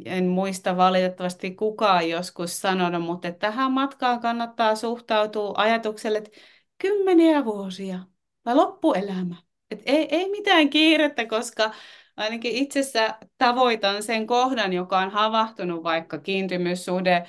en 0.05 0.26
muista 0.26 0.76
valitettavasti 0.76 1.50
kukaan 1.55 2.09
joskus 2.09 2.61
sanonut, 2.61 3.03
mutta 3.03 3.32
tähän 3.32 3.72
matkaan 3.72 4.20
kannattaa 4.20 4.76
suhtautua 4.76 5.53
ajatukselle, 5.57 6.18
että 6.18 6.30
kymmeniä 6.78 7.44
vuosia 7.44 7.98
vai 8.44 8.55
loppuelämä. 8.55 9.36
Et 9.70 9.82
ei, 9.86 10.09
ei 10.11 10.30
mitään 10.30 10.70
kiirettä, 10.70 11.26
koska 11.26 11.70
ainakin 12.16 12.53
itsessä 12.53 13.14
tavoitan 13.38 14.03
sen 14.03 14.26
kohdan, 14.26 14.72
joka 14.72 14.98
on 14.98 15.11
havahtunut 15.11 15.82
vaikka 15.82 16.18
kiintymyssuhde 16.18 17.26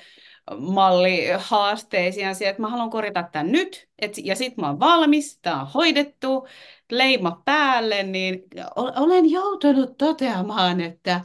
malli 0.58 1.26
haasteisiin 1.38 2.34
siihen, 2.34 2.50
että 2.50 2.62
mä 2.62 2.68
haluan 2.68 2.90
korjata 2.90 3.22
tämän 3.32 3.52
nyt, 3.52 3.88
et, 3.98 4.18
ja 4.18 4.36
sitten 4.36 4.62
mä 4.62 4.68
oon 4.68 4.80
valmis, 4.80 5.38
tämä 5.38 5.60
on 5.60 5.68
hoidettu, 5.74 6.48
leima 6.90 7.42
päälle, 7.44 8.02
niin 8.02 8.42
olen 8.76 9.30
joutunut 9.30 9.96
toteamaan, 9.98 10.80
että 10.80 11.20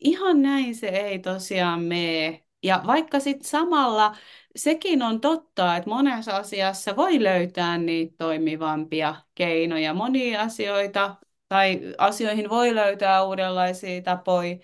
ihan 0.00 0.42
näin 0.42 0.74
se 0.74 0.88
ei 0.88 1.18
tosiaan 1.18 1.82
mene. 1.82 2.42
Ja 2.62 2.82
vaikka 2.86 3.20
sitten 3.20 3.48
samalla 3.48 4.16
sekin 4.56 5.02
on 5.02 5.20
totta, 5.20 5.76
että 5.76 5.90
monessa 5.90 6.36
asiassa 6.36 6.96
voi 6.96 7.22
löytää 7.22 7.78
niitä 7.78 8.14
toimivampia 8.18 9.14
keinoja. 9.34 9.94
Monia 9.94 10.40
asioita 10.42 11.16
tai 11.48 11.80
asioihin 11.98 12.50
voi 12.50 12.74
löytää 12.74 13.24
uudenlaisia 13.24 14.02
tapoja 14.02 14.56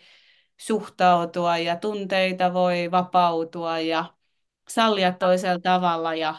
suhtautua 0.56 1.58
ja 1.58 1.76
tunteita 1.76 2.54
voi 2.54 2.90
vapautua 2.90 3.78
ja 3.80 4.14
sallia 4.68 5.12
toisella 5.12 5.60
tavalla 5.60 6.14
ja 6.14 6.34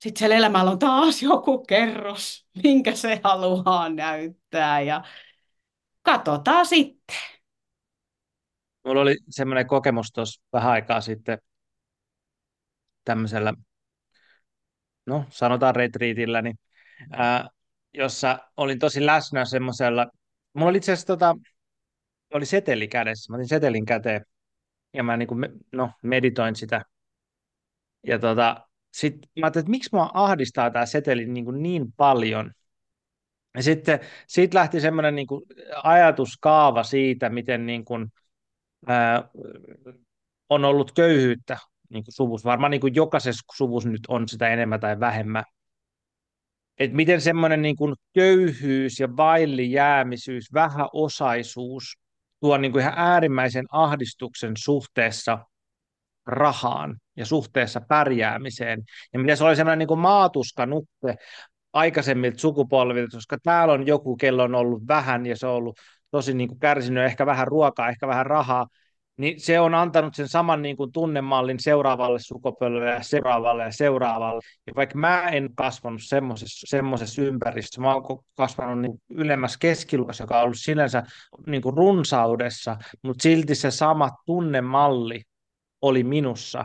sitten 0.00 0.18
siellä 0.18 0.36
elämällä 0.36 0.70
on 0.70 0.78
taas 0.78 1.22
joku 1.22 1.64
kerros, 1.64 2.46
minkä 2.62 2.94
se 2.94 3.20
haluaa 3.24 3.88
näyttää 3.88 4.80
ja 4.80 5.04
katsotaan 6.02 6.66
sitten. 6.66 7.16
Mulla 8.84 9.00
oli 9.00 9.16
semmoinen 9.30 9.66
kokemus 9.66 10.12
tuossa 10.12 10.42
vähän 10.52 10.72
aikaa 10.72 11.00
sitten 11.00 11.38
tämmöisellä, 13.04 13.54
no 15.06 15.24
sanotaan 15.30 15.76
retriitillä, 15.76 16.42
niin, 16.42 16.58
ää, 17.10 17.48
jossa 17.94 18.38
olin 18.56 18.78
tosi 18.78 19.06
läsnä 19.06 19.44
semmoisella, 19.44 20.06
mulla 20.54 20.68
oli 20.70 20.76
itse 20.78 20.92
asiassa 20.92 21.06
tota, 21.06 21.36
oli 22.34 22.46
seteli 22.46 22.88
kädessä, 22.88 23.32
mä 23.32 23.36
otin 23.36 23.48
setelin 23.48 23.84
käteen 23.84 24.24
ja 24.94 25.02
mä 25.02 25.16
niin 25.16 25.28
kuin, 25.28 25.48
no, 25.72 25.90
meditoin 26.02 26.56
sitä. 26.56 26.82
Ja 28.06 28.18
tota, 28.18 28.68
sitten 28.92 29.30
mä 29.40 29.46
ajattelin, 29.46 29.62
että 29.62 29.70
miksi 29.70 29.90
mua 29.92 30.10
ahdistaa 30.14 30.70
tämä 30.70 30.86
seteli 30.86 31.26
niin, 31.26 31.44
kuin 31.44 31.62
niin 31.62 31.92
paljon. 31.92 32.52
Ja 33.56 33.62
sitten 33.62 34.00
siitä 34.26 34.58
lähti 34.58 34.80
semmoinen 34.80 35.14
niin 35.14 35.26
ajatuskaava 35.82 36.82
siitä, 36.82 37.28
miten 37.30 37.66
niin 37.66 37.84
kuin, 37.84 38.12
ää, 38.86 39.28
on 40.48 40.64
ollut 40.64 40.92
köyhyyttä 40.92 41.58
niin 41.88 42.04
kuin 42.04 42.14
suvussa. 42.14 42.48
Varmaan 42.48 42.70
niin 42.70 42.80
kuin 42.80 42.94
jokaisessa 42.94 43.44
suvussa 43.56 43.88
nyt 43.88 44.06
on 44.08 44.28
sitä 44.28 44.48
enemmän 44.48 44.80
tai 44.80 45.00
vähemmän. 45.00 45.44
Et 46.78 46.92
miten 46.92 47.20
semmoinen 47.20 47.62
niin 47.62 47.76
kuin 47.76 47.94
köyhyys 48.14 49.00
ja 49.00 49.16
vaillijäämisyys, 49.16 50.52
vähäosaisuus 50.52 51.98
tuo 52.40 52.58
niin 52.58 52.72
kuin 52.72 52.82
ihan 52.82 52.94
äärimmäisen 52.96 53.66
ahdistuksen 53.72 54.52
suhteessa 54.56 55.38
rahaan 56.26 56.96
ja 57.16 57.26
suhteessa 57.26 57.80
pärjäämiseen. 57.88 58.82
Ja 59.12 59.18
miten 59.18 59.36
se 59.36 59.44
oli 59.44 59.56
semmoinen 59.56 59.78
niin 59.78 59.88
kuin 59.88 60.00
maatuskanukke 60.00 61.16
aikaisemmilta 61.72 62.38
sukupolvilta, 62.38 63.16
koska 63.16 63.38
täällä 63.42 63.74
on 63.74 63.86
joku, 63.86 64.16
kello 64.16 64.42
on 64.42 64.54
ollut 64.54 64.82
vähän 64.88 65.26
ja 65.26 65.36
se 65.36 65.46
on 65.46 65.54
ollut 65.54 65.78
tosi 66.10 66.34
niin 66.34 66.48
kuin 66.48 66.58
kärsinyt 66.58 67.04
ehkä 67.04 67.26
vähän 67.26 67.48
ruokaa, 67.48 67.88
ehkä 67.88 68.08
vähän 68.08 68.26
rahaa, 68.26 68.66
niin 69.16 69.40
se 69.40 69.60
on 69.60 69.74
antanut 69.74 70.14
sen 70.14 70.28
saman 70.28 70.62
niin 70.62 70.76
kuin 70.76 70.92
tunnemallin 70.92 71.60
seuraavalle 71.60 72.18
sukupolvelle 72.18 72.90
ja 72.90 73.02
seuraavalle 73.02 73.62
ja 73.62 73.72
seuraavalle. 73.72 74.40
Ja 74.66 74.72
vaikka 74.76 74.98
mä 74.98 75.28
en 75.28 75.50
kasvanut 75.54 76.02
semmoisessa, 76.04 76.66
semmoisessa 76.76 77.22
ympäristössä, 77.22 77.80
mä 77.80 77.94
oon 77.94 78.18
kasvanut 78.36 78.80
niin 78.80 79.02
ylemmässä 79.10 79.58
keskiluokassa, 79.60 80.24
joka 80.24 80.38
on 80.38 80.44
ollut 80.44 80.58
sinänsä 80.60 81.02
niin 81.46 81.62
kuin 81.62 81.76
runsaudessa, 81.76 82.76
mutta 83.02 83.22
silti 83.22 83.54
se 83.54 83.70
sama 83.70 84.10
tunnemalli 84.26 85.22
oli 85.82 86.04
minussa 86.04 86.64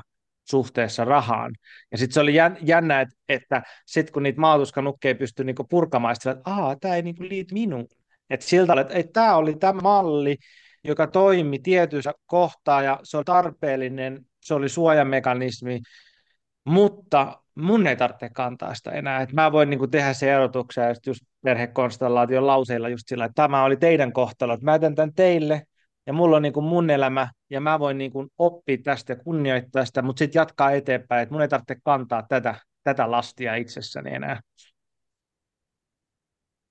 suhteessa 0.49 1.05
rahaan. 1.05 1.51
Ja 1.91 1.97
sitten 1.97 2.13
se 2.13 2.19
oli 2.19 2.35
jännä, 2.61 3.01
että, 3.01 3.15
että 3.29 3.63
sitten 3.85 4.13
kun 4.13 4.23
niitä 4.23 4.41
maatuskanukkeja 4.41 5.09
ei 5.09 5.15
pysty 5.15 5.43
niinku 5.43 5.63
purkamaan, 5.63 6.15
että 6.15 6.41
tämä 6.81 6.95
ei 6.95 7.01
niinku 7.01 7.23
liity 7.23 7.53
minuun. 7.53 7.87
Että 8.29 8.45
siltä, 8.45 8.81
että, 8.81 8.93
että 8.93 9.13
tämä 9.13 9.35
oli 9.35 9.55
tämä 9.55 9.81
malli, 9.81 10.37
joka 10.83 11.07
toimi 11.07 11.59
tietyissä 11.59 12.13
kohtaa 12.25 12.81
ja 12.81 12.99
se 13.03 13.17
oli 13.17 13.23
tarpeellinen, 13.25 14.25
se 14.41 14.53
oli 14.53 14.69
suojamekanismi, 14.69 15.81
mutta 16.65 17.41
mun 17.55 17.87
ei 17.87 17.95
tarvitse 17.95 18.29
kantaa 18.29 18.75
sitä 18.75 18.91
enää. 18.91 19.21
Et 19.21 19.33
mä 19.33 19.51
voin 19.51 19.69
niinku 19.69 19.87
tehdä 19.87 20.13
se 20.13 20.33
erotuksen 20.33 20.87
just, 20.87 21.05
just 21.07 21.21
perhekonstellaation 21.43 22.47
lauseilla 22.47 22.89
just 22.89 23.03
sillä, 23.07 23.25
että 23.25 23.43
tämä 23.43 23.63
oli 23.63 23.77
teidän 23.77 24.13
kohtalot. 24.13 24.61
Mä 24.61 24.71
jätän 24.71 24.95
tämän 24.95 25.13
teille, 25.13 25.61
ja 26.07 26.13
mulla 26.13 26.35
on 26.35 26.41
niin 26.41 26.53
kuin 26.53 26.65
mun 26.65 26.89
elämä, 26.89 27.27
ja 27.49 27.61
mä 27.61 27.79
voin 27.79 27.97
niin 27.97 28.11
kuin 28.11 28.27
oppia 28.37 28.77
tästä 28.83 29.13
ja 29.13 29.19
kunnioittaa 29.23 29.85
sitä, 29.85 30.01
mutta 30.01 30.19
sitten 30.19 30.39
jatkaa 30.39 30.71
eteenpäin, 30.71 31.23
että 31.23 31.33
mun 31.33 31.41
ei 31.41 31.47
tarvitse 31.47 31.75
kantaa 31.83 32.23
tätä, 32.29 32.55
tätä 32.83 33.11
lastia 33.11 33.55
itsessäni 33.55 34.15
enää. 34.15 34.41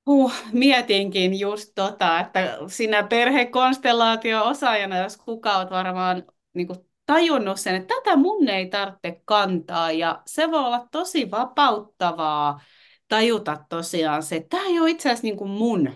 Huh, 0.07 0.33
mietinkin 0.53 1.41
just 1.41 1.73
tota, 1.75 2.21
että 2.21 2.59
sinä 2.67 3.03
perhekonstellaatio-osaajana, 3.03 4.99
jos 4.99 5.17
kuka 5.17 5.57
olet 5.57 5.71
varmaan 5.71 6.23
niin 6.55 6.67
kuin 6.67 6.79
tajunnut 7.07 7.61
sen, 7.61 7.75
että 7.75 7.95
tätä 7.95 8.17
mun 8.17 8.49
ei 8.49 8.67
tarvitse 8.67 9.23
kantaa, 9.25 9.93
ja 9.93 10.23
se 10.27 10.51
voi 10.51 10.61
olla 10.61 10.89
tosi 10.91 11.31
vapauttavaa 11.31 12.61
tajuta 13.09 13.65
tosiaan 13.69 14.23
se, 14.23 14.37
että 14.37 14.57
tämä 14.57 14.69
ei 14.69 14.81
ole 14.81 14.91
itse 14.91 15.09
asiassa 15.09 15.27
niin 15.27 15.37
kuin 15.37 15.51
mun, 15.51 15.91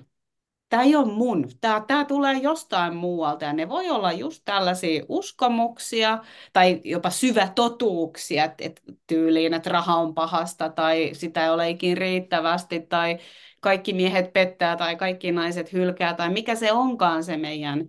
tämä 0.68 0.82
ei 0.82 0.96
ole 0.96 1.12
mun, 1.12 1.48
tämä, 1.61 1.84
tämä 1.86 2.04
tulee 2.04 2.34
jostain 2.34 2.96
muualta, 2.96 3.44
ja 3.44 3.52
ne 3.52 3.68
voi 3.68 3.90
olla 3.90 4.12
just 4.12 4.42
tällaisia 4.44 5.04
uskomuksia, 5.09 6.18
tai 6.52 6.80
jopa 6.84 7.11
syvätotuuksia, 7.11 8.44
että, 8.44 8.64
että 8.64 8.82
tyyliin, 9.06 9.54
että 9.54 9.70
raha 9.70 9.96
on 9.96 10.14
pahasta, 10.14 10.68
tai 10.68 11.11
sitä 11.12 11.44
ei 11.44 11.50
ole 11.50 11.70
ikin 11.70 11.96
riittävästi, 11.96 12.80
tai 12.80 13.18
kaikki 13.61 13.92
miehet 13.92 14.32
pettää 14.32 14.76
tai 14.76 14.96
kaikki 14.96 15.32
naiset 15.32 15.72
hylkää 15.72 16.14
tai 16.14 16.30
mikä 16.30 16.54
se 16.54 16.72
onkaan 16.72 17.24
se 17.24 17.36
meidän 17.36 17.88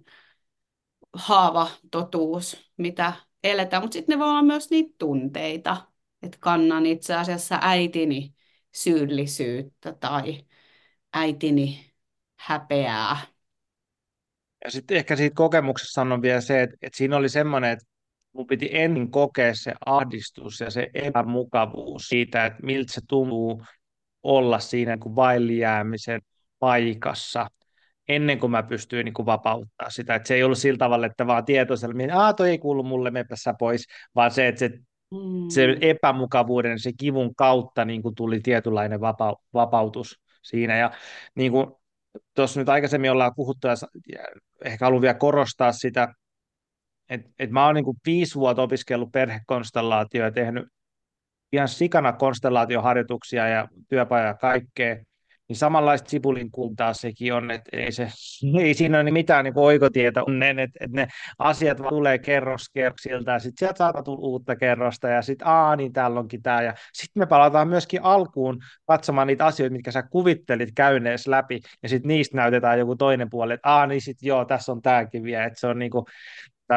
haava 1.13 1.69
totuus, 1.91 2.71
mitä 2.77 3.13
eletään. 3.43 3.83
Mutta 3.83 3.93
sitten 3.93 4.13
ne 4.13 4.19
voi 4.19 4.29
olla 4.29 4.41
myös 4.41 4.69
niitä 4.69 4.95
tunteita, 4.97 5.77
että 6.23 6.37
kannan 6.41 6.85
itse 6.85 7.15
asiassa 7.15 7.59
äitini 7.61 8.33
syyllisyyttä 8.73 9.93
tai 9.93 10.45
äitini 11.13 11.93
häpeää. 12.39 13.17
Ja 14.65 14.71
sitten 14.71 14.97
ehkä 14.97 15.15
siitä 15.15 15.35
kokemuksessa 15.35 15.93
sanon 15.93 16.21
vielä 16.21 16.41
se, 16.41 16.61
että, 16.61 16.77
että 16.81 16.97
siinä 16.97 17.17
oli 17.17 17.29
semmoinen, 17.29 17.71
että 17.71 17.85
mun 18.33 18.47
piti 18.47 18.69
ennen 18.71 19.11
kokea 19.11 19.55
se 19.55 19.73
ahdistus 19.85 20.59
ja 20.59 20.69
se 20.71 20.89
epämukavuus 20.93 22.07
siitä, 22.07 22.45
että 22.45 22.63
miltä 22.63 22.93
se 22.93 23.01
tuntuu 23.07 23.63
olla 24.23 24.59
siinä 24.59 24.91
niin 24.91 24.99
kuin 24.99 25.15
vaille 25.15 25.53
jäämisen 25.53 26.21
paikassa 26.59 27.47
ennen 28.09 28.39
kuin 28.39 28.51
mä 28.51 28.63
pystyin 28.63 29.05
niin 29.05 29.13
kuin 29.13 29.25
vapauttaa 29.25 29.89
sitä. 29.89 30.15
Että 30.15 30.27
se 30.27 30.35
ei 30.35 30.43
ollut 30.43 30.57
sillä 30.57 30.77
tavalla, 30.77 31.05
että 31.05 31.27
vaan 31.27 31.45
tietoisella, 31.45 32.03
että 32.03 32.17
Aa, 32.17 32.33
toi 32.33 32.49
ei 32.49 32.57
kuulu 32.57 32.83
mulle, 32.83 33.11
mepässä 33.11 33.53
pois, 33.59 33.85
vaan 34.15 34.31
se, 34.31 34.47
että 34.47 34.59
se, 34.59 34.69
mm. 35.11 35.49
se 35.49 35.77
epämukavuuden, 35.81 36.79
se 36.79 36.91
kivun 36.97 37.35
kautta 37.35 37.85
niin 37.85 38.01
kuin 38.01 38.15
tuli 38.15 38.39
tietynlainen 38.39 39.01
vapa, 39.01 39.35
vapautus 39.53 40.19
siinä. 40.43 40.77
Ja 40.77 40.91
niin 41.35 41.51
kuin 41.51 41.67
tuossa 42.35 42.59
nyt 42.59 42.69
aikaisemmin 42.69 43.11
ollaan 43.11 43.31
puhuttu, 43.35 43.67
ja 43.67 43.73
ehkä 44.65 44.85
haluan 44.85 45.01
vielä 45.01 45.13
korostaa 45.13 45.71
sitä, 45.71 46.13
että, 47.09 47.29
että 47.39 47.53
mä 47.53 47.65
oon 47.65 47.75
niin 47.75 47.85
kuin 47.85 47.97
viisi 48.05 48.35
vuotta 48.35 48.61
opiskellut 48.61 49.11
perhekonstellaatioa 49.11 50.25
ja 50.25 50.31
tehnyt 50.31 50.65
ihan 51.51 51.67
sikana 51.67 52.13
konstellaatioharjoituksia 52.13 53.47
ja 53.47 53.67
työpaja 53.89 54.25
ja 54.25 54.33
kaikkea, 54.33 54.95
niin 55.49 55.57
samanlaista 55.57 56.09
sipulin 56.09 56.51
kultaa 56.51 56.93
sekin 56.93 57.33
on, 57.33 57.51
että 57.51 57.69
ei, 57.77 57.91
se, 57.91 58.07
ei 58.63 58.73
siinä 58.73 58.99
ole 58.99 59.11
mitään 59.11 59.45
niin 59.45 59.53
oikotietä 59.55 60.23
onnen, 60.23 60.59
että, 60.59 60.79
että 60.81 60.95
ne 60.95 61.07
asiat 61.39 61.79
vaan 61.81 61.89
tulee 61.89 62.17
kerros 62.17 62.69
kerroksilta 62.73 63.31
ja 63.31 63.39
sitten 63.39 63.57
sieltä 63.59 63.77
saattaa 63.77 64.03
tulla 64.03 64.27
uutta 64.27 64.55
kerrosta 64.55 65.07
ja 65.07 65.21
sitten 65.21 65.47
aa 65.47 65.75
niin 65.75 65.93
täällä 65.93 66.19
onkin 66.19 66.41
tämä 66.41 66.61
ja 66.61 66.73
sitten 66.93 67.21
me 67.21 67.25
palataan 67.25 67.67
myöskin 67.67 68.03
alkuun 68.03 68.59
katsomaan 68.87 69.27
niitä 69.27 69.45
asioita, 69.45 69.73
mitkä 69.73 69.91
sä 69.91 70.03
kuvittelit 70.03 70.69
käynees 70.75 71.27
läpi 71.27 71.59
ja 71.83 71.89
sitten 71.89 72.07
niistä 72.07 72.37
näytetään 72.37 72.79
joku 72.79 72.95
toinen 72.95 73.29
puoli, 73.29 73.53
että 73.53 73.69
aa 73.69 73.87
niin 73.87 74.01
sitten 74.01 74.27
joo 74.27 74.45
tässä 74.45 74.71
on 74.71 74.81
tämäkin 74.81 75.23
vielä, 75.23 75.45
että 75.45 75.59
se 75.59 75.67
on 75.67 75.79
niin 75.79 75.91
kuin, 75.91 76.05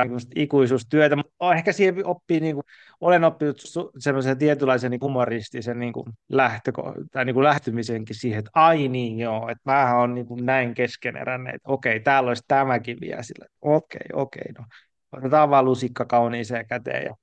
on 0.01 0.21
ikuisuustyötä, 0.37 1.17
mutta 1.17 1.55
ehkä 1.55 1.73
siihen 1.73 2.07
oppii, 2.07 2.41
niin 2.41 2.55
kuin, 2.55 2.65
olen 3.01 3.25
oppinut 3.25 3.63
semmoisen 3.99 4.39
tietynlaisen 4.39 4.91
niin 4.91 5.01
humoristisen 5.01 5.79
niin 5.79 5.93
kuin 5.93 6.07
lähtö, 6.29 6.73
tai 7.13 7.25
niin 7.25 7.35
kuin 7.35 7.45
lähtymisenkin 7.45 8.17
siihen, 8.17 8.39
että 8.39 8.51
ai 8.55 8.89
niin 8.89 9.19
joo, 9.19 9.49
että 9.49 9.71
mä 9.73 9.99
oon 9.99 10.15
niin 10.15 10.27
kuin 10.27 10.47
näin 10.47 10.75
keskeneräinen, 10.75 11.55
että 11.55 11.73
okei, 11.73 12.01
täällä 12.01 12.29
olisi 12.29 12.45
tämäkin 12.49 12.99
vielä 13.01 13.23
sillä, 13.23 13.47
okei, 13.63 14.07
okei, 14.13 14.53
no 14.59 14.65
otetaan 15.13 15.51
vaan 15.51 15.65
lusikka 15.65 16.05
kauniiseen 16.05 16.67
käteen 16.67 17.05
ja 17.05 17.15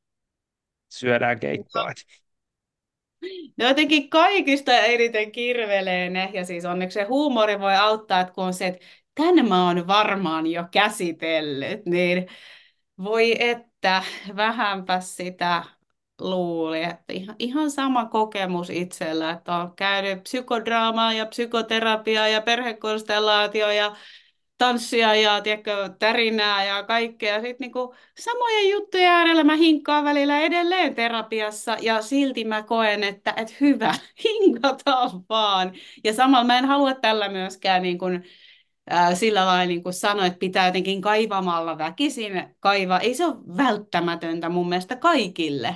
syödään 0.89 1.39
keittoa. 1.39 1.91
No 3.57 3.67
jotenkin 3.67 4.09
kaikista 4.09 4.71
eniten 4.71 5.31
kirvelee 5.31 6.09
ne, 6.09 6.29
ja 6.33 6.45
siis 6.45 6.65
onneksi 6.65 6.93
se 6.93 7.03
huumori 7.03 7.59
voi 7.59 7.75
auttaa, 7.75 8.19
että 8.19 8.33
kun 8.33 8.43
on 8.43 8.53
se, 8.53 8.67
että 8.67 8.85
tänne 9.15 9.43
mä 9.43 9.65
oon 9.67 9.87
varmaan 9.87 10.47
jo 10.47 10.63
käsitellyt, 10.71 11.85
niin 11.85 12.27
voi 13.03 13.35
että, 13.39 14.03
vähänpä 14.35 14.99
sitä 14.99 15.63
luuli, 16.21 16.83
että 16.83 17.13
ihan, 17.39 17.71
sama 17.71 18.05
kokemus 18.05 18.69
itsellä, 18.69 19.31
että 19.31 19.55
on 19.55 19.75
käynyt 19.75 20.23
psykodraamaa 20.23 21.13
ja 21.13 21.25
psykoterapiaa 21.25 22.27
ja 22.27 22.41
perhekonstellaatio 22.41 23.71
ja 23.71 23.95
tanssia 24.57 25.15
ja 25.15 25.41
tiedätkö, 25.41 25.89
tärinää 25.99 26.65
ja 26.65 26.83
kaikkea. 26.83 27.41
Sitten 27.41 27.55
niinku, 27.59 27.95
samojen 28.19 28.69
juttujen 28.69 29.11
äärellä 29.11 29.43
mä 29.43 29.55
hinkkaan 29.55 30.03
välillä 30.03 30.39
edelleen 30.39 30.95
terapiassa 30.95 31.77
ja 31.81 32.01
silti 32.01 32.45
mä 32.45 32.63
koen, 32.63 33.03
että 33.03 33.33
et 33.37 33.61
hyvä, 33.61 33.93
hinkataan 34.23 35.11
vaan. 35.29 35.73
Ja 36.03 36.13
samalla 36.13 36.43
mä 36.43 36.57
en 36.57 36.65
halua 36.65 36.93
tällä 36.93 37.29
myöskään 37.29 37.81
niin 37.81 37.97
kuin, 37.97 38.23
sillä 39.13 39.45
lailla 39.45 39.65
niin 39.65 39.83
kuin 39.83 39.93
sanoin, 39.93 40.27
että 40.27 40.39
pitää 40.39 40.65
jotenkin 40.65 41.01
kaivamalla 41.01 41.77
väkisin 41.77 42.43
kaivaa. 42.59 42.99
Ei 42.99 43.13
se 43.13 43.25
ole 43.25 43.35
välttämätöntä 43.57 44.49
mun 44.49 44.69
mielestä 44.69 44.95
kaikille. 44.95 45.75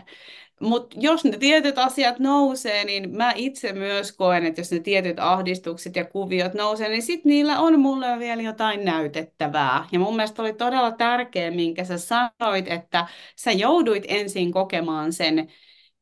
Mutta 0.61 0.95
jos 0.99 1.23
ne 1.23 1.37
tietyt 1.37 1.77
asiat 1.77 2.19
nousee, 2.19 2.83
niin 2.83 3.17
mä 3.17 3.33
itse 3.35 3.73
myös 3.73 4.11
koen, 4.11 4.45
että 4.45 4.61
jos 4.61 4.71
ne 4.71 4.79
tietyt 4.79 5.19
ahdistukset 5.19 5.95
ja 5.95 6.05
kuviot 6.05 6.53
nousee, 6.53 6.89
niin 6.89 7.01
sitten 7.01 7.29
niillä 7.29 7.59
on 7.59 7.79
mulle 7.79 8.19
vielä 8.19 8.41
jotain 8.41 8.85
näytettävää. 8.85 9.87
Ja 9.91 9.99
mun 9.99 10.15
mielestä 10.15 10.41
oli 10.41 10.53
todella 10.53 10.91
tärkeä, 10.91 11.51
minkä 11.51 11.83
sä 11.83 11.97
sanoit, 11.97 12.67
että 12.67 13.07
sä 13.35 13.51
jouduit 13.51 14.03
ensin 14.07 14.51
kokemaan 14.51 15.13
sen 15.13 15.51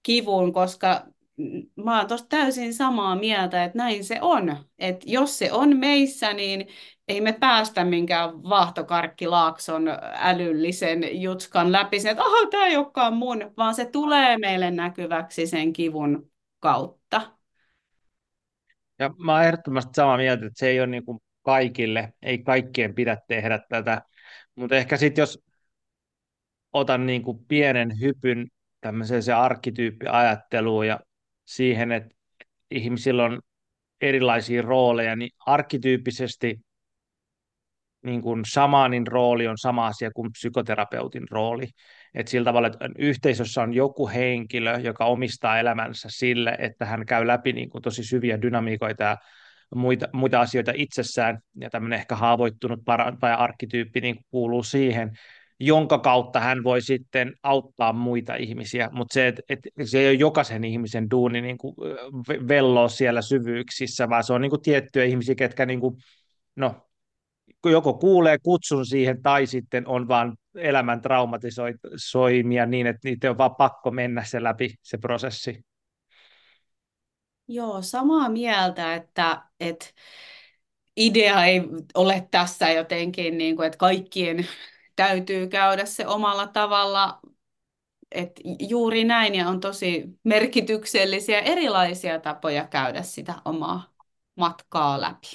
kivun, 0.04 0.54
koska 0.54 1.06
mä 1.76 1.98
oon 1.98 2.08
tosta 2.08 2.28
täysin 2.30 2.74
samaa 2.74 3.16
mieltä, 3.16 3.64
että 3.64 3.78
näin 3.78 4.04
se 4.04 4.18
on. 4.22 4.58
Että 4.80 5.06
jos 5.10 5.40
se 5.40 5.52
on 5.52 5.78
meissä, 5.78 6.34
niin 6.34 6.68
ei 7.08 7.22
me 7.22 7.34
päästä 7.34 7.84
minkään 7.84 8.44
vaahtokarkkilaakson 8.44 9.84
älyllisen 10.14 11.22
jutskan 11.22 11.72
läpi 11.72 12.00
sen, 12.00 12.12
että 12.12 12.24
aha, 12.24 12.48
tämä 12.52 12.66
ei 12.66 12.78
olekaan 12.78 13.14
mun, 13.14 13.52
vaan 13.58 13.76
se 13.76 13.86
tulee 13.86 14.38
meille 14.38 14.72
näkyväksi 14.72 15.48
sen 15.48 15.74
kivun 15.74 16.32
kautta. 16.60 17.32
Ja 19.00 19.10
mä 19.18 19.34
oon 19.34 19.44
ehdottomasti 19.44 19.92
samaa 19.96 20.18
mieltä, 20.18 20.46
että 20.46 20.60
se 20.60 20.68
ei 20.68 20.80
ole 20.80 20.88
niin 20.88 21.06
kuin 21.06 21.20
kaikille, 21.42 22.14
ei 22.22 22.38
kaikkien 22.38 22.96
pidä 22.96 23.18
tehdä 23.28 23.60
tätä, 23.70 24.02
mutta 24.56 24.76
ehkä 24.76 24.98
sitten 24.98 25.22
jos 25.22 25.44
otan 26.74 27.06
niin 27.06 27.24
kuin 27.24 27.46
pienen 27.48 28.00
hypyn 28.00 28.48
tämmöiseen 28.82 29.24
se 29.24 29.34
arkkityyppiajatteluun 29.34 30.88
ja 30.88 31.00
siihen, 31.56 31.92
että 31.92 32.10
ihmisillä 32.72 33.24
on 33.24 33.40
erilaisia 34.02 34.62
rooleja, 34.62 35.16
niin 35.16 35.30
arkkityyppisesti 35.46 36.60
niin 38.06 38.22
kuin 38.22 38.42
samanin 38.46 39.08
rooli 39.08 39.48
on 39.48 39.58
sama 39.58 39.88
asia 39.88 40.12
kuin 40.12 40.32
psykoterapeutin 40.32 41.28
rooli. 41.32 41.68
Et 42.14 42.28
sillä 42.28 42.46
tavalla, 42.46 42.68
että 42.68 42.90
yhteisössä 42.98 43.62
on 43.62 43.74
joku 43.74 44.08
henkilö, 44.08 44.80
joka 44.80 45.06
omistaa 45.06 45.60
elämänsä 45.60 46.08
sille, 46.12 46.56
että 46.60 46.86
hän 46.86 47.06
käy 47.06 47.28
läpi 47.28 47.54
niin 47.54 47.70
kuin 47.70 47.82
tosi 47.82 48.04
syviä 48.04 48.42
dynamiikoita 48.42 49.04
ja 49.04 49.18
muita, 49.76 50.08
muita 50.14 50.40
asioita 50.40 50.72
itsessään, 50.76 51.40
ja 51.56 51.70
tämmöinen 51.70 52.00
ehkä 52.00 52.16
haavoittunut 52.16 52.80
parantaja 52.86 53.36
arkkityyppi 53.36 54.02
niin 54.02 54.26
kuuluu 54.32 54.64
siihen, 54.64 55.12
jonka 55.62 55.98
kautta 56.00 56.40
hän 56.40 56.64
voi 56.64 56.82
sitten 56.82 57.34
auttaa 57.44 57.94
muita 57.94 58.36
ihmisiä, 58.36 58.90
mutta 58.92 59.14
se, 59.14 59.34
se 59.84 60.00
ei 60.00 60.08
ole 60.08 60.14
jokaisen 60.14 60.64
ihmisen 60.64 61.10
duuni 61.12 61.42
niin 61.42 61.58
kuin 61.58 61.76
velloa 62.48 62.88
siellä 62.88 63.22
syvyyksissä, 63.22 64.10
vaan 64.10 64.24
se 64.24 64.34
on 64.34 64.42
niin 64.42 64.50
kuin 64.50 64.62
tiettyjä 64.62 65.06
ihmisiä, 65.06 65.36
ketkä 65.36 65.66
niin 65.66 65.80
kuin, 65.80 65.96
no, 66.56 66.88
joko 67.66 67.94
kuulee 67.94 68.38
kutsun 68.44 68.86
siihen 68.86 69.22
tai 69.22 69.48
sitten 69.48 69.88
on 69.88 70.08
vaan 70.08 70.38
elämän 70.56 71.02
traumatisoimia 71.02 72.66
niin, 72.66 72.88
että 72.88 73.10
niitä 73.10 73.30
on 73.30 73.38
vaan 73.38 73.56
pakko 73.56 73.92
mennä 73.92 74.24
se 74.24 74.44
läpi 74.44 74.74
se 74.82 74.98
prosessi. 74.98 75.60
Joo, 77.48 77.82
samaa 77.82 78.30
mieltä, 78.30 78.96
että, 78.96 79.42
että 79.60 79.86
idea 80.98 81.46
ei 81.46 81.62
ole 81.96 82.28
tässä 82.32 82.72
jotenkin, 82.72 83.38
niin 83.38 83.56
kuin, 83.56 83.66
että 83.66 83.78
kaikkien 83.78 84.48
täytyy 85.02 85.48
käydä 85.48 85.86
se 85.86 86.08
omalla 86.08 86.48
tavalla, 86.48 87.20
että 88.12 88.42
juuri 88.60 89.04
näin 89.04 89.36
ja 89.36 89.48
on 89.48 89.60
tosi 89.60 90.06
merkityksellisiä 90.24 91.40
erilaisia 91.40 92.20
tapoja 92.20 92.68
käydä 92.68 93.02
sitä 93.02 93.34
omaa 93.46 93.94
matkaa 94.36 95.02
läpi. 95.02 95.28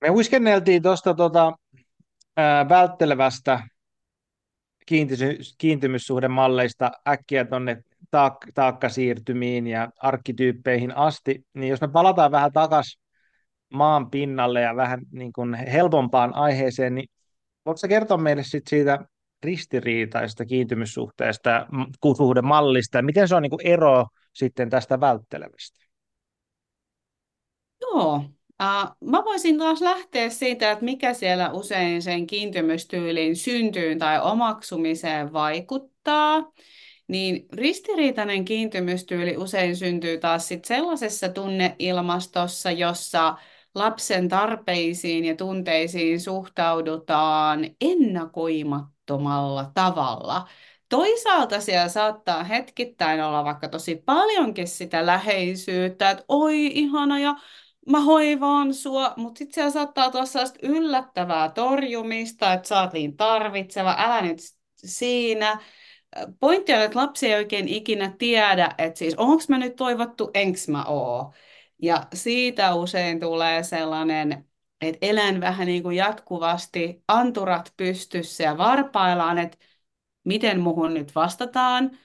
Me 0.00 0.10
uiskenneltiin 0.10 0.82
tuosta 0.82 1.14
tota, 1.14 1.52
välttelevästä 2.68 3.62
kiintymyssuhdemalleista 5.58 6.90
äkkiä 7.08 7.44
tuonne 7.44 7.84
taak- 8.16 8.52
taakkasiirtymiin 8.54 9.66
ja 9.66 9.90
arkkityyppeihin 9.96 10.96
asti, 10.96 11.46
niin 11.54 11.70
jos 11.70 11.80
me 11.80 11.88
palataan 11.88 12.30
vähän 12.30 12.52
takaisin 12.52 13.02
maan 13.72 14.10
pinnalle 14.10 14.60
ja 14.60 14.76
vähän 14.76 15.00
niin 15.12 15.32
kuin 15.32 15.54
helpompaan 15.54 16.34
aiheeseen, 16.34 16.94
niin 16.94 17.08
voitko 17.66 17.88
kertoa 17.88 18.16
meille 18.16 18.42
sit 18.42 18.66
siitä 18.66 18.98
ristiriitaisesta 19.42 20.44
kiintymyssuhteesta, 20.44 21.66
suhdemallista, 22.16 23.02
miten 23.02 23.28
se 23.28 23.34
on 23.34 23.42
niin 23.42 23.50
kuin 23.50 23.66
ero 23.66 24.06
sitten 24.32 24.70
tästä 24.70 25.00
välttelevästä? 25.00 25.80
Joo, 27.80 28.16
uh, 28.62 29.08
mä 29.10 29.24
voisin 29.24 29.58
taas 29.58 29.80
lähteä 29.80 30.30
siitä, 30.30 30.70
että 30.70 30.84
mikä 30.84 31.14
siellä 31.14 31.52
usein 31.52 32.02
sen 32.02 32.26
kiintymystyyliin 32.26 33.36
syntyyn 33.36 33.98
tai 33.98 34.20
omaksumiseen 34.20 35.32
vaikuttaa. 35.32 36.52
Niin 37.08 37.46
ristiriitainen 37.52 38.44
kiintymystyyli 38.44 39.36
usein 39.36 39.76
syntyy 39.76 40.18
taas 40.18 40.48
sit 40.48 40.64
sellaisessa 40.64 41.28
tunneilmastossa, 41.28 42.70
jossa 42.70 43.36
lapsen 43.74 44.28
tarpeisiin 44.28 45.24
ja 45.24 45.36
tunteisiin 45.36 46.20
suhtaudutaan 46.20 47.66
ennakoimattomalla 47.80 49.70
tavalla. 49.74 50.48
Toisaalta 50.88 51.60
siellä 51.60 51.88
saattaa 51.88 52.44
hetkittäin 52.44 53.22
olla 53.22 53.44
vaikka 53.44 53.68
tosi 53.68 54.02
paljonkin 54.06 54.68
sitä 54.68 55.06
läheisyyttä, 55.06 56.10
että 56.10 56.24
oi 56.28 56.66
ihana 56.66 57.18
ja 57.18 57.34
mä 57.88 58.00
hoivaan 58.00 58.74
sua, 58.74 59.14
mutta 59.16 59.38
sitten 59.38 59.54
siellä 59.54 59.70
saattaa 59.70 60.10
tuossa 60.10 60.40
yllättävää 60.62 61.48
torjumista, 61.48 62.52
että 62.52 62.68
sä 62.68 62.80
oot 62.80 62.92
niin 62.92 63.16
tarvitseva, 63.16 63.94
älä 63.98 64.22
nyt 64.22 64.38
siinä. 64.76 65.60
Pointti 66.40 66.72
on, 66.72 66.80
että 66.80 66.98
lapsi 66.98 67.26
ei 67.26 67.34
oikein 67.34 67.68
ikinä 67.68 68.14
tiedä, 68.18 68.74
että 68.78 68.98
siis 68.98 69.14
onko 69.14 69.42
mä 69.48 69.58
nyt 69.58 69.76
toivottu, 69.76 70.30
enks 70.34 70.68
mä 70.68 70.84
oo. 70.84 71.32
Ja 71.82 72.06
siitä 72.14 72.74
usein 72.74 73.20
tulee 73.20 73.62
sellainen, 73.62 74.48
että 74.80 74.98
elän 75.06 75.40
vähän 75.40 75.66
niin 75.66 75.82
kuin 75.82 75.96
jatkuvasti 75.96 77.04
anturat 77.08 77.74
pystyssä 77.76 78.44
ja 78.44 78.58
varpaillaan, 78.58 79.38
että 79.38 79.58
miten 80.24 80.60
muhun 80.60 80.94
nyt 80.94 81.14
vastataan, 81.14 81.98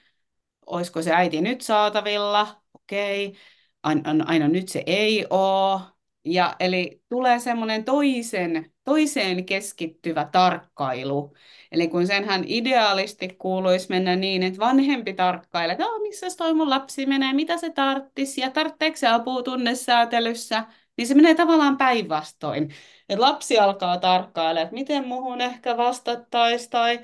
olisiko 0.66 1.02
se 1.02 1.12
äiti 1.14 1.40
nyt 1.40 1.60
saatavilla, 1.60 2.62
okei, 2.74 3.26
okay 3.26 3.40
aina, 3.82 4.24
aina 4.26 4.48
nyt 4.48 4.68
se 4.68 4.82
ei 4.86 5.26
ole. 5.30 5.80
Ja, 6.24 6.56
eli 6.60 7.02
tulee 7.08 7.38
semmoinen 7.38 7.84
toisen, 7.84 8.72
toiseen 8.86 9.46
keskittyvä 9.46 10.28
tarkkailu. 10.32 11.34
Eli 11.72 11.88
kun 11.88 12.06
senhän 12.06 12.44
ideaalisti 12.46 13.28
kuuluisi 13.28 13.86
mennä 13.88 14.16
niin, 14.16 14.42
että 14.42 14.58
vanhempi 14.58 15.14
tarkkailee, 15.14 15.72
että 15.72 15.84
missä 16.02 16.26
toi 16.36 16.54
mun 16.54 16.70
lapsi 16.70 17.06
menee, 17.06 17.32
mitä 17.32 17.56
se 17.56 17.70
tarttisi 17.70 18.40
ja 18.40 18.50
tarvitseeko 18.50 18.96
se 18.96 19.06
apua 19.06 19.42
tunnesäätelyssä, 19.42 20.64
niin 20.96 21.06
se 21.06 21.14
menee 21.14 21.34
tavallaan 21.34 21.76
päinvastoin. 21.76 22.74
Että 23.08 23.20
lapsi 23.20 23.58
alkaa 23.58 23.98
tarkkailla, 23.98 24.60
että 24.60 24.74
miten 24.74 25.08
muhun 25.08 25.40
ehkä 25.40 25.76
vastattaisi 25.76 26.70
tai 26.70 27.00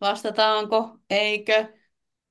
vastataanko, 0.00 0.98
eikö. 1.10 1.66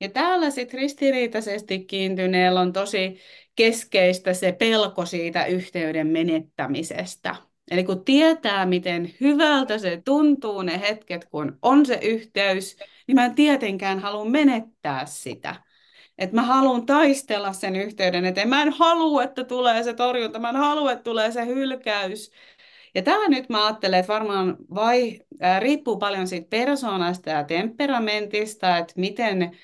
Ja 0.00 0.08
täällä 0.08 0.50
sitten 0.50 0.80
ristiriitaisesti 0.80 1.84
kiintyneellä 1.84 2.60
on 2.60 2.72
tosi 2.72 3.20
keskeistä 3.56 4.34
se 4.34 4.52
pelko 4.52 5.06
siitä 5.06 5.44
yhteyden 5.46 6.06
menettämisestä. 6.06 7.47
Eli 7.70 7.84
kun 7.84 8.04
tietää, 8.04 8.66
miten 8.66 9.14
hyvältä 9.20 9.78
se 9.78 10.02
tuntuu 10.04 10.62
ne 10.62 10.80
hetket, 10.80 11.24
kun 11.24 11.58
on 11.62 11.86
se 11.86 11.98
yhteys, 12.02 12.76
niin 13.06 13.14
mä 13.14 13.24
en 13.24 13.34
tietenkään 13.34 13.98
halua 13.98 14.24
menettää 14.24 15.06
sitä. 15.06 15.54
Että 16.18 16.36
mä 16.36 16.42
haluan 16.42 16.86
taistella 16.86 17.52
sen 17.52 17.76
yhteyden 17.76 18.24
eteen. 18.24 18.48
Mä 18.48 18.62
en 18.62 18.72
halua, 18.72 19.22
että 19.22 19.44
tulee 19.44 19.82
se 19.82 19.94
torjunta, 19.94 20.38
mä 20.38 20.48
en 20.48 20.56
halua, 20.56 20.92
että 20.92 21.04
tulee 21.04 21.32
se 21.32 21.46
hylkäys. 21.46 22.30
Ja 22.94 23.02
tämä 23.02 23.28
nyt 23.28 23.48
mä 23.48 23.66
ajattelen, 23.66 24.00
että 24.00 24.12
varmaan 24.12 24.56
vai, 24.74 25.20
äh, 25.42 25.60
riippuu 25.60 25.96
paljon 25.96 26.28
siitä 26.28 26.48
persoonasta 26.50 27.30
ja 27.30 27.44
temperamentista, 27.44 28.78
että 28.78 28.94
miten 28.96 29.58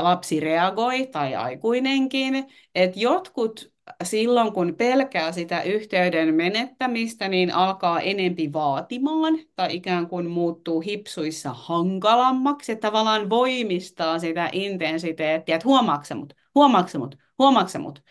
lapsi 0.00 0.40
reagoi 0.40 1.06
tai 1.06 1.34
aikuinenkin, 1.34 2.46
että 2.74 3.00
jotkut 3.00 3.72
silloin 4.02 4.52
kun 4.52 4.74
pelkää 4.78 5.32
sitä 5.32 5.62
yhteyden 5.62 6.34
menettämistä, 6.34 7.28
niin 7.28 7.54
alkaa 7.54 8.00
enempi 8.00 8.52
vaatimaan 8.52 9.38
tai 9.56 9.74
ikään 9.76 10.08
kuin 10.08 10.30
muuttuu 10.30 10.80
hipsuissa 10.80 11.52
hankalammaksi, 11.52 12.72
että 12.72 12.88
tavallaan 12.88 13.30
voimistaa 13.30 14.18
sitä 14.18 14.48
intensiteettiä, 14.52 15.56
että 15.56 15.68
huomaakse 15.68 16.14
mut, 16.14 16.34
huomaakse 16.54 16.98
mut, 16.98 17.18
huomaakse 17.38 17.78
mut. 17.78 18.02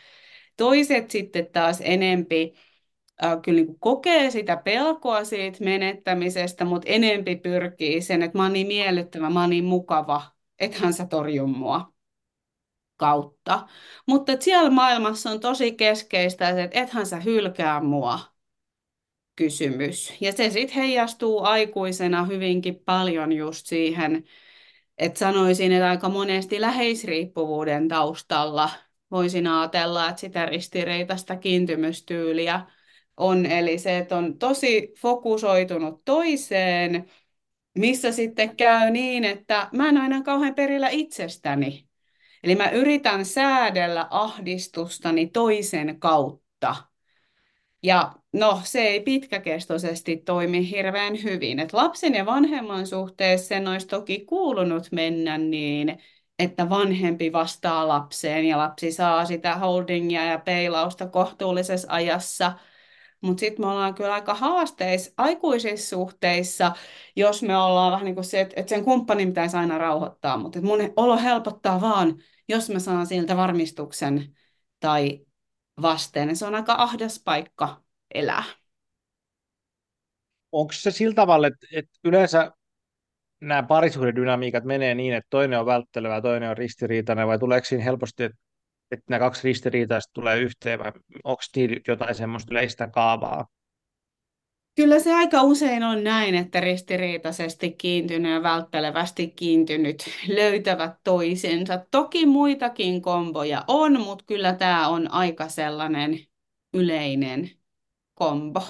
Toiset 0.57 1.11
sitten 1.11 1.47
taas 1.53 1.81
enempi 1.83 2.53
äh, 3.23 3.41
kyllä 3.41 3.61
niin 3.61 3.79
kokee 3.79 4.31
sitä 4.31 4.57
pelkoa 4.57 5.23
siitä 5.23 5.63
menettämisestä, 5.63 6.65
mutta 6.65 6.89
enempi 6.89 7.35
pyrkii 7.35 8.01
sen, 8.01 8.21
että 8.21 8.37
mä 8.37 8.43
oon 8.43 8.53
niin 8.53 8.67
miellyttävä, 8.67 9.29
mä 9.29 9.41
oon 9.41 9.49
niin 9.49 9.65
mukava, 9.65 10.21
ethän 10.59 10.93
sä 10.93 11.05
torju 11.05 11.47
mua 11.47 11.94
kautta. 12.97 13.67
Mutta 14.07 14.31
siellä 14.39 14.69
maailmassa 14.69 15.31
on 15.31 15.39
tosi 15.39 15.71
keskeistä, 15.71 16.49
että 16.49 16.79
ethän 16.79 17.05
sä 17.05 17.17
hylkää 17.19 17.81
mua 17.81 18.19
kysymys. 19.35 20.13
Ja 20.21 20.31
se 20.31 20.49
sitten 20.49 20.75
heijastuu 20.75 21.43
aikuisena 21.43 22.23
hyvinkin 22.23 22.75
paljon 22.85 23.31
just 23.31 23.65
siihen, 23.65 24.23
että 24.97 25.19
sanoisin, 25.19 25.71
että 25.71 25.89
aika 25.89 26.09
monesti 26.09 26.61
läheisriippuvuuden 26.61 27.87
taustalla 27.87 28.69
voisin 29.11 29.47
ajatella, 29.47 30.09
että 30.09 30.19
sitä 30.21 30.45
ristiriitaista 30.45 31.35
kiintymystyyliä 31.35 32.61
on. 33.17 33.45
Eli 33.45 33.77
se, 33.77 33.97
että 33.97 34.17
on 34.17 34.37
tosi 34.37 34.93
fokusoitunut 35.01 36.05
toiseen, 36.05 37.05
missä 37.77 38.11
sitten 38.11 38.55
käy 38.55 38.91
niin, 38.91 39.23
että 39.23 39.69
mä 39.73 39.89
en 39.89 39.97
aina 39.97 40.21
kauhean 40.21 40.55
perillä 40.55 40.89
itsestäni. 40.89 41.84
Eli 42.45 42.55
mä 42.55 42.69
yritän 42.69 43.25
säädellä 43.25 44.07
ahdistustani 44.09 45.27
toisen 45.27 45.99
kautta. 45.99 46.75
Ja 47.83 48.13
no, 48.33 48.61
se 48.63 48.81
ei 48.81 48.99
pitkäkestoisesti 48.99 50.17
toimi 50.17 50.69
hirveän 50.69 51.23
hyvin. 51.23 51.59
Et 51.59 51.73
lapsen 51.73 52.13
ja 52.13 52.25
vanhemman 52.25 52.87
suhteessa 52.87 53.47
sen 53.47 53.67
olisi 53.67 53.87
toki 53.87 54.19
kuulunut 54.19 54.87
mennä 54.91 55.37
niin, 55.37 55.97
että 56.39 56.69
vanhempi 56.69 57.33
vastaa 57.33 57.87
lapseen 57.87 58.45
ja 58.45 58.57
lapsi 58.57 58.91
saa 58.91 59.25
sitä 59.25 59.55
holdingia 59.55 60.25
ja 60.25 60.39
peilausta 60.39 61.07
kohtuullisessa 61.07 61.87
ajassa– 61.91 62.51
mutta 63.21 63.39
sitten 63.39 63.65
me 63.65 63.71
ollaan 63.71 63.95
kyllä 63.95 64.13
aika 64.13 64.33
haasteissa 64.33 65.11
aikuisissa 65.17 65.89
suhteissa, 65.89 66.71
jos 67.15 67.43
me 67.43 67.57
ollaan 67.57 67.91
vähän 67.91 68.05
niin 68.05 68.15
kuin 68.15 68.25
se, 68.25 68.41
että, 68.41 68.53
että 68.57 68.69
sen 68.69 68.83
kumppanin 68.83 69.27
pitäisi 69.27 69.57
aina 69.57 69.77
rauhoittaa, 69.77 70.37
mutta 70.37 70.61
mun 70.61 70.79
olo 70.95 71.17
helpottaa 71.17 71.81
vaan, 71.81 72.17
jos 72.47 72.69
mä 72.69 72.79
saan 72.79 73.07
siltä 73.07 73.37
varmistuksen 73.37 74.35
tai 74.79 75.25
vasteen. 75.81 76.35
Se 76.35 76.45
on 76.45 76.55
aika 76.55 76.75
ahdas 76.77 77.21
paikka 77.25 77.81
elää. 78.13 78.43
Onko 80.51 80.73
se 80.73 80.91
sillä 80.91 81.15
tavalla, 81.15 81.47
että, 81.47 81.67
että 81.71 81.99
yleensä 82.03 82.51
nämä 83.41 83.63
parisuhdedynamiikat 83.63 84.63
menee 84.63 84.95
niin, 84.95 85.13
että 85.13 85.27
toinen 85.29 85.59
on 85.59 85.65
välttelevä 85.65 86.15
ja 86.15 86.21
toinen 86.21 86.49
on 86.49 86.57
ristiriitainen, 86.57 87.27
vai 87.27 87.39
tuleeko 87.39 87.65
siinä 87.65 87.83
helposti, 87.83 88.23
että, 88.23 88.37
että 88.91 89.05
nämä 89.09 89.19
kaksi 89.19 89.43
ristiriitaista 89.43 90.13
tulee 90.13 90.39
yhteen, 90.39 90.79
vai 90.79 90.91
onko 91.23 91.41
niillä 91.55 91.79
jotain 91.87 92.15
semmoista 92.15 92.51
yleistä 92.51 92.87
kaavaa? 92.87 93.45
Kyllä 94.75 94.99
se 94.99 95.13
aika 95.13 95.43
usein 95.43 95.83
on 95.83 96.03
näin, 96.03 96.35
että 96.35 96.59
ristiriitaisesti 96.59 97.71
kiintynyt 97.71 98.31
ja 98.31 98.43
välttelevästi 98.43 99.27
kiintynyt 99.27 100.03
löytävät 100.27 100.93
toisensa. 101.03 101.85
Toki 101.91 102.25
muitakin 102.25 103.01
komboja 103.01 103.63
on, 103.67 104.01
mutta 104.01 104.23
kyllä 104.27 104.53
tämä 104.53 104.87
on 104.87 105.11
aika 105.11 105.49
sellainen 105.49 106.19
yleinen 106.73 107.51
kombo. 108.13 108.61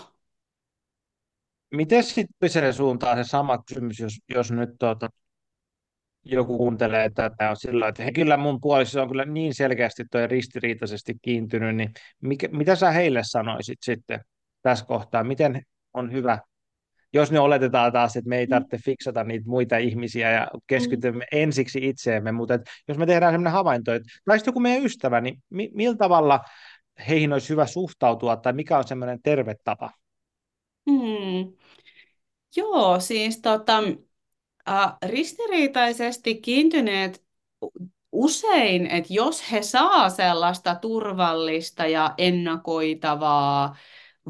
Miten 1.71 2.03
sitten 2.03 2.49
sen 2.49 2.73
suuntaan 2.73 3.17
se 3.17 3.29
sama 3.29 3.63
kysymys, 3.67 3.99
jos, 3.99 4.13
jos 4.29 4.51
nyt 4.51 4.69
tuota, 4.79 5.09
joku 6.25 6.57
kuuntelee 6.57 7.09
tätä 7.09 7.49
on 7.49 7.57
sillä 7.57 7.87
että 7.87 8.03
he, 8.03 8.11
kyllä 8.11 8.37
mun 8.37 8.61
puoliso 8.61 9.01
on 9.01 9.07
kyllä 9.07 9.25
niin 9.25 9.53
selkeästi 9.53 10.03
toi 10.11 10.27
ristiriitaisesti 10.27 11.13
kiintynyt, 11.21 11.75
niin 11.75 11.93
mikä, 12.21 12.47
mitä 12.51 12.75
sä 12.75 12.91
heille 12.91 13.21
sanoisit 13.23 13.77
sitten 13.81 14.19
tässä 14.61 14.85
kohtaa? 14.85 15.23
Miten 15.23 15.61
on 15.95 16.11
hyvä, 16.11 16.39
jos 17.13 17.31
ne 17.31 17.39
oletetaan 17.39 17.91
taas, 17.91 18.15
että 18.15 18.29
me 18.29 18.37
ei 18.37 18.47
tarvitse 18.47 18.77
fiksata 18.85 19.23
niitä 19.23 19.49
muita 19.49 19.77
ihmisiä 19.77 20.31
ja 20.31 20.47
keskitymme 20.67 21.25
mm. 21.31 21.39
ensiksi 21.39 21.87
itseemme, 21.87 22.31
mutta 22.31 22.53
että 22.53 22.71
jos 22.87 22.97
me 22.97 23.05
tehdään 23.05 23.33
sellainen 23.33 23.53
havainto, 23.53 23.93
että 23.93 24.09
tai 24.25 24.39
joku 24.45 24.59
meidän 24.59 24.85
ystävä, 24.85 25.21
niin 25.21 25.43
mi, 25.49 25.71
millä 25.73 25.95
tavalla 25.95 26.39
heihin 27.07 27.33
olisi 27.33 27.49
hyvä 27.49 27.65
suhtautua 27.65 28.35
tai 28.35 28.53
mikä 28.53 28.77
on 28.77 28.87
semmoinen 28.87 29.19
terve 29.23 29.55
tapa? 29.63 29.91
Hmm. 30.89 31.53
Joo, 32.55 32.99
siis 32.99 33.41
tota, 33.41 33.83
äh, 34.69 34.93
ristiriitaisesti 35.05 36.35
kiintyneet 36.35 37.23
usein, 38.11 38.87
että 38.87 39.13
jos 39.13 39.51
he 39.51 39.61
saa 39.61 40.09
sellaista 40.09 40.75
turvallista 40.75 41.85
ja 41.85 42.13
ennakoitavaa 42.17 43.75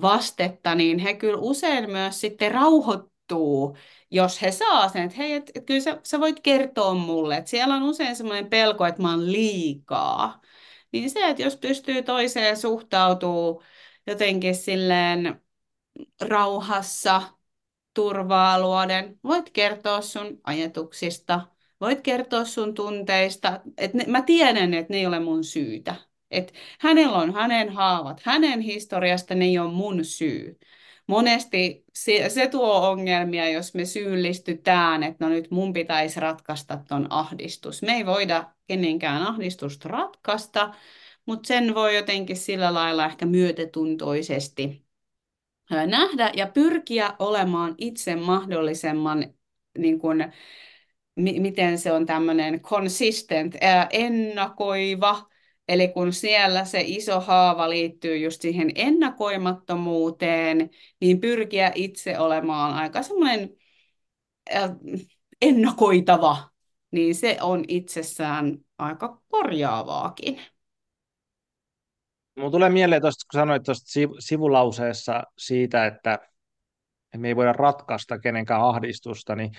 vastetta, 0.01 0.75
niin 0.75 0.99
he 0.99 1.13
kyllä 1.13 1.37
usein 1.39 1.91
myös 1.91 2.21
sitten 2.21 2.51
rauhoittuu, 2.51 3.77
jos 4.11 4.41
he 4.41 4.51
saa 4.51 4.89
sen, 4.89 5.03
että 5.03 5.17
hei, 5.17 5.33
et, 5.33 5.51
et 5.55 5.65
kyllä 5.65 5.79
sä, 5.79 5.99
sä 6.03 6.19
voit 6.19 6.39
kertoa 6.39 6.93
mulle, 6.93 7.37
että 7.37 7.49
siellä 7.49 7.75
on 7.75 7.83
usein 7.83 8.15
semmoinen 8.15 8.49
pelko, 8.49 8.85
että 8.85 9.01
mä 9.01 9.11
oon 9.11 9.31
liikaa. 9.31 10.41
Niin 10.91 11.09
se, 11.09 11.27
että 11.29 11.43
jos 11.43 11.57
pystyy 11.57 12.03
toiseen 12.03 12.57
suhtautuu 12.57 13.63
jotenkin 14.07 14.55
silleen 14.55 15.41
rauhassa, 16.21 17.21
turvaa 17.93 18.59
luoden, 18.61 19.19
voit 19.23 19.49
kertoa 19.49 20.01
sun 20.01 20.39
ajatuksista, 20.43 21.41
voit 21.81 22.01
kertoa 22.01 22.45
sun 22.45 22.73
tunteista, 22.73 23.61
että 23.77 23.97
mä 24.07 24.21
tiedän, 24.21 24.73
että 24.73 24.93
ne 24.93 24.99
ei 24.99 25.05
ole 25.07 25.19
mun 25.19 25.43
syytä. 25.43 25.95
Että 26.35 26.53
hänellä 26.79 27.17
on 27.17 27.33
hänen 27.33 27.69
haavat, 27.69 28.21
hänen 28.23 28.61
historiasta 28.61 29.35
ne 29.35 29.45
ei 29.45 29.59
ole 29.59 29.71
mun 29.71 30.05
syy. 30.05 30.59
Monesti 31.07 31.85
se, 31.93 32.29
se 32.29 32.47
tuo 32.47 32.89
ongelmia, 32.89 33.49
jos 33.49 33.73
me 33.73 33.85
syyllistytään, 33.85 35.03
että 35.03 35.25
no 35.25 35.29
nyt 35.29 35.51
mun 35.51 35.73
pitäisi 35.73 36.19
ratkaista 36.19 36.79
ton 36.87 37.07
ahdistus. 37.09 37.81
Me 37.81 37.93
ei 37.93 38.05
voida 38.05 38.43
kenenkään 38.67 39.21
ahdistusta 39.21 39.89
ratkaista, 39.89 40.73
mutta 41.25 41.47
sen 41.47 41.75
voi 41.75 41.95
jotenkin 41.95 42.37
sillä 42.37 42.73
lailla 42.73 43.05
ehkä 43.05 43.25
myötätuntoisesti 43.25 44.85
nähdä 45.69 46.31
ja 46.35 46.47
pyrkiä 46.47 47.13
olemaan 47.19 47.75
itse 47.77 48.15
mahdollisimman 48.15 49.33
niin 49.77 49.99
kuin, 49.99 50.33
mi- 51.15 51.39
miten 51.39 51.77
se 51.77 51.91
on 51.91 52.05
tämmöinen 52.05 52.59
consistent, 52.61 53.55
ennakoiva, 53.89 55.29
eli 55.67 55.87
kun 55.87 56.13
siellä 56.13 56.65
se 56.65 56.81
iso 56.85 57.19
haava 57.19 57.69
liittyy 57.69 58.17
just 58.17 58.41
siihen 58.41 58.71
ennakoimattomuuteen, 58.75 60.69
niin 61.01 61.19
pyrkiä 61.19 61.71
itse 61.75 62.19
olemaan 62.19 62.73
aika 62.73 63.03
semmoinen 63.03 63.49
ää, 64.49 64.75
ennakoitava, 65.41 66.49
niin 66.91 67.15
se 67.15 67.37
on 67.41 67.63
itsessään 67.67 68.57
aika 68.77 69.21
korjaavaakin. 69.29 70.41
Mulla 72.37 72.51
tulee 72.51 72.69
mieleen 72.69 73.01
tuosta, 73.01 73.25
kun 73.31 73.39
sanoit 73.39 73.63
tuosta 73.63 73.99
sivulauseessa 74.19 75.23
siitä, 75.37 75.85
että 75.85 76.19
me 77.17 77.27
ei 77.27 77.35
voida 77.35 77.53
ratkaista 77.53 78.19
kenenkään 78.19 78.61
ahdistusta, 78.61 79.35
niin 79.35 79.51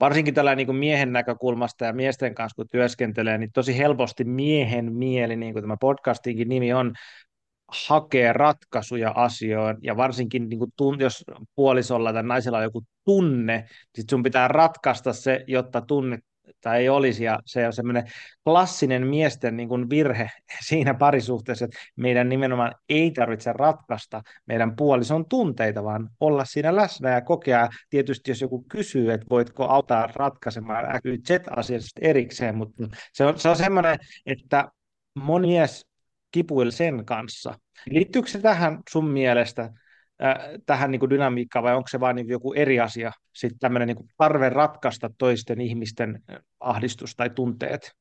varsinkin 0.00 0.34
tällä 0.34 0.54
niin 0.54 0.76
miehen 0.76 1.12
näkökulmasta 1.12 1.84
ja 1.84 1.92
miesten 1.92 2.34
kanssa 2.34 2.56
kun 2.56 2.68
työskentelee, 2.72 3.38
niin 3.38 3.50
tosi 3.54 3.78
helposti 3.78 4.24
miehen 4.24 4.92
mieli, 4.92 5.36
niin 5.36 5.52
kuin 5.52 5.62
tämä 5.62 5.76
podcastinkin 5.80 6.48
nimi 6.48 6.72
on, 6.72 6.92
hakee 7.88 8.32
ratkaisuja 8.32 9.12
asioihin, 9.14 9.78
ja 9.82 9.96
varsinkin 9.96 10.48
niin 10.48 10.58
kuin 10.58 10.72
tun, 10.76 11.00
jos 11.00 11.24
puolisolla 11.54 12.12
tai 12.12 12.22
naisella 12.22 12.58
on 12.58 12.64
joku 12.64 12.82
tunne, 13.04 13.64
niin 13.96 14.04
sun 14.10 14.22
pitää 14.22 14.48
ratkaista 14.48 15.12
se, 15.12 15.44
jotta 15.46 15.80
tunne 15.80 16.18
tai 16.60 16.80
ei 16.80 16.88
olisi, 16.88 17.24
ja 17.24 17.38
se 17.44 17.66
on 17.66 17.72
semmoinen 17.72 18.04
klassinen 18.44 19.06
miesten 19.06 19.56
niin 19.56 19.68
kuin 19.68 19.90
virhe 19.90 20.30
siinä 20.68 20.94
parisuhteessa, 20.94 21.64
että 21.64 21.78
meidän 21.96 22.28
nimenomaan 22.28 22.74
ei 22.88 23.10
tarvitse 23.10 23.52
ratkaista 23.52 24.22
meidän 24.46 24.76
puolison 24.76 25.28
tunteita, 25.28 25.84
vaan 25.84 26.10
olla 26.20 26.44
siinä 26.44 26.76
läsnä 26.76 27.10
ja 27.10 27.20
kokea, 27.20 27.68
tietysti 27.90 28.30
jos 28.30 28.40
joku 28.40 28.64
kysyy, 28.68 29.12
että 29.12 29.26
voitko 29.30 29.64
auttaa 29.64 30.08
ratkaisemaan 30.14 31.00
Z-asiasta 31.28 32.00
erikseen, 32.02 32.56
mutta 32.56 32.88
se 33.12 33.24
on, 33.24 33.38
se 33.38 33.48
on 33.48 33.56
semmoinen, 33.56 33.98
että 34.26 34.68
moni 35.14 35.60
mies 35.60 35.86
kipuilla 36.30 36.72
sen 36.72 37.04
kanssa. 37.04 37.54
Liittyykö 37.90 38.28
se 38.28 38.40
tähän 38.40 38.78
sun 38.90 39.08
mielestä, 39.08 39.70
tähän 40.66 40.90
niin 40.90 41.00
kuin 41.00 41.10
dynamiikkaan 41.10 41.62
vai 41.62 41.76
onko 41.76 41.88
se 41.88 42.00
vain 42.00 42.16
niin 42.16 42.28
joku 42.28 42.52
eri 42.52 42.80
asia, 42.80 43.12
sitten 43.32 43.58
tämmöinen 43.58 43.88
niin 43.88 44.08
tarve 44.16 44.48
ratkaista 44.48 45.10
toisten 45.18 45.60
ihmisten 45.60 46.22
ahdistus 46.60 47.16
tai 47.16 47.30
tunteet? 47.30 47.92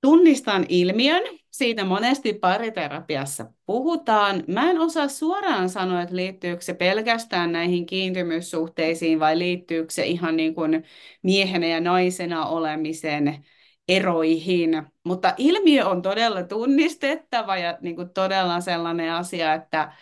Tunnistan 0.00 0.66
ilmiön, 0.68 1.22
siitä 1.50 1.84
monesti 1.84 2.32
pariterapiassa 2.32 3.52
puhutaan. 3.66 4.44
Mä 4.48 4.70
en 4.70 4.78
osaa 4.78 5.08
suoraan 5.08 5.68
sanoa, 5.68 6.02
että 6.02 6.16
liittyykö 6.16 6.62
se 6.62 6.74
pelkästään 6.74 7.52
näihin 7.52 7.86
kiintymyssuhteisiin 7.86 9.20
vai 9.20 9.38
liittyykö 9.38 9.92
se 9.92 10.06
ihan 10.06 10.36
niin 10.36 10.54
kuin 10.54 10.84
miehenä 11.22 11.66
ja 11.66 11.80
naisena 11.80 12.46
olemisen 12.46 13.44
eroihin. 13.90 14.82
Mutta 15.04 15.34
ilmiö 15.36 15.86
on 15.86 16.02
todella 16.02 16.42
tunnistettava 16.42 17.56
ja 17.56 17.78
niin 17.80 17.96
kuin 17.96 18.10
todella 18.10 18.60
sellainen 18.60 19.12
asia, 19.12 19.54
että 19.54 19.92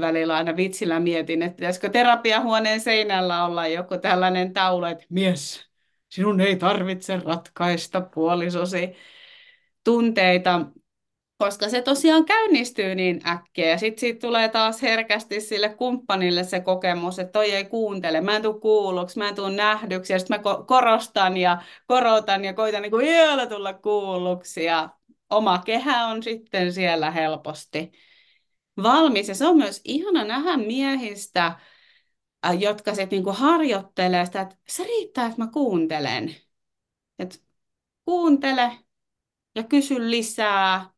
välillä 0.00 0.34
aina 0.36 0.56
vitsillä 0.56 1.00
mietin, 1.00 1.42
että 1.42 1.56
pitäisikö 1.56 1.88
terapiahuoneen 1.88 2.80
seinällä 2.80 3.44
olla 3.44 3.66
joku 3.66 3.98
tällainen 3.98 4.52
taulu, 4.52 4.84
että 4.84 5.04
mies, 5.08 5.66
sinun 6.08 6.40
ei 6.40 6.56
tarvitse 6.56 7.20
ratkaista 7.24 8.00
puolisosi 8.00 8.92
tunteita, 9.84 10.66
koska 11.42 11.68
se 11.68 11.82
tosiaan 11.82 12.24
käynnistyy 12.24 12.94
niin 12.94 13.28
äkkiä. 13.28 13.68
Ja 13.68 13.78
sitten 13.78 14.00
siitä 14.00 14.20
tulee 14.20 14.48
taas 14.48 14.82
herkästi 14.82 15.40
sille 15.40 15.68
kumppanille 15.68 16.44
se 16.44 16.60
kokemus, 16.60 17.18
että 17.18 17.32
toi 17.32 17.50
ei 17.50 17.64
kuuntele, 17.64 18.20
mä 18.20 18.36
en 18.36 18.42
tule 18.42 18.60
kuulluksi, 18.60 19.18
mä 19.18 19.28
en 19.28 19.34
tule 19.34 19.50
nähdyksi. 19.50 20.12
Ja 20.12 20.18
sitten 20.18 20.40
mä 20.40 20.64
korostan 20.66 21.36
ja 21.36 21.62
korotan 21.86 22.44
ja 22.44 22.52
koitan 22.52 22.82
niin 22.82 22.92
vielä 22.92 23.46
tulla 23.46 23.72
kuulluksi. 23.72 24.64
Ja 24.64 24.88
oma 25.30 25.58
kehä 25.58 26.06
on 26.06 26.22
sitten 26.22 26.72
siellä 26.72 27.10
helposti 27.10 27.92
valmis. 28.82 29.28
Ja 29.28 29.34
se 29.34 29.46
on 29.46 29.56
myös 29.56 29.80
ihana 29.84 30.24
nähdä 30.24 30.56
miehistä, 30.56 31.58
jotka 32.58 32.94
sitten 32.94 33.16
niinku 33.16 33.32
harjoittelee 33.32 34.26
sitä, 34.26 34.40
että 34.40 34.56
se 34.68 34.84
riittää, 34.84 35.26
että 35.26 35.42
mä 35.42 35.48
kuuntelen. 35.52 36.34
Et 37.18 37.42
kuuntele 38.04 38.72
ja 39.54 39.62
kysy 39.62 40.10
lisää 40.10 40.92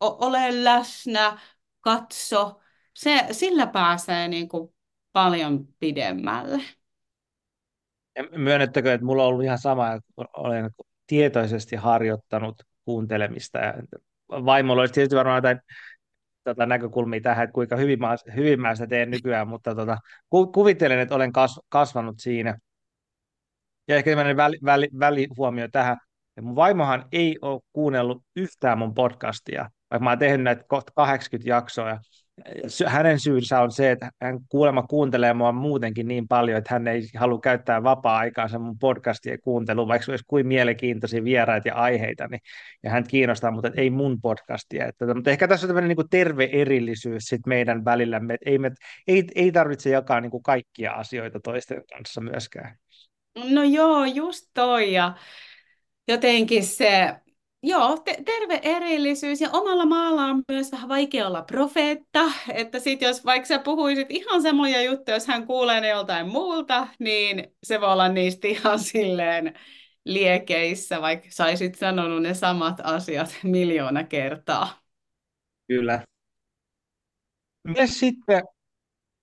ole 0.00 0.64
läsnä, 0.64 1.38
katso. 1.80 2.60
Se, 2.94 3.26
sillä 3.30 3.66
pääsee 3.66 4.28
niin 4.28 4.48
kuin 4.48 4.74
paljon 5.12 5.68
pidemmälle. 5.78 6.62
Myönnettäkö, 8.36 8.92
että 8.92 9.04
mulla 9.04 9.22
on 9.22 9.28
ollut 9.28 9.44
ihan 9.44 9.58
sama, 9.58 9.92
että 9.92 10.12
olen 10.36 10.70
tietoisesti 11.06 11.76
harjoittanut 11.76 12.62
kuuntelemista. 12.84 13.58
Ja 13.58 13.74
vaimolla 14.28 14.82
olisi 14.82 14.94
tietysti 14.94 15.16
varmaan 15.16 15.36
jotain 15.36 15.60
tota, 16.44 16.66
näkökulmia 16.66 17.20
tähän, 17.20 17.44
että 17.44 17.54
kuinka 17.54 17.76
hyvin 17.76 18.00
mä, 18.00 18.16
hyvin 18.36 18.60
mä 18.60 18.74
sitä 18.74 18.86
teen 18.86 19.10
nykyään, 19.10 19.48
mutta 19.48 19.74
tota, 19.74 19.98
ku, 20.30 20.52
kuvittelen, 20.52 20.98
että 20.98 21.14
olen 21.14 21.32
kas, 21.32 21.60
kasvanut 21.68 22.14
siinä. 22.18 22.58
Ja 23.88 23.96
ehkä 23.96 24.10
tämmöinen 24.10 24.36
väli, 24.36 24.58
väli, 24.64 24.88
välihuomio 24.98 25.68
tähän, 25.72 25.96
että 26.28 26.42
mun 26.42 26.56
vaimohan 26.56 27.04
ei 27.12 27.38
ole 27.42 27.60
kuunnellut 27.72 28.22
yhtään 28.36 28.78
mun 28.78 28.94
podcastia, 28.94 29.70
vaikka 29.90 30.04
mä 30.04 30.10
oon 30.10 30.18
tehnyt 30.18 30.44
näitä 30.44 30.64
kohta 30.68 30.92
80 30.94 31.50
jaksoa, 31.50 31.88
ja 31.88 32.00
hänen 32.86 33.20
syynsä 33.20 33.60
on 33.60 33.72
se, 33.72 33.90
että 33.90 34.10
hän 34.22 34.38
kuulemma 34.48 34.82
kuuntelee 34.82 35.34
mua 35.34 35.52
muutenkin 35.52 36.08
niin 36.08 36.28
paljon, 36.28 36.58
että 36.58 36.74
hän 36.74 36.88
ei 36.88 37.02
halua 37.16 37.40
käyttää 37.40 37.82
vapaa-aikaansa 37.82 38.58
mun 38.58 38.78
podcastien 38.78 39.38
kuunteluun, 39.40 39.88
vaikka 39.88 40.12
olisi 40.12 40.24
kuin 40.26 40.46
mielenkiintoisia 40.46 41.24
vieraita 41.24 41.68
ja 41.68 41.74
aiheita, 41.74 42.28
niin, 42.28 42.40
ja 42.82 42.90
hän 42.90 43.04
kiinnostaa, 43.06 43.50
mutta 43.50 43.70
ei 43.76 43.90
mun 43.90 44.20
podcastia. 44.20 44.86
Että, 44.86 45.14
mutta 45.14 45.30
ehkä 45.30 45.48
tässä 45.48 45.66
on 45.66 45.68
tämmöinen 45.68 45.96
niin 45.96 46.08
terve 46.10 46.48
erillisyys 46.52 47.24
sit 47.24 47.46
meidän 47.46 47.84
välillämme, 47.84 48.34
että 48.34 48.50
ei, 48.50 48.58
me, 48.58 48.70
ei, 49.06 49.24
ei 49.34 49.52
tarvitse 49.52 49.90
jakaa 49.90 50.20
niin 50.20 50.30
kuin 50.30 50.42
kaikkia 50.42 50.92
asioita 50.92 51.40
toisten 51.40 51.82
kanssa 51.92 52.20
myöskään. 52.20 52.76
No 53.44 53.62
joo, 53.62 54.04
just 54.04 54.50
toi, 54.54 54.92
ja 54.92 55.14
jotenkin 56.08 56.64
se 56.64 57.14
Joo, 57.62 57.98
te- 58.04 58.22
terve 58.24 58.60
erillisyys 58.62 59.40
ja 59.40 59.50
omalla 59.52 59.86
maalla 59.86 60.24
on 60.24 60.42
myös 60.52 60.72
vähän 60.72 60.88
vaikea 60.88 61.26
olla 61.26 61.42
profeetta, 61.42 62.20
että 62.54 62.78
sit 62.78 63.02
jos 63.02 63.24
vaikka 63.24 63.46
sä 63.46 63.58
puhuisit 63.58 64.10
ihan 64.10 64.42
samoja 64.42 64.82
juttuja, 64.82 65.16
jos 65.16 65.26
hän 65.26 65.46
kuulee 65.46 65.80
ne 65.80 65.88
joltain 65.88 66.28
muulta, 66.28 66.88
niin 66.98 67.54
se 67.62 67.80
voi 67.80 67.92
olla 67.92 68.08
niistä 68.08 68.48
ihan 68.48 68.78
silleen 68.78 69.54
liekeissä, 70.04 71.00
vaikka 71.00 71.28
saisit 71.30 71.74
sanonut 71.74 72.22
ne 72.22 72.34
samat 72.34 72.80
asiat 72.84 73.38
miljoona 73.42 74.04
kertaa. 74.04 74.80
Kyllä. 75.68 76.02
Miten 77.64 77.88
sitten 77.88 78.42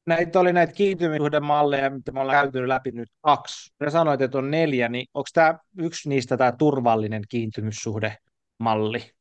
näitä 0.07 0.39
oli 0.39 0.53
näitä 0.53 0.73
kiintymyssuhdemalleja, 0.73 1.89
mitä 1.89 2.11
me 2.11 2.19
ollaan 2.19 2.43
käyty 2.43 2.67
läpi 2.67 2.91
nyt 2.91 3.09
kaksi. 3.21 3.73
Ja 3.79 3.91
sanoit, 3.91 4.21
että 4.21 4.37
on 4.37 4.51
neljä, 4.51 4.89
niin 4.89 5.07
onko 5.13 5.27
tämä 5.33 5.59
yksi 5.77 6.09
niistä 6.09 6.37
tämä 6.37 6.51
turvallinen 6.51 7.23
kiintymyssuhdemalli? 7.29 9.11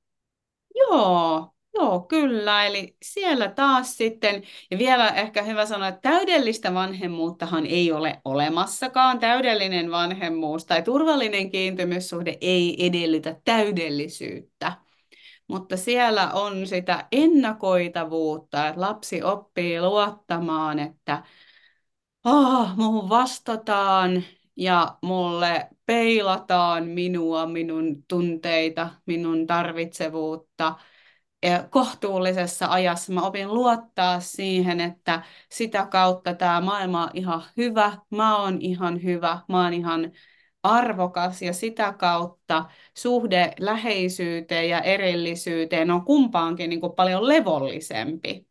Joo, 0.74 1.50
Joo, 1.78 2.00
kyllä. 2.00 2.66
Eli 2.66 2.96
siellä 3.02 3.48
taas 3.48 3.96
sitten, 3.96 4.42
ja 4.70 4.78
vielä 4.78 5.08
ehkä 5.08 5.42
hyvä 5.42 5.66
sanoa, 5.66 5.88
että 5.88 6.10
täydellistä 6.10 6.74
vanhemmuuttahan 6.74 7.66
ei 7.66 7.92
ole 7.92 8.20
olemassakaan. 8.24 9.18
Täydellinen 9.18 9.90
vanhemmuus 9.90 10.66
tai 10.66 10.82
turvallinen 10.82 11.50
kiintymyssuhde 11.50 12.38
ei 12.40 12.86
edellytä 12.86 13.36
täydellisyyttä. 13.44 14.72
Mutta 15.48 15.76
siellä 15.76 16.30
on 16.30 16.66
sitä 16.66 17.06
ennakoitavuutta, 17.12 18.68
että 18.68 18.80
lapsi 18.80 19.22
oppii 19.22 19.80
luottamaan, 19.80 20.78
että 20.78 21.22
oh, 22.24 22.68
muuhun 22.76 23.08
vastataan 23.08 24.24
ja 24.56 24.98
mulle 25.02 25.68
peilataan 25.86 26.86
minua, 26.86 27.46
minun 27.46 28.04
tunteita, 28.08 28.90
minun 29.06 29.46
tarvitsevuutta 29.46 30.74
kohtuullisessa 31.70 32.66
ajassa. 32.66 33.12
Mä 33.12 33.22
opin 33.22 33.54
luottaa 33.54 34.20
siihen, 34.20 34.80
että 34.80 35.22
sitä 35.50 35.86
kautta 35.86 36.34
tämä 36.34 36.60
maailma 36.60 37.02
on 37.02 37.10
ihan 37.14 37.42
hyvä, 37.56 37.92
mä 38.10 38.36
oon 38.42 38.60
ihan 38.60 39.02
hyvä, 39.02 39.38
mä 39.48 39.62
oon 39.64 39.74
ihan 39.74 40.12
arvokas 40.66 41.42
ja 41.42 41.52
sitä 41.52 41.92
kautta 41.98 42.64
suhde 42.94 43.52
läheisyyteen 43.60 44.68
ja 44.68 44.80
erillisyyteen 44.80 45.90
on 45.90 46.04
kumpaankin 46.04 46.70
niin 46.70 46.80
kuin 46.80 46.92
paljon 46.92 47.28
levollisempi. 47.28 48.46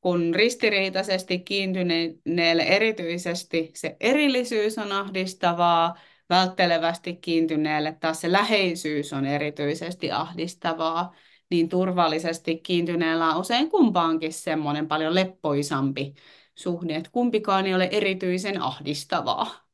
Kun 0.00 0.34
ristiriitaisesti 0.34 1.38
kiintyneelle 1.38 2.62
erityisesti 2.62 3.70
se 3.74 3.96
erillisyys 4.00 4.78
on 4.78 4.92
ahdistavaa, 4.92 5.94
välttelevästi 6.30 7.16
kiintyneelle 7.16 7.96
taas 8.00 8.20
se 8.20 8.32
läheisyys 8.32 9.12
on 9.12 9.26
erityisesti 9.26 10.12
ahdistavaa, 10.12 11.14
niin 11.50 11.68
turvallisesti 11.68 12.58
kiintyneellä 12.58 13.30
on 13.30 13.40
usein 13.40 13.70
kumpaankin 13.70 14.32
semmoinen 14.32 14.88
paljon 14.88 15.14
leppoisampi 15.14 16.14
suhde, 16.54 16.96
että 16.96 17.10
kumpikaan 17.12 17.66
ei 17.66 17.74
ole 17.74 17.88
erityisen 17.92 18.62
ahdistavaa. 18.62 19.65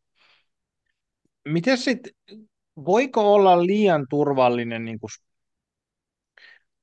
Miten 1.48 1.78
sitten, 1.78 2.12
voiko 2.76 3.34
olla 3.34 3.66
liian 3.66 4.06
turvallinen 4.10 4.84
niin 4.84 5.00
kuin 5.00 5.10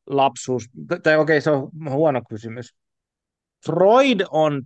lapsuus, 0.07 0.63
tai 0.87 0.97
okei, 0.97 1.17
okay, 1.17 1.41
se 1.41 1.51
on 1.51 1.69
huono 1.89 2.21
kysymys. 2.29 2.75
Freud 3.65 4.19
on 4.31 4.63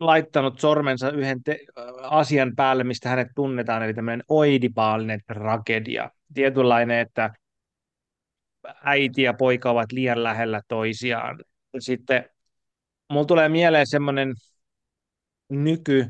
laittanut 0.00 0.60
sormensa 0.60 1.10
yhden 1.10 1.42
te- 1.42 1.58
asian 2.02 2.52
päälle, 2.56 2.84
mistä 2.84 3.08
hänet 3.08 3.28
tunnetaan, 3.34 3.82
eli 3.82 3.94
tämmöinen 3.94 4.24
oidipaalinen 4.28 5.20
tragedia. 5.26 6.10
Tietynlainen, 6.34 6.98
että 6.98 7.34
äiti 8.84 9.22
ja 9.22 9.34
poika 9.34 9.70
ovat 9.70 9.92
liian 9.92 10.22
lähellä 10.22 10.62
toisiaan. 10.68 11.44
Sitten 11.78 12.30
mulla 13.10 13.26
tulee 13.26 13.48
mieleen 13.48 13.86
semmoinen 13.86 14.34
nyky 15.48 16.06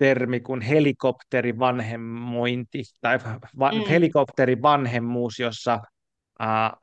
termi 0.00 0.40
kuin 0.40 0.60
helikopterivanhemmointi 0.60 2.82
tai 3.00 3.18
va- 3.58 3.72
mm. 3.72 3.84
helikopterivanhemmuus, 3.88 5.38
jossa 5.38 5.80
ää, 6.38 6.76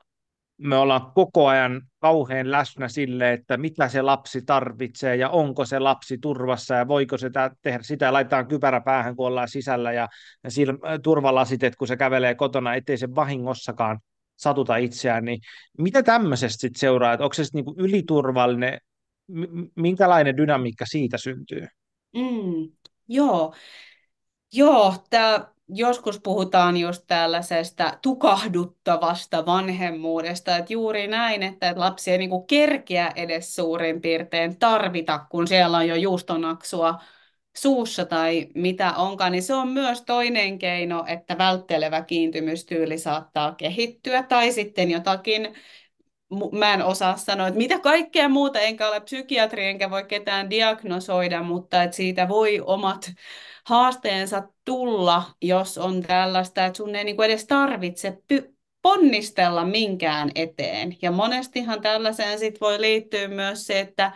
me 0.58 0.76
ollaan 0.76 1.12
koko 1.14 1.46
ajan 1.46 1.82
kauhean 1.98 2.50
läsnä 2.50 2.88
sille, 2.88 3.32
että 3.32 3.56
mitä 3.56 3.88
se 3.88 4.02
lapsi 4.02 4.42
tarvitsee 4.42 5.16
ja 5.16 5.28
onko 5.28 5.64
se 5.64 5.78
lapsi 5.78 6.18
turvassa 6.18 6.74
ja 6.74 6.88
voiko 6.88 7.18
se 7.18 7.30
tehdä 7.62 7.82
sitä 7.82 8.12
laitetaan 8.12 8.48
kypärä 8.48 8.80
päähän, 8.80 9.16
kun 9.16 9.26
ollaan 9.26 9.48
sisällä 9.48 9.92
ja, 9.92 10.08
ja 10.44 10.50
turvalasitet, 11.02 11.66
että 11.66 11.78
kun 11.78 11.88
se 11.88 11.96
kävelee 11.96 12.34
kotona, 12.34 12.74
ettei 12.74 12.98
se 12.98 13.14
vahingossakaan 13.14 13.98
satuta 14.36 14.76
itseään, 14.76 15.24
niin 15.24 15.40
mitä 15.78 16.02
tämmöisestä 16.02 16.60
sitten 16.60 16.80
seuraa, 16.80 17.12
että 17.12 17.24
onko 17.24 17.34
se 17.34 17.42
niinku 17.52 17.74
yliturvallinen, 17.78 18.78
minkälainen 19.76 20.36
dynamiikka 20.36 20.86
siitä 20.86 21.18
syntyy? 21.18 21.66
Mm, 22.14 22.70
joo, 23.08 23.54
joo 24.52 24.94
tää, 25.10 25.52
joskus 25.68 26.20
puhutaan 26.20 26.76
just 26.76 27.04
tällaisesta 27.06 27.98
tukahduttavasta 28.02 29.46
vanhemmuudesta, 29.46 30.56
että 30.56 30.72
juuri 30.72 31.06
näin, 31.06 31.42
että 31.42 31.72
lapsi 31.76 32.10
ei 32.10 32.18
niinku 32.18 32.42
kerkeä 32.42 33.12
edes 33.16 33.54
suurin 33.54 34.00
piirtein 34.00 34.58
tarvita, 34.58 35.18
kun 35.30 35.48
siellä 35.48 35.76
on 35.76 35.88
jo 35.88 35.94
juustonaksua 35.96 37.00
suussa 37.56 38.04
tai 38.04 38.48
mitä 38.54 38.92
onkaan, 38.92 39.32
niin 39.32 39.42
se 39.42 39.54
on 39.54 39.68
myös 39.68 40.02
toinen 40.02 40.58
keino, 40.58 41.04
että 41.06 41.38
välttelevä 41.38 42.02
kiintymystyyli 42.02 42.98
saattaa 42.98 43.54
kehittyä 43.54 44.22
tai 44.22 44.52
sitten 44.52 44.90
jotakin 44.90 45.54
mä 46.52 46.74
en 46.74 46.84
osaa 46.84 47.16
sanoa, 47.16 47.46
että 47.48 47.58
mitä 47.58 47.78
kaikkea 47.78 48.28
muuta, 48.28 48.60
enkä 48.60 48.88
ole 48.88 49.00
psykiatri, 49.00 49.66
enkä 49.66 49.90
voi 49.90 50.04
ketään 50.04 50.50
diagnosoida, 50.50 51.42
mutta 51.42 51.82
että 51.82 51.96
siitä 51.96 52.28
voi 52.28 52.60
omat 52.60 53.12
haasteensa 53.66 54.42
tulla, 54.64 55.22
jos 55.42 55.78
on 55.78 56.02
tällaista, 56.02 56.66
että 56.66 56.76
sun 56.76 56.94
ei 56.94 57.04
niin 57.04 57.22
edes 57.22 57.46
tarvitse 57.46 58.18
py- 58.32 58.54
ponnistella 58.82 59.64
minkään 59.64 60.30
eteen. 60.34 60.96
Ja 61.02 61.10
monestihan 61.10 61.80
tällaiseen 61.80 62.38
sit 62.38 62.60
voi 62.60 62.80
liittyä 62.80 63.28
myös 63.28 63.66
se, 63.66 63.80
että 63.80 64.12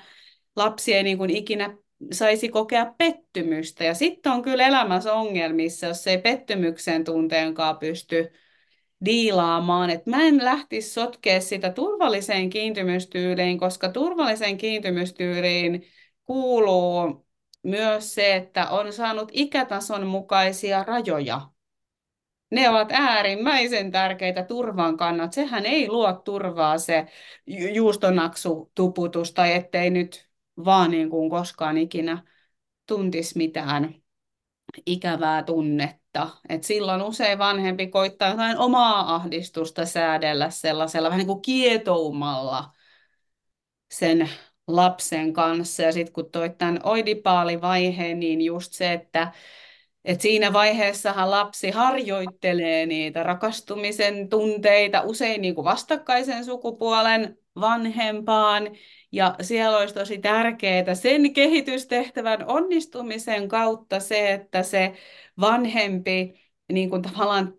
lapsi 0.56 0.94
ei 0.94 1.02
niin 1.02 1.18
kuin 1.18 1.30
ikinä 1.30 1.76
saisi 2.12 2.48
kokea 2.48 2.94
pettymystä. 2.98 3.84
Ja 3.84 3.94
sitten 3.94 4.32
on 4.32 4.42
kyllä 4.42 4.66
elämässä 4.66 5.12
ongelmissa, 5.12 5.86
jos 5.86 6.06
ei 6.06 6.18
pettymyksen 6.18 7.04
tunteenkaan 7.04 7.78
pysty 7.78 8.32
diilaamaan. 9.04 9.90
Et 9.90 10.06
mä 10.06 10.22
en 10.22 10.44
lähtisi 10.44 10.90
sotkea 10.90 11.40
sitä 11.40 11.70
turvalliseen 11.70 12.50
kiintymystyyliin, 12.50 13.58
koska 13.58 13.88
turvalliseen 13.88 14.56
kiintymystyyliin 14.56 15.86
kuuluu 16.24 17.26
myös 17.62 18.14
se, 18.14 18.34
että 18.36 18.70
on 18.70 18.92
saanut 18.92 19.28
ikätason 19.32 20.06
mukaisia 20.06 20.84
rajoja. 20.84 21.40
Ne 22.50 22.68
ovat 22.68 22.88
äärimmäisen 22.92 23.90
tärkeitä 23.90 24.42
turvan 24.42 24.96
kannat. 24.96 25.32
Sehän 25.32 25.66
ei 25.66 25.88
luo 25.88 26.12
turvaa 26.12 26.78
se 26.78 27.06
juustonaksu 27.46 28.72
tuputus 28.74 29.32
tai 29.32 29.52
ettei 29.52 29.90
nyt 29.90 30.28
vaan 30.64 30.90
niin 30.90 31.10
kuin 31.10 31.30
koskaan 31.30 31.78
ikinä 31.78 32.22
tuntisi 32.86 33.38
mitään 33.38 33.94
ikävää 34.86 35.42
tunnetta. 35.42 36.01
Et 36.48 36.64
silloin 36.64 37.02
usein 37.02 37.38
vanhempi 37.38 37.86
koittaa 37.86 38.30
jotain 38.30 38.58
omaa 38.58 39.14
ahdistusta 39.14 39.86
säädellä 39.86 40.50
sellaisella 40.50 41.08
vähän 41.08 41.18
niin 41.18 41.26
kuin 41.26 41.42
kietoumalla 41.42 42.72
sen 43.90 44.28
lapsen 44.66 45.32
kanssa. 45.32 45.82
Ja 45.82 45.92
sitten 45.92 46.12
kun 46.12 46.30
toi 46.30 46.50
tämän 46.50 46.80
oidipaalivaiheen, 46.82 48.20
niin 48.20 48.40
just 48.40 48.72
se, 48.72 48.92
että 48.92 49.32
et 50.04 50.20
siinä 50.20 50.52
vaiheessahan 50.52 51.30
lapsi 51.30 51.70
harjoittelee 51.70 52.86
niitä 52.86 53.22
rakastumisen 53.22 54.28
tunteita 54.28 55.02
usein 55.02 55.42
niin 55.42 55.54
kuin 55.54 55.64
vastakkaisen 55.64 56.44
sukupuolen 56.44 57.38
vanhempaan. 57.60 58.68
Ja 59.12 59.34
siellä 59.40 59.78
olisi 59.78 59.94
tosi 59.94 60.18
tärkeää 60.18 60.94
sen 60.94 61.32
kehitystehtävän 61.32 62.44
onnistumisen 62.46 63.48
kautta 63.48 64.00
se, 64.00 64.32
että 64.32 64.62
se 64.62 64.92
vanhempi 65.40 66.34
niin 66.72 66.90
kuin 66.90 67.02
tavallaan 67.02 67.54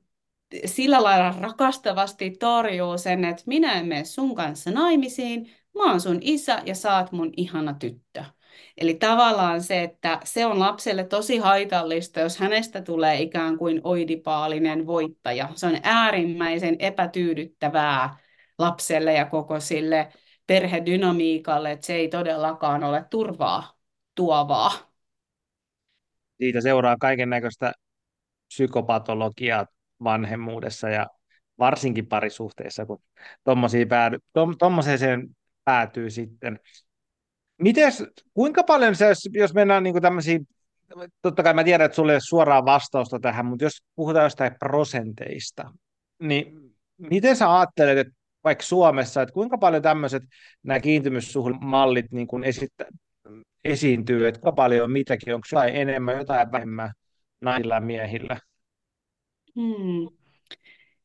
sillä 0.65 1.03
lailla 1.03 1.35
rakastavasti 1.41 2.31
torjuu 2.31 2.97
sen, 2.97 3.25
että 3.25 3.43
minä 3.45 3.73
en 3.73 3.85
mene 3.85 4.05
sun 4.05 4.35
kanssa 4.35 4.71
naimisiin, 4.71 5.51
mä 5.75 5.89
oon 5.91 6.01
sun 6.01 6.17
isä 6.21 6.61
ja 6.65 6.75
saat 6.75 7.11
mun 7.11 7.31
ihana 7.37 7.73
tyttö. 7.73 8.23
Eli 8.77 8.93
tavallaan 8.93 9.63
se, 9.63 9.83
että 9.83 10.19
se 10.23 10.45
on 10.45 10.59
lapselle 10.59 11.03
tosi 11.03 11.37
haitallista, 11.37 12.19
jos 12.19 12.37
hänestä 12.37 12.81
tulee 12.81 13.21
ikään 13.21 13.57
kuin 13.57 13.81
oidipaalinen 13.83 14.87
voittaja. 14.87 15.49
Se 15.55 15.67
on 15.67 15.77
äärimmäisen 15.83 16.75
epätyydyttävää 16.79 18.17
lapselle 18.57 19.13
ja 19.13 19.25
koko 19.25 19.59
sille 19.59 20.13
perhedynamiikalle, 20.47 21.71
että 21.71 21.85
se 21.85 21.95
ei 21.95 22.07
todellakaan 22.07 22.83
ole 22.83 23.05
turvaa 23.09 23.77
tuovaa. 24.15 24.92
Siitä 26.43 26.61
seuraa 26.61 26.97
kaiken 26.99 27.29
näköistä 27.29 27.71
psykopatologiaa 28.47 29.65
vanhemmuudessa 30.03 30.89
ja 30.89 31.07
varsinkin 31.59 32.07
parisuhteessa, 32.07 32.85
kun 32.85 33.01
tuommoiseen 33.43 33.87
päädy, 33.87 34.19
tom, 34.33 34.55
päätyy 35.65 36.09
sitten. 36.09 36.59
Mites, 37.61 38.03
kuinka 38.33 38.63
paljon 38.63 38.95
se, 38.95 39.13
jos 39.33 39.53
mennään 39.53 39.83
niin 39.83 40.01
tämmöisiin, 40.01 40.47
totta 41.21 41.43
kai 41.43 41.53
mä 41.53 41.63
tiedän, 41.63 41.85
että 41.85 41.95
sulle 41.95 42.11
ei 42.11 42.15
ole 42.15 42.21
suoraa 42.23 42.65
vastausta 42.65 43.19
tähän, 43.19 43.45
mutta 43.45 43.65
jos 43.65 43.83
puhutaan 43.95 44.25
jostain 44.25 44.55
prosenteista, 44.59 45.71
niin 46.19 46.75
miten 46.97 47.35
sä 47.35 47.57
ajattelet, 47.59 47.97
että 47.97 48.13
vaikka 48.43 48.63
Suomessa, 48.63 49.21
että 49.21 49.33
kuinka 49.33 49.57
paljon 49.57 49.83
tämmöiset 49.83 50.23
nämä 50.63 50.79
kiintymyssuhdemallit 50.79 52.11
niin 52.11 52.27
kuin 52.27 52.43
esittä, 52.43 52.85
esiintyy, 53.65 54.27
että 54.27 54.51
paljon 54.51 54.91
mitäkin, 54.91 55.35
onko 55.35 55.47
jotain 55.51 55.75
enemmän, 55.75 56.17
jotain 56.17 56.51
vähemmän 56.51 56.91
ja 57.41 57.79
miehillä? 57.79 58.37
Hmm. 59.55 60.07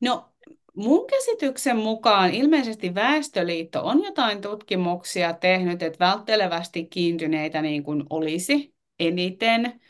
No 0.01 0.33
mun 0.75 1.07
käsityksen 1.07 1.77
mukaan 1.77 2.35
ilmeisesti 2.35 2.95
Väestöliitto 2.95 3.87
on 3.87 4.05
jotain 4.05 4.41
tutkimuksia 4.41 5.33
tehnyt, 5.33 5.83
että 5.83 6.05
välttelevästi 6.05 6.85
kiintyneitä 6.85 7.63
niin 7.63 7.83
kuin 7.83 8.05
olisi 8.11 8.75
eniten. 8.99 9.81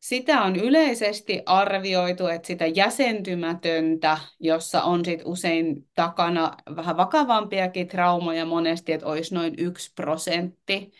Sitä 0.00 0.42
on 0.42 0.56
yleisesti 0.56 1.42
arvioitu, 1.46 2.26
että 2.26 2.46
sitä 2.46 2.66
jäsentymätöntä, 2.66 4.18
jossa 4.40 4.82
on 4.82 5.04
sit 5.04 5.20
usein 5.24 5.88
takana 5.94 6.56
vähän 6.76 6.96
vakavampiakin 6.96 7.88
traumoja 7.88 8.44
monesti, 8.44 8.92
että 8.92 9.06
olisi 9.06 9.34
noin 9.34 9.54
yksi 9.58 9.92
prosentti. 9.94 10.92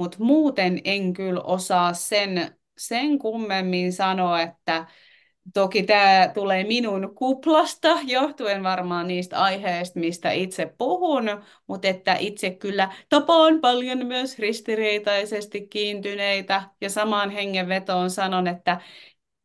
Mutta 0.00 0.16
muuten 0.20 0.80
en 0.84 1.12
kyllä 1.12 1.40
osaa 1.40 1.92
sen, 1.92 2.56
sen 2.78 3.18
kummemmin 3.18 3.92
sanoa, 3.92 4.42
että 4.42 4.86
Toki 5.54 5.82
tämä 5.82 6.30
tulee 6.34 6.64
minun 6.64 7.14
kuplasta, 7.14 7.88
johtuen 8.06 8.62
varmaan 8.62 9.06
niistä 9.08 9.42
aiheista, 9.42 10.00
mistä 10.00 10.30
itse 10.30 10.74
puhun, 10.78 11.24
mutta 11.66 11.88
että 11.88 12.16
itse 12.18 12.50
kyllä 12.50 12.92
tapaan 13.08 13.60
paljon 13.60 14.06
myös 14.06 14.38
ristiriitaisesti 14.38 15.66
kiintyneitä 15.68 16.62
ja 16.80 16.90
samaan 16.90 17.30
hengenvetoon 17.30 18.10
sanon, 18.10 18.46
että 18.46 18.80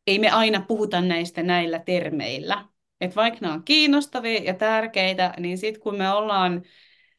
ei 0.06 0.18
me 0.18 0.30
aina 0.30 0.64
puhuta 0.68 1.00
näistä 1.00 1.42
näillä 1.42 1.78
termeillä. 1.78 2.64
Et 3.00 3.16
vaikka 3.16 3.38
nämä 3.40 3.54
on 3.54 3.64
kiinnostavia 3.64 4.42
ja 4.42 4.54
tärkeitä, 4.54 5.34
niin 5.38 5.58
sitten 5.58 5.82
kun 5.82 5.98
me 5.98 6.10
ollaan 6.10 6.62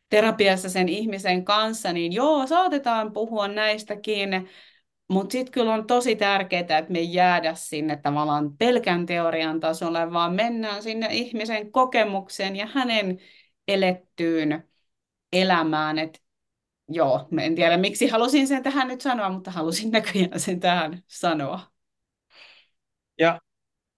terapiassa 0.09 0.69
sen 0.69 0.89
ihmisen 0.89 1.45
kanssa, 1.45 1.93
niin 1.93 2.13
joo, 2.13 2.47
saatetaan 2.47 3.13
puhua 3.13 3.47
näistäkin, 3.47 4.49
mutta 5.09 5.31
sitten 5.31 5.51
kyllä 5.51 5.73
on 5.73 5.87
tosi 5.87 6.15
tärkeää, 6.15 6.61
että 6.61 6.85
me 6.91 7.01
jäädä 7.01 7.53
sinne 7.55 7.95
tavallaan 7.95 8.57
pelkän 8.57 9.05
teorian 9.05 9.59
tasolle, 9.59 10.13
vaan 10.13 10.33
mennään 10.33 10.83
sinne 10.83 11.07
ihmisen 11.11 11.71
kokemukseen 11.71 12.55
ja 12.55 12.67
hänen 12.73 13.19
elettyyn 13.67 14.67
elämään. 15.33 15.99
Et 15.99 16.21
joo, 16.89 17.27
en 17.39 17.55
tiedä 17.55 17.77
miksi 17.77 18.07
halusin 18.07 18.47
sen 18.47 18.63
tähän 18.63 18.87
nyt 18.87 19.01
sanoa, 19.01 19.29
mutta 19.29 19.51
halusin 19.51 19.91
näköjään 19.97 20.39
sen 20.39 20.59
tähän 20.59 21.03
sanoa. 21.07 21.59
Ja 23.19 23.39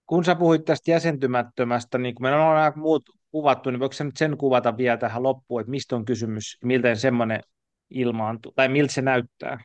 kun 0.06 0.26
sä 0.26 0.36
puhuit 0.36 0.65
tästä 0.65 0.91
jäsentymättömästä, 0.91 1.98
niin 1.98 2.15
kun 2.15 2.23
meillä 2.23 2.49
on 2.49 2.57
aika 2.57 2.80
muut 2.80 3.03
kuvattu, 3.32 3.72
niin 3.72 3.80
voiko 3.80 3.96
nyt 4.04 4.18
sen 4.18 4.38
kuvata 4.38 4.78
vielä 4.78 4.98
tähän 4.98 5.24
loppuun, 5.24 5.62
että 5.62 5.72
mistä 5.72 5.96
on 5.96 6.06
kysymys, 6.06 6.58
miltä 6.64 6.96
semmoinen 6.96 7.42
ilmaantuu, 7.90 8.52
tai 8.56 8.70
miltä 8.70 8.94
se 8.94 9.02
näyttää? 9.02 9.64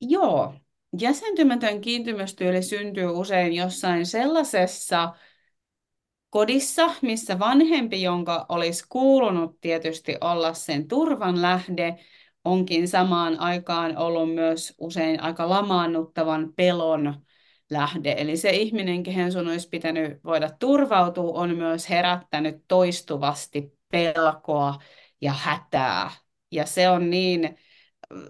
Joo, 0.00 0.54
jäsentymätön 1.00 1.80
kiintymystyyli 1.80 2.62
syntyy 2.62 3.06
usein 3.06 3.52
jossain 3.52 4.06
sellaisessa 4.06 5.14
kodissa, 6.30 6.90
missä 7.02 7.38
vanhempi, 7.38 8.02
jonka 8.02 8.46
olisi 8.48 8.84
kuulunut 8.88 9.60
tietysti 9.60 10.16
olla 10.20 10.54
sen 10.54 10.88
turvan 10.88 11.42
lähde, 11.42 11.98
onkin 12.44 12.88
samaan 12.88 13.40
aikaan 13.40 13.96
ollut 13.96 14.34
myös 14.34 14.74
usein 14.78 15.22
aika 15.22 15.48
lamaannuttavan 15.48 16.52
pelon 16.56 17.14
lähde. 17.70 18.14
Eli 18.18 18.36
se 18.36 18.50
ihminen, 18.50 19.02
kehen 19.02 19.32
sun 19.32 19.48
olisi 19.48 19.68
pitänyt 19.68 20.24
voida 20.24 20.50
turvautua, 20.58 21.40
on 21.40 21.56
myös 21.56 21.90
herättänyt 21.90 22.64
toistuvasti 22.68 23.78
pelkoa 23.92 24.78
ja 25.20 25.32
hätää. 25.32 26.10
Ja 26.52 26.66
se 26.66 26.88
on 26.88 27.10
niin 27.10 27.58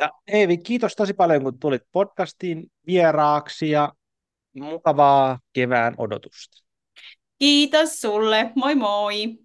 Ja 0.00 0.10
Eevi, 0.26 0.58
kiitos 0.58 0.96
tosi 0.96 1.14
paljon, 1.14 1.42
kun 1.42 1.58
tulit 1.58 1.82
podcastiin 1.92 2.72
vieraaksi 2.86 3.70
ja 3.70 3.92
mukavaa 4.54 5.38
kevään 5.52 5.94
odotusta. 5.98 6.64
Kiitos 7.38 8.00
sulle. 8.00 8.52
Moi 8.54 8.74
moi. 8.74 9.38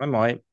Moi 0.00 0.10
moi. 0.10 0.45